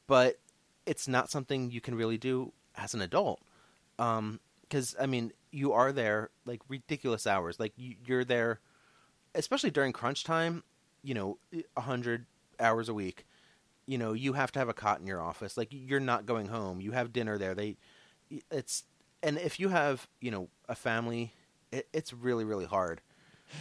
[0.07, 0.39] but
[0.87, 3.41] it's not something you can really do as an adult.
[4.63, 7.59] Because I mean, you are there like ridiculous hours.
[7.61, 8.61] Like you, you're there,
[9.35, 10.63] especially during crunch time.
[11.03, 11.39] You know,
[11.77, 12.27] a hundred
[12.61, 13.27] hours a week.
[13.87, 15.57] You know, you have to have a cot in your office.
[15.57, 16.81] Like you're not going home.
[16.81, 17.55] You have dinner there.
[17.55, 17.77] They,
[18.51, 18.85] it's
[19.23, 21.35] and if you have you know a family,
[21.73, 23.01] it, it's really really hard.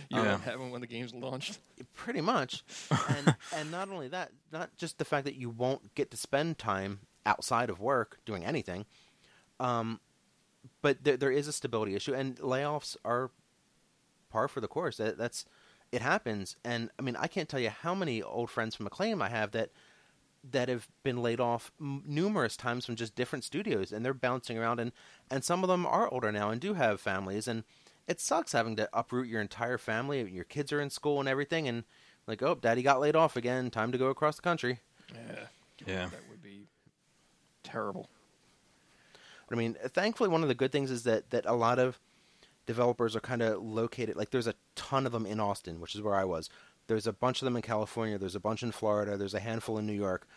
[0.09, 0.23] You Yeah.
[0.23, 1.59] don't have them when the game's launched.
[1.93, 2.63] Pretty much,
[3.05, 6.57] and and not only that, not just the fact that you won't get to spend
[6.57, 8.85] time outside of work doing anything,
[9.59, 9.99] um,
[10.81, 13.31] but there, there is a stability issue, and layoffs are
[14.31, 14.97] par for the course.
[14.97, 15.45] That, that's
[15.91, 19.21] it happens, and I mean I can't tell you how many old friends from Acclaim
[19.21, 19.71] I have that
[20.51, 24.57] that have been laid off m- numerous times from just different studios, and they're bouncing
[24.57, 24.91] around, and
[25.29, 27.63] and some of them are older now and do have families, and
[28.07, 30.27] it sucks having to uproot your entire family.
[30.31, 31.83] Your kids are in school and everything, and
[32.27, 33.69] like, oh, daddy got laid off again.
[33.71, 34.79] Time to go across the country.
[35.13, 35.45] Yeah,
[35.87, 36.05] Yeah.
[36.09, 36.67] that would be
[37.63, 38.07] terrible.
[39.49, 41.99] But I mean, thankfully, one of the good things is that that a lot of
[42.65, 44.15] developers are kind of located.
[44.15, 46.49] Like, there's a ton of them in Austin, which is where I was.
[46.87, 48.17] There's a bunch of them in California.
[48.17, 49.17] There's a bunch in Florida.
[49.17, 50.27] There's a handful in New York.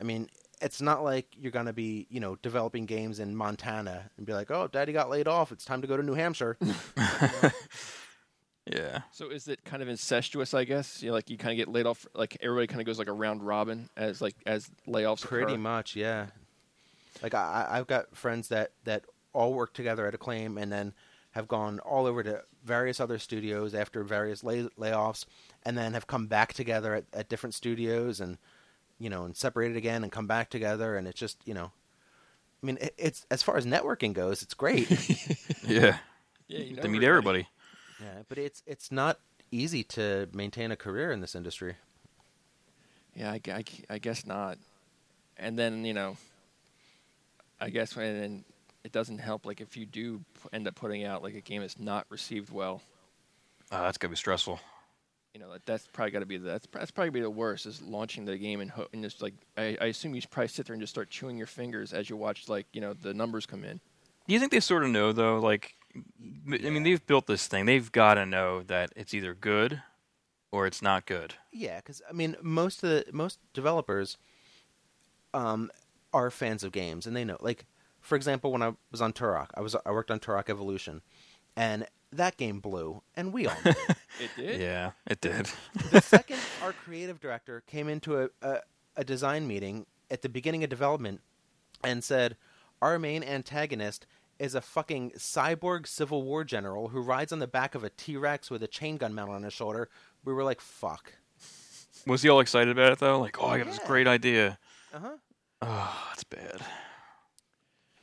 [0.00, 0.28] I mean,
[0.62, 4.50] it's not like you're gonna be, you know, developing games in Montana and be like,
[4.50, 5.52] oh, daddy got laid off.
[5.52, 6.56] It's time to go to New Hampshire.
[8.66, 9.00] Yeah.
[9.10, 10.54] So is it kind of incestuous?
[10.54, 12.06] I guess you know, like you kind of get laid off.
[12.14, 15.58] Like everybody kind of goes like a round robin as like as layoffs Pretty occur.
[15.58, 16.26] much, yeah.
[17.22, 20.92] Like I, I- I've got friends that that all work together at Acclaim and then
[21.32, 25.24] have gone all over to various other studios after various lay, layoffs,
[25.64, 28.38] and then have come back together at, at different studios and
[28.98, 31.70] you know and separated again and come back together, and it's just you know,
[32.62, 34.88] I mean, it, it's as far as networking goes, it's great.
[35.66, 35.98] Yeah.
[36.48, 37.46] Yeah, you know to meet everybody.
[38.00, 39.20] yeah, but it's it's not
[39.52, 41.76] easy to maintain a career in this industry.
[43.14, 44.58] Yeah, I, I I guess not.
[45.36, 46.16] And then you know,
[47.60, 48.44] I guess when and
[48.84, 49.44] it doesn't help.
[49.46, 52.50] Like if you do p- end up putting out like a game that's not received
[52.50, 52.82] well,
[53.72, 54.58] Oh, that's gotta be stressful.
[55.34, 57.66] you know that that's probably got to be the, that's that's probably be the worst
[57.66, 60.66] is launching the game and, ho- and just like I, I assume you probably sit
[60.66, 63.46] there and just start chewing your fingers as you watch like you know the numbers
[63.46, 63.80] come in.
[64.26, 65.38] Do you think they sort of know though?
[65.38, 65.98] Like, I
[66.70, 67.66] mean, they've built this thing.
[67.66, 69.82] They've got to know that it's either good
[70.52, 71.34] or it's not good.
[71.52, 74.16] Yeah, because I mean, most of the most developers,
[75.34, 75.70] um,
[76.12, 77.36] are fans of games, and they know.
[77.40, 77.66] Like,
[78.00, 81.02] for example, when I was on Turok, I was I worked on Turok Evolution,
[81.56, 83.70] and that game blew, and we all knew.
[83.72, 83.96] it.
[84.20, 84.60] It did.
[84.60, 85.48] Yeah, it did.
[85.92, 88.58] the second our creative director came into a, a
[88.96, 91.22] a design meeting at the beginning of development
[91.82, 92.36] and said,
[92.82, 94.06] "Our main antagonist."
[94.38, 98.16] Is a fucking cyborg Civil War general who rides on the back of a T
[98.16, 99.90] Rex with a chain gun mounted on his shoulder.
[100.24, 101.12] We were like, "Fuck."
[102.06, 103.20] Was he all excited about it though?
[103.20, 104.58] Like, oh, I got this great idea.
[104.94, 105.16] Uh huh.
[105.62, 106.60] Oh, that's bad.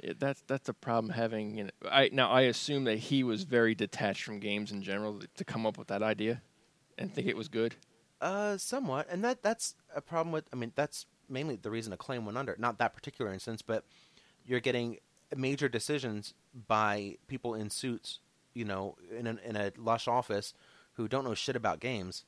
[0.01, 1.57] Yeah, that's that's a problem having.
[1.57, 5.21] You know, I now I assume that he was very detached from games in general
[5.35, 6.41] to come up with that idea,
[6.97, 7.75] and think it was good.
[8.21, 10.45] Uh, somewhat, and that that's a problem with.
[10.53, 12.55] I mean, that's mainly the reason Acclaim went under.
[12.59, 13.85] Not that particular instance, but
[14.45, 14.97] you're getting
[15.35, 16.35] major decisions
[16.67, 18.19] by people in suits.
[18.53, 20.53] You know, in an, in a lush office
[20.93, 22.23] who don't know shit about games.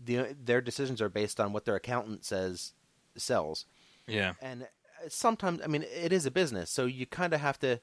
[0.00, 2.74] The their decisions are based on what their accountant says
[3.16, 3.66] sells,
[4.06, 4.34] Yeah.
[4.40, 4.66] and uh,
[5.08, 7.80] sometimes, I mean, it is a business, so you kind of have to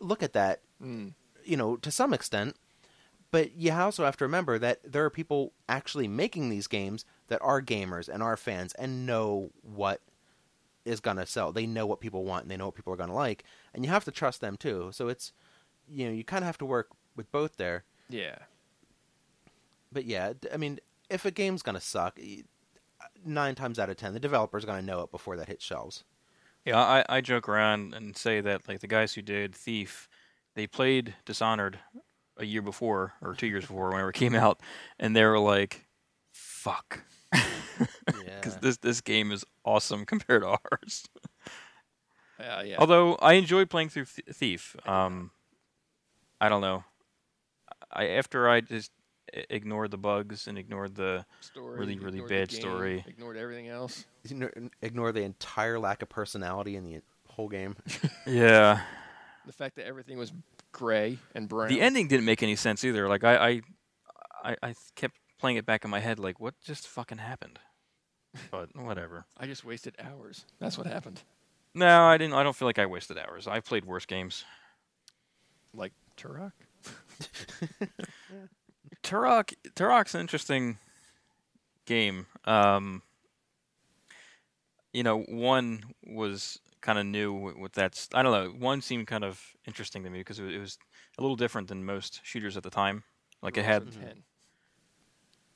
[0.00, 1.14] look at that Mm.
[1.44, 2.56] you know, to some extent.
[3.30, 7.40] But you also have to remember that there are people actually making these games that
[7.40, 10.02] are gamers and are fans and know what
[10.84, 11.50] is going to sell.
[11.50, 13.44] They know what people want and they know what people are going to like.
[13.72, 14.90] And you have to trust them too.
[14.92, 15.32] So it's,
[15.88, 17.84] you know, you kind of have to work with both there.
[18.10, 18.36] Yeah.
[19.90, 22.18] But yeah, I mean, if a game's going to suck,
[23.24, 26.04] nine times out of ten, the developer's going to know it before that hits shelves.
[26.64, 30.08] Yeah, I, I joke around and say that like the guys who did Thief,
[30.54, 31.78] they played Dishonored
[32.36, 34.60] a year before or two years before whenever it came out,
[34.98, 35.86] and they were like,
[36.30, 37.00] "Fuck,"
[37.32, 37.88] because
[38.26, 38.58] Yeah.
[38.60, 41.04] this this game is awesome compared to ours.
[42.38, 42.76] Uh, yeah.
[42.78, 44.74] Although I enjoyed playing through Th- Thief.
[44.86, 45.30] Um,
[46.40, 46.84] I don't know.
[47.92, 49.01] I after I just i-
[49.32, 53.04] ignored the bugs and ignored the story, really, really ignored the bad game, story.
[53.06, 54.04] Ignored everything else.
[54.24, 54.52] Ignore-
[54.82, 57.76] Ignore the entire lack of personality in the whole game.
[58.26, 58.80] yeah.
[59.46, 60.32] The fact that everything was
[60.70, 61.68] gray and brown.
[61.68, 63.08] The ending didn't make any sense either.
[63.08, 63.60] Like I, I,
[64.44, 66.18] I, I kept playing it back in my head.
[66.18, 67.58] Like, what just fucking happened?
[68.50, 69.26] But whatever.
[69.36, 70.44] I just wasted hours.
[70.58, 71.22] That's what happened.
[71.74, 72.34] No, I didn't.
[72.34, 73.46] I don't feel like I wasted hours.
[73.46, 74.44] I've played worse games.
[75.74, 76.52] Like Turok.
[79.02, 80.78] Turok, Turok's an interesting
[81.86, 82.26] game.
[82.44, 83.02] Um,
[84.92, 88.06] you know, one was kind of new with, with that.
[88.14, 88.50] I don't know.
[88.58, 90.78] One seemed kind of interesting to me because it, it was
[91.18, 93.04] a little different than most shooters at the time.
[93.42, 94.22] Like it had ten.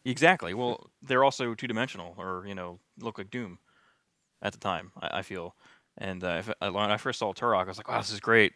[0.05, 0.55] Exactly.
[0.55, 3.59] Well, they're also two dimensional, or you know, look like Doom
[4.43, 4.93] at the time.
[5.01, 5.55] I, I feel,
[5.99, 8.21] and uh, if, I- when I first saw Turok, I was like, "Wow, this is
[8.21, 8.53] great."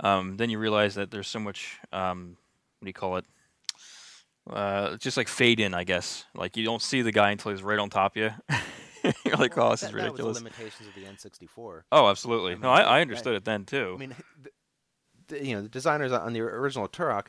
[0.00, 1.78] Um, then you realize that there's so much.
[1.92, 2.36] Um,
[2.80, 3.26] what do you call it?
[4.48, 6.24] Uh, just like fade in, I guess.
[6.34, 8.30] Like you don't see the guy until he's right on top of you.
[9.24, 11.82] You're like, Well, "Oh, this that, is that was ridiculous." the limitations of the N64.
[11.92, 12.52] oh, absolutely.
[12.52, 13.92] I no, mean, I, that- I understood it then too.
[13.94, 14.50] I mean, the,
[15.28, 17.26] the, you know, the designers on the original Turok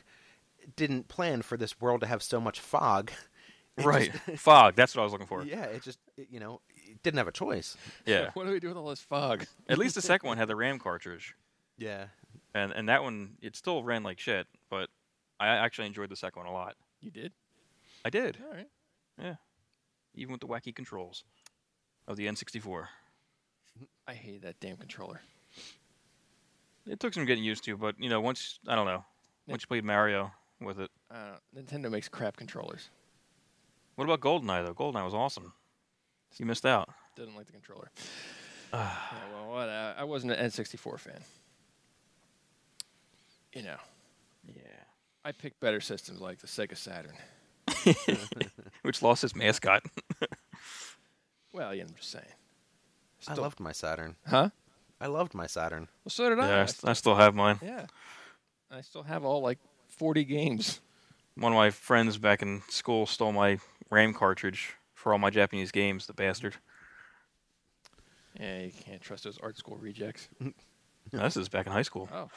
[0.74, 3.10] didn't plan for this world to have so much fog.
[3.76, 4.10] It right.
[4.26, 4.74] just- Fog.
[4.74, 5.44] That's what I was looking for.
[5.44, 7.76] yeah, it just it, you know it didn't have a choice.
[8.06, 8.30] Yeah.
[8.34, 9.44] What do we do with all this fog?
[9.68, 11.34] At least the second one had the RAM cartridge.
[11.78, 12.06] Yeah,
[12.54, 14.88] and and that one it still ran like shit, but
[15.38, 16.74] I actually enjoyed the second one a lot.
[17.00, 17.32] You did.
[18.04, 18.68] I did, All right.
[19.20, 19.34] Yeah.
[20.14, 21.24] Even with the wacky controls
[22.06, 22.86] of the N64.
[24.06, 25.20] I hate that damn controller.
[26.86, 29.04] It took some getting used to, but you know, once I don't know,
[29.46, 30.90] once you played Mario with it.
[31.10, 32.88] Uh, Nintendo makes crap controllers.
[33.96, 34.74] What about GoldenEye though?
[34.74, 35.52] GoldenEye was awesome.
[36.38, 36.88] You missed out.
[37.16, 37.90] Didn't like the controller.
[38.72, 38.90] yeah,
[39.32, 41.20] well, what, uh, I wasn't an N64 fan.
[43.54, 43.76] You know, Yeah.
[45.26, 47.14] I picked better systems like the Sega Saturn.
[48.82, 49.82] which lost its mascot.
[51.52, 52.24] Well, yeah, I'm just saying.
[53.26, 54.16] I Still- loved my Saturn.
[54.26, 54.50] Huh?
[55.00, 55.88] I loved my Saturn.
[56.04, 56.48] Well, so did I.
[56.48, 57.58] yeah, I, I st- I still have mine.
[57.62, 57.86] Yeah.
[58.70, 59.58] I still have all like
[59.88, 60.80] 40 games.
[61.34, 63.58] One of my friends back in school stole my
[63.90, 66.06] RAM cartridge for all my Japanese games.
[66.06, 66.56] The bastard.
[68.38, 70.28] Yeah, you can't trust those art school rejects.
[70.40, 70.52] No,
[71.10, 72.06] this is back in high school.
[72.12, 72.28] Oh.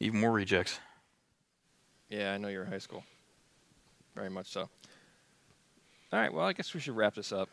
[0.00, 0.80] Even more rejects.
[2.08, 3.04] Yeah, I know you're in high school.
[4.14, 4.60] Very much so.
[6.12, 7.48] All right, well, I guess we should wrap this up.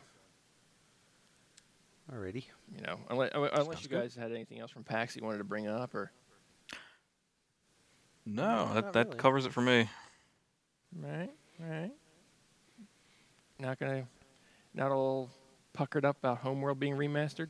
[2.12, 2.44] Alrighty.
[2.76, 4.00] You know, unless, unless Sounds you good.
[4.02, 6.10] guys had anything else from PAX you wanted to bring up, or
[8.26, 9.18] No, No, that that really.
[9.18, 9.88] covers it for me.
[11.00, 11.90] right, right.
[13.58, 14.06] Not gonna,
[14.74, 15.30] not all
[15.72, 17.48] puckered up about Homeworld being remastered.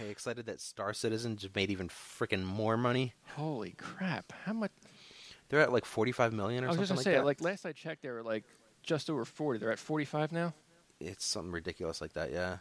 [0.00, 3.14] Are you excited that Star Citizen just made even freaking more money?
[3.36, 4.32] Holy crap!
[4.44, 4.72] How much?
[5.48, 7.24] They're at like 45 million or I was something just gonna like say, that.
[7.24, 8.44] like last I checked, they were like
[8.82, 9.58] just over 40.
[9.58, 10.54] They're at 45 now.
[11.00, 12.32] it's something ridiculous like that.
[12.32, 12.58] Yeah.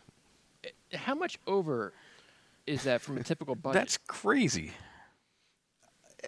[0.94, 1.94] How much over
[2.68, 3.82] is that from a typical budget?
[3.82, 4.72] That's crazy.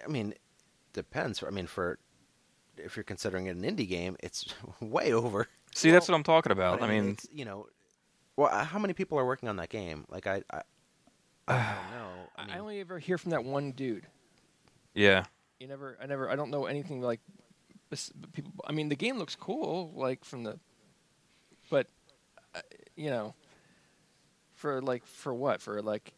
[0.03, 0.34] I mean,
[0.94, 1.44] depends.
[1.45, 1.99] I mean, for
[2.77, 4.45] if you're considering it an indie game, it's
[4.80, 5.48] way over.
[5.73, 6.80] See, that's what I'm talking about.
[6.80, 7.68] But, I mean, you know,
[8.38, 10.06] well, uh, how many people are working on that game?
[10.10, 10.61] Like, I, I,
[11.48, 11.92] I don't
[12.48, 12.54] know.
[12.54, 14.08] I, I only ever hear from that one dude.
[14.94, 15.26] yeah.
[15.60, 17.22] You never, I never, I don't know anything like
[18.34, 18.52] people.
[18.68, 20.60] I mean, the game looks cool, like from the,
[21.70, 21.88] but
[22.54, 22.60] uh,
[22.98, 23.34] you know,
[24.56, 25.62] for like for what?
[25.62, 26.14] For like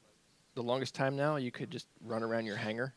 [0.55, 2.95] the longest time now, you could just run around your hangar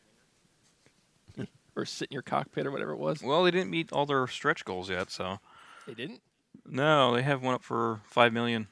[1.75, 3.21] or sit in your cockpit or whatever it was.
[3.21, 5.37] Well, they didn't meet all their stretch goals yet, so
[5.85, 6.21] They didn't.
[6.65, 8.67] no, they have one up for five million.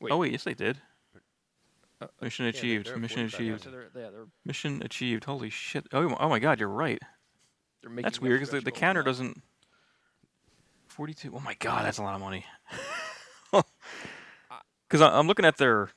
[0.00, 0.12] Wait.
[0.12, 0.80] Oh wait, yes they did.
[2.00, 2.86] Uh, Mission they- achieved.
[2.86, 3.64] they're at Mission achieved.
[3.64, 5.24] so they're, yeah, they're Mission achieved.
[5.24, 5.86] Holy shit!
[5.92, 7.00] Oh, oh my God, you're right.
[7.82, 8.04] they're making.
[8.04, 9.06] That's weird because the, the counter now.
[9.06, 9.42] doesn't.
[10.86, 11.32] Forty-two.
[11.34, 12.44] Oh my God, that's a lot of money.
[14.88, 15.90] Because I'm looking at their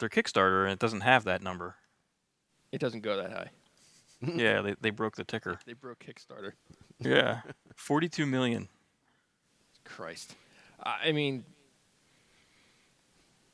[0.00, 1.76] their Kickstarter and it doesn't have that number.
[2.72, 3.50] It doesn't go that high.
[4.36, 5.58] yeah, they they broke the ticker.
[5.66, 6.52] They broke Kickstarter.
[7.00, 7.40] Yeah,
[7.74, 8.68] forty-two million.
[9.84, 10.34] Christ.
[10.82, 11.44] I mean,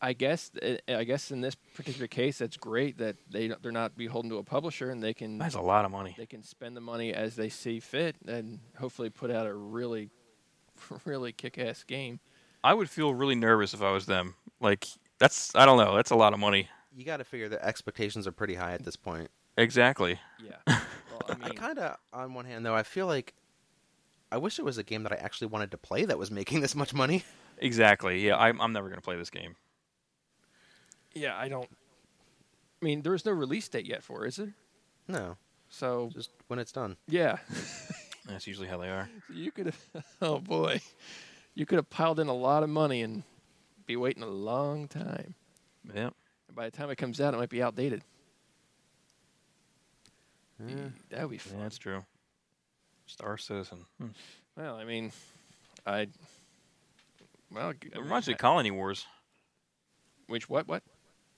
[0.03, 3.97] I guess uh, I guess in this particular case, that's great that they they're not
[3.97, 6.15] beholden to a publisher and they can That's a lot of money.
[6.17, 10.09] they can spend the money as they see fit and hopefully put out a really
[11.05, 12.21] really kick-ass game.
[12.65, 14.35] I would feel really nervous if I was them.
[14.61, 14.87] Like
[15.19, 15.95] that's I don't know.
[15.95, 16.69] That's a lot of money.
[16.97, 19.31] you got to figure that expectations are pretty high at this point.
[19.57, 20.19] Exactly.
[20.43, 20.77] Yeah.
[21.29, 23.35] Well, I I kind of, on one hand, though, I feel like
[24.33, 26.61] I wish it was a game that I actually wanted to play that was making
[26.63, 27.25] this much money.
[27.59, 28.27] Exactly.
[28.27, 29.55] Yeah, I'm I'm never gonna play this game.
[31.15, 31.69] Yeah, I don't.
[32.82, 34.55] I mean, there is no release date yet for, it, is there?
[35.09, 35.37] No,
[35.69, 36.97] So just when it's done.
[37.09, 37.39] yeah,
[38.27, 39.09] That's usually how they are.
[39.32, 39.78] you could have.
[40.23, 40.81] Oh boy,
[41.55, 43.23] you could have piled in a lot of money and
[43.87, 45.35] be waiting a long time.
[45.95, 46.11] Yeah.
[46.49, 48.03] And by the time it comes out, it might be outdated.
[50.66, 50.74] Yeah.
[51.11, 52.05] That would be Yeah, that's true.
[53.07, 53.85] Star Citizen.
[53.99, 54.09] Hmm.
[54.57, 55.11] Well, I mean,
[55.87, 56.07] I.
[57.51, 59.07] Well, It reminds me of Colony Wars.
[60.28, 60.82] Which what what?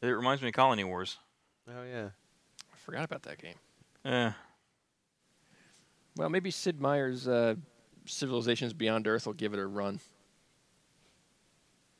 [0.02, 1.18] It reminds me of Colony Wars.
[1.68, 2.08] Oh yeah.
[2.72, 3.54] I forgot about that game.
[4.04, 4.32] Yeah.
[6.16, 7.54] Well, maybe Sid Meier's uh,
[8.04, 10.00] Civilizations Beyond Earth will give it a run.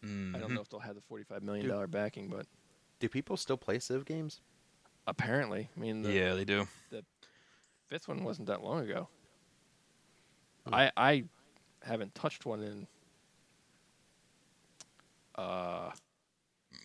[0.03, 0.41] I Mm-hmm.
[0.41, 2.47] don't know if they'll have the forty-five million dollar backing, but
[2.99, 4.41] Do people still play Civ games?
[5.07, 6.66] apparently, I mean, the Yeah, they do.
[6.91, 7.05] The
[7.89, 9.09] fifth one wasn't that long ago.
[10.66, 10.74] Hmm.
[10.74, 11.24] I I
[11.85, 12.87] haven't touched one in.
[15.37, 15.91] Uh,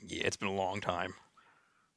[0.05, 1.13] Yeah, it's been a long time.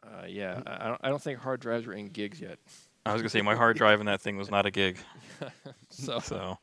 [0.05, 2.59] uh, yeah, I, I don't, I don't think hard drives are in gigs yet.
[3.07, 4.99] I was gonna say my hard drive in that thing was not a gig.
[5.91, 6.59] So, So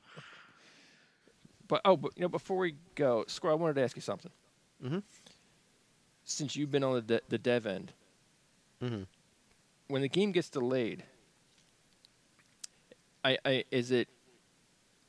[1.68, 4.31] but oh, but you know, before we go, Squirrel, I wanted to ask you something.
[4.84, 5.03] Mhm.
[6.23, 7.91] Since you've been on the de- the dev end,
[8.84, 9.03] Mm-hmm.
[9.88, 11.03] when the game gets delayed,
[13.23, 14.07] I, I is it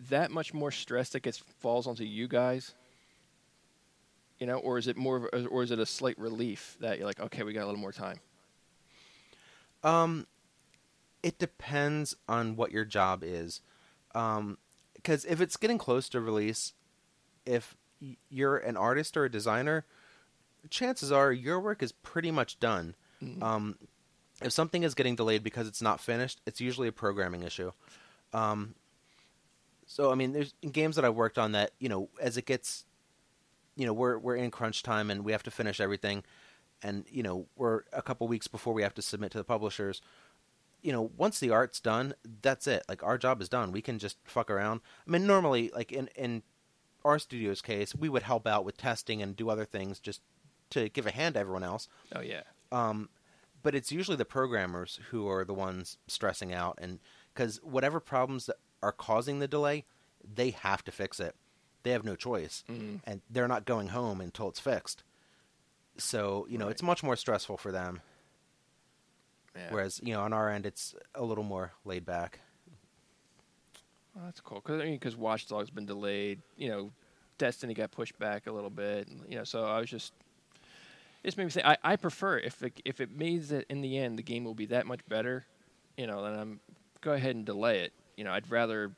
[0.08, 2.74] that much more stress that gets falls onto you guys?
[4.38, 6.98] You know, or is it more, of a, or is it a slight relief that
[6.98, 8.20] you're like, okay, we got a little more time?
[9.82, 10.26] Um,
[11.22, 13.60] it depends on what your job is.
[14.14, 14.58] Um,
[14.94, 16.72] because if it's getting close to release,
[17.46, 17.76] if
[18.28, 19.84] you're an artist or a designer,
[20.70, 22.94] chances are your work is pretty much done.
[23.22, 23.42] Mhm.
[23.42, 23.78] Um,
[24.42, 27.72] if something is getting delayed because it's not finished, it's usually a programming issue.
[28.32, 28.74] Um,
[29.86, 32.84] so I mean, there's games that I've worked on that you know, as it gets,
[33.78, 36.24] you know, we're we're in crunch time and we have to finish everything,
[36.82, 40.02] and you know, we're a couple weeks before we have to submit to the publishers.
[40.82, 42.82] you know, once the art's done, that's it.
[42.88, 43.72] Like our job is done.
[43.72, 44.80] We can just fuck around.
[45.06, 46.42] I mean, normally, like in in
[47.04, 50.20] our studio's case, we would help out with testing and do other things just
[50.70, 51.88] to give a hand to everyone else.
[52.14, 52.42] Oh yeah.
[52.70, 53.08] Um,
[53.62, 57.00] but it's usually the programmers who are the ones stressing out, and
[57.34, 59.84] because whatever problems that are causing the delay,
[60.22, 61.34] they have to fix it.
[61.88, 63.00] They have no choice, Mm.
[63.04, 65.04] and they're not going home until it's fixed.
[65.96, 66.72] So you know, Right.
[66.72, 68.02] it's much more stressful for them.
[69.56, 69.68] yeah.
[69.72, 72.40] Whereas you know, on our end, it's a little more laid back.
[74.14, 74.60] Well, that's cool.
[74.60, 76.42] Because I mean, because Watch Dogs been delayed.
[76.58, 76.90] You know,
[77.38, 79.08] Destiny got pushed back a little bit.
[79.26, 80.12] You know, so I was just.
[81.22, 83.80] It just made me say I, I prefer if it, if it means that in
[83.80, 85.46] the end the game will be that much better,
[85.96, 86.60] you know, then I'm
[87.00, 87.94] go ahead and delay it.
[88.18, 88.92] You know, I'd rather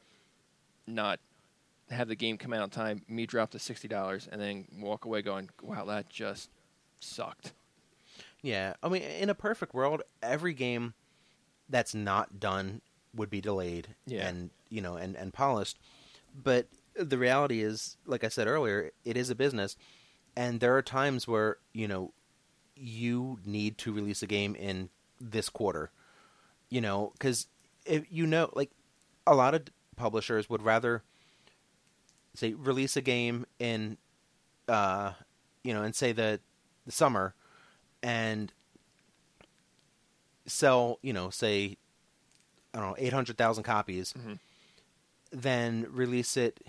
[0.88, 1.20] not
[1.90, 5.04] have the game come out on time, me drop the sixty dollars, and then walk
[5.04, 6.50] away going, "Wow, that just
[7.00, 7.52] sucked."
[8.42, 10.94] Yeah, I mean, in a perfect world, every game
[11.68, 12.80] that's not done
[13.14, 14.28] would be delayed Yeah.
[14.28, 15.78] and you know and and polished.
[16.34, 19.76] But the reality is, like I said earlier, it is a business,
[20.36, 22.12] and there are times where you know
[22.76, 24.88] you need to release a game in
[25.20, 25.90] this quarter.
[26.70, 27.46] You know, because
[27.84, 28.70] if you know, like
[29.26, 29.62] a lot of
[29.96, 31.02] publishers would rather
[32.34, 33.96] say release a game in,
[34.68, 35.12] uh,
[35.64, 36.40] you know, and say the
[36.86, 37.34] the summer
[38.02, 38.52] and
[40.46, 41.76] sell, you know, say,
[42.74, 44.38] I don't know, 800,000 copies, Mhm.
[45.30, 46.60] then release it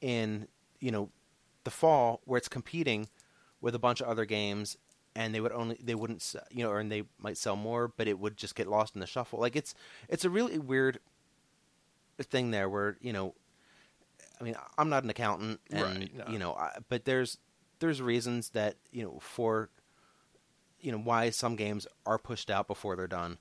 [0.00, 0.48] in,
[0.80, 1.10] you know,
[1.64, 3.08] the fall where it's competing
[3.60, 4.76] with a bunch of other games
[5.16, 8.06] and they would only they wouldn't you know or and they might sell more but
[8.06, 9.74] it would just get lost in the shuffle like it's
[10.08, 10.98] it's a really weird
[12.20, 13.34] thing there where you know
[14.44, 16.24] i mean i'm not an accountant and Right, no.
[16.28, 17.38] you know I, but there's
[17.80, 19.70] there's reasons that you know for
[20.80, 23.38] you know why some games are pushed out before they're done.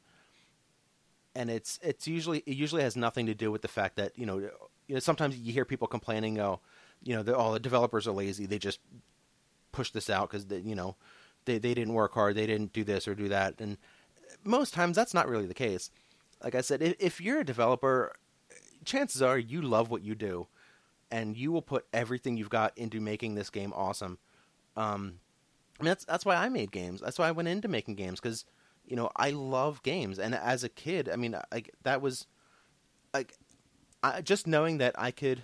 [1.36, 4.26] And it's it's usually it usually has nothing to do with the fact that you
[4.26, 4.52] know you
[4.90, 6.62] know sometimes you hear people complaining oh
[7.02, 8.80] you know the, all oh, the developers are lazy they just
[9.72, 10.96] push this out because you know
[11.46, 13.60] they they didn't work hard they didn't do this or do that.
[13.60, 13.78] And
[14.44, 15.90] most times that's not really the case.
[16.44, 18.14] Like i said if, if you're a developer
[18.86, 20.48] chances are you love what you do
[21.14, 24.18] and you will put everything you've got into making this game awesome
[24.76, 25.20] um
[25.80, 27.02] I mean, that's that's why I made games.
[27.02, 28.46] That's why I went into making games because
[28.86, 32.28] you know I love games, and as a kid, I mean, like that was
[33.14, 33.36] like
[34.04, 35.42] I, just knowing that I could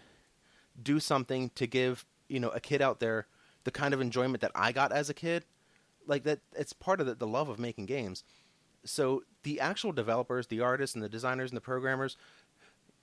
[0.81, 3.27] do something to give you know a kid out there
[3.63, 5.45] the kind of enjoyment that I got as a kid,
[6.05, 6.39] like that.
[6.55, 8.23] It's part of the, the love of making games.
[8.85, 12.15] So the actual developers, the artists, and the designers and the programmers,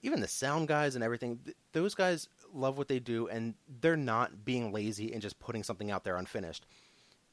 [0.01, 3.95] even the sound guys and everything, th- those guys love what they do, and they're
[3.95, 6.65] not being lazy and just putting something out there unfinished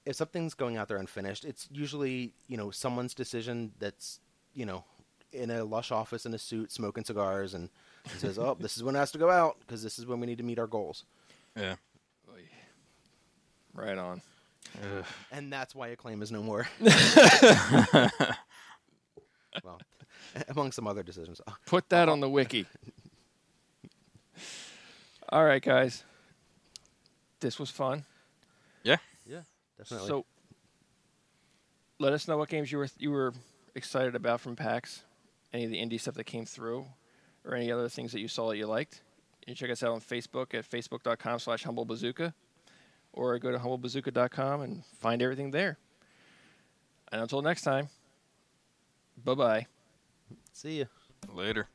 [0.06, 4.20] if something's going out there unfinished, it's usually you know someone's decision that's
[4.52, 4.84] you know
[5.32, 7.68] in a lush office in a suit smoking cigars and,
[8.10, 10.20] and says, "Oh, this is when it has to go out because this is when
[10.20, 11.04] we need to meet our goals."
[11.56, 11.76] Yeah.
[13.72, 14.22] Right on.
[14.82, 15.04] Ugh.
[15.32, 16.68] And that's why Acclaim is no more.
[19.64, 19.80] well,
[20.48, 21.40] among some other decisions.
[21.66, 22.66] Put that on the wiki.
[25.34, 26.04] All right, guys.
[27.40, 28.04] This was fun.
[28.84, 28.98] Yeah.
[29.26, 29.40] Yeah,
[29.76, 30.06] definitely.
[30.06, 30.26] So,
[31.98, 33.34] let us know what games you were you were
[33.74, 35.02] excited about from PAX.
[35.52, 36.86] Any of the indie stuff that came through,
[37.44, 39.02] or any other things that you saw that you liked.
[39.40, 42.32] You can check us out on Facebook at facebook.com/slash humblebazooka,
[43.12, 45.78] or go to humblebazooka.com and find everything there.
[47.10, 47.88] And until next time,
[49.24, 49.66] bye bye.
[50.52, 50.86] See you.
[51.34, 51.66] Later.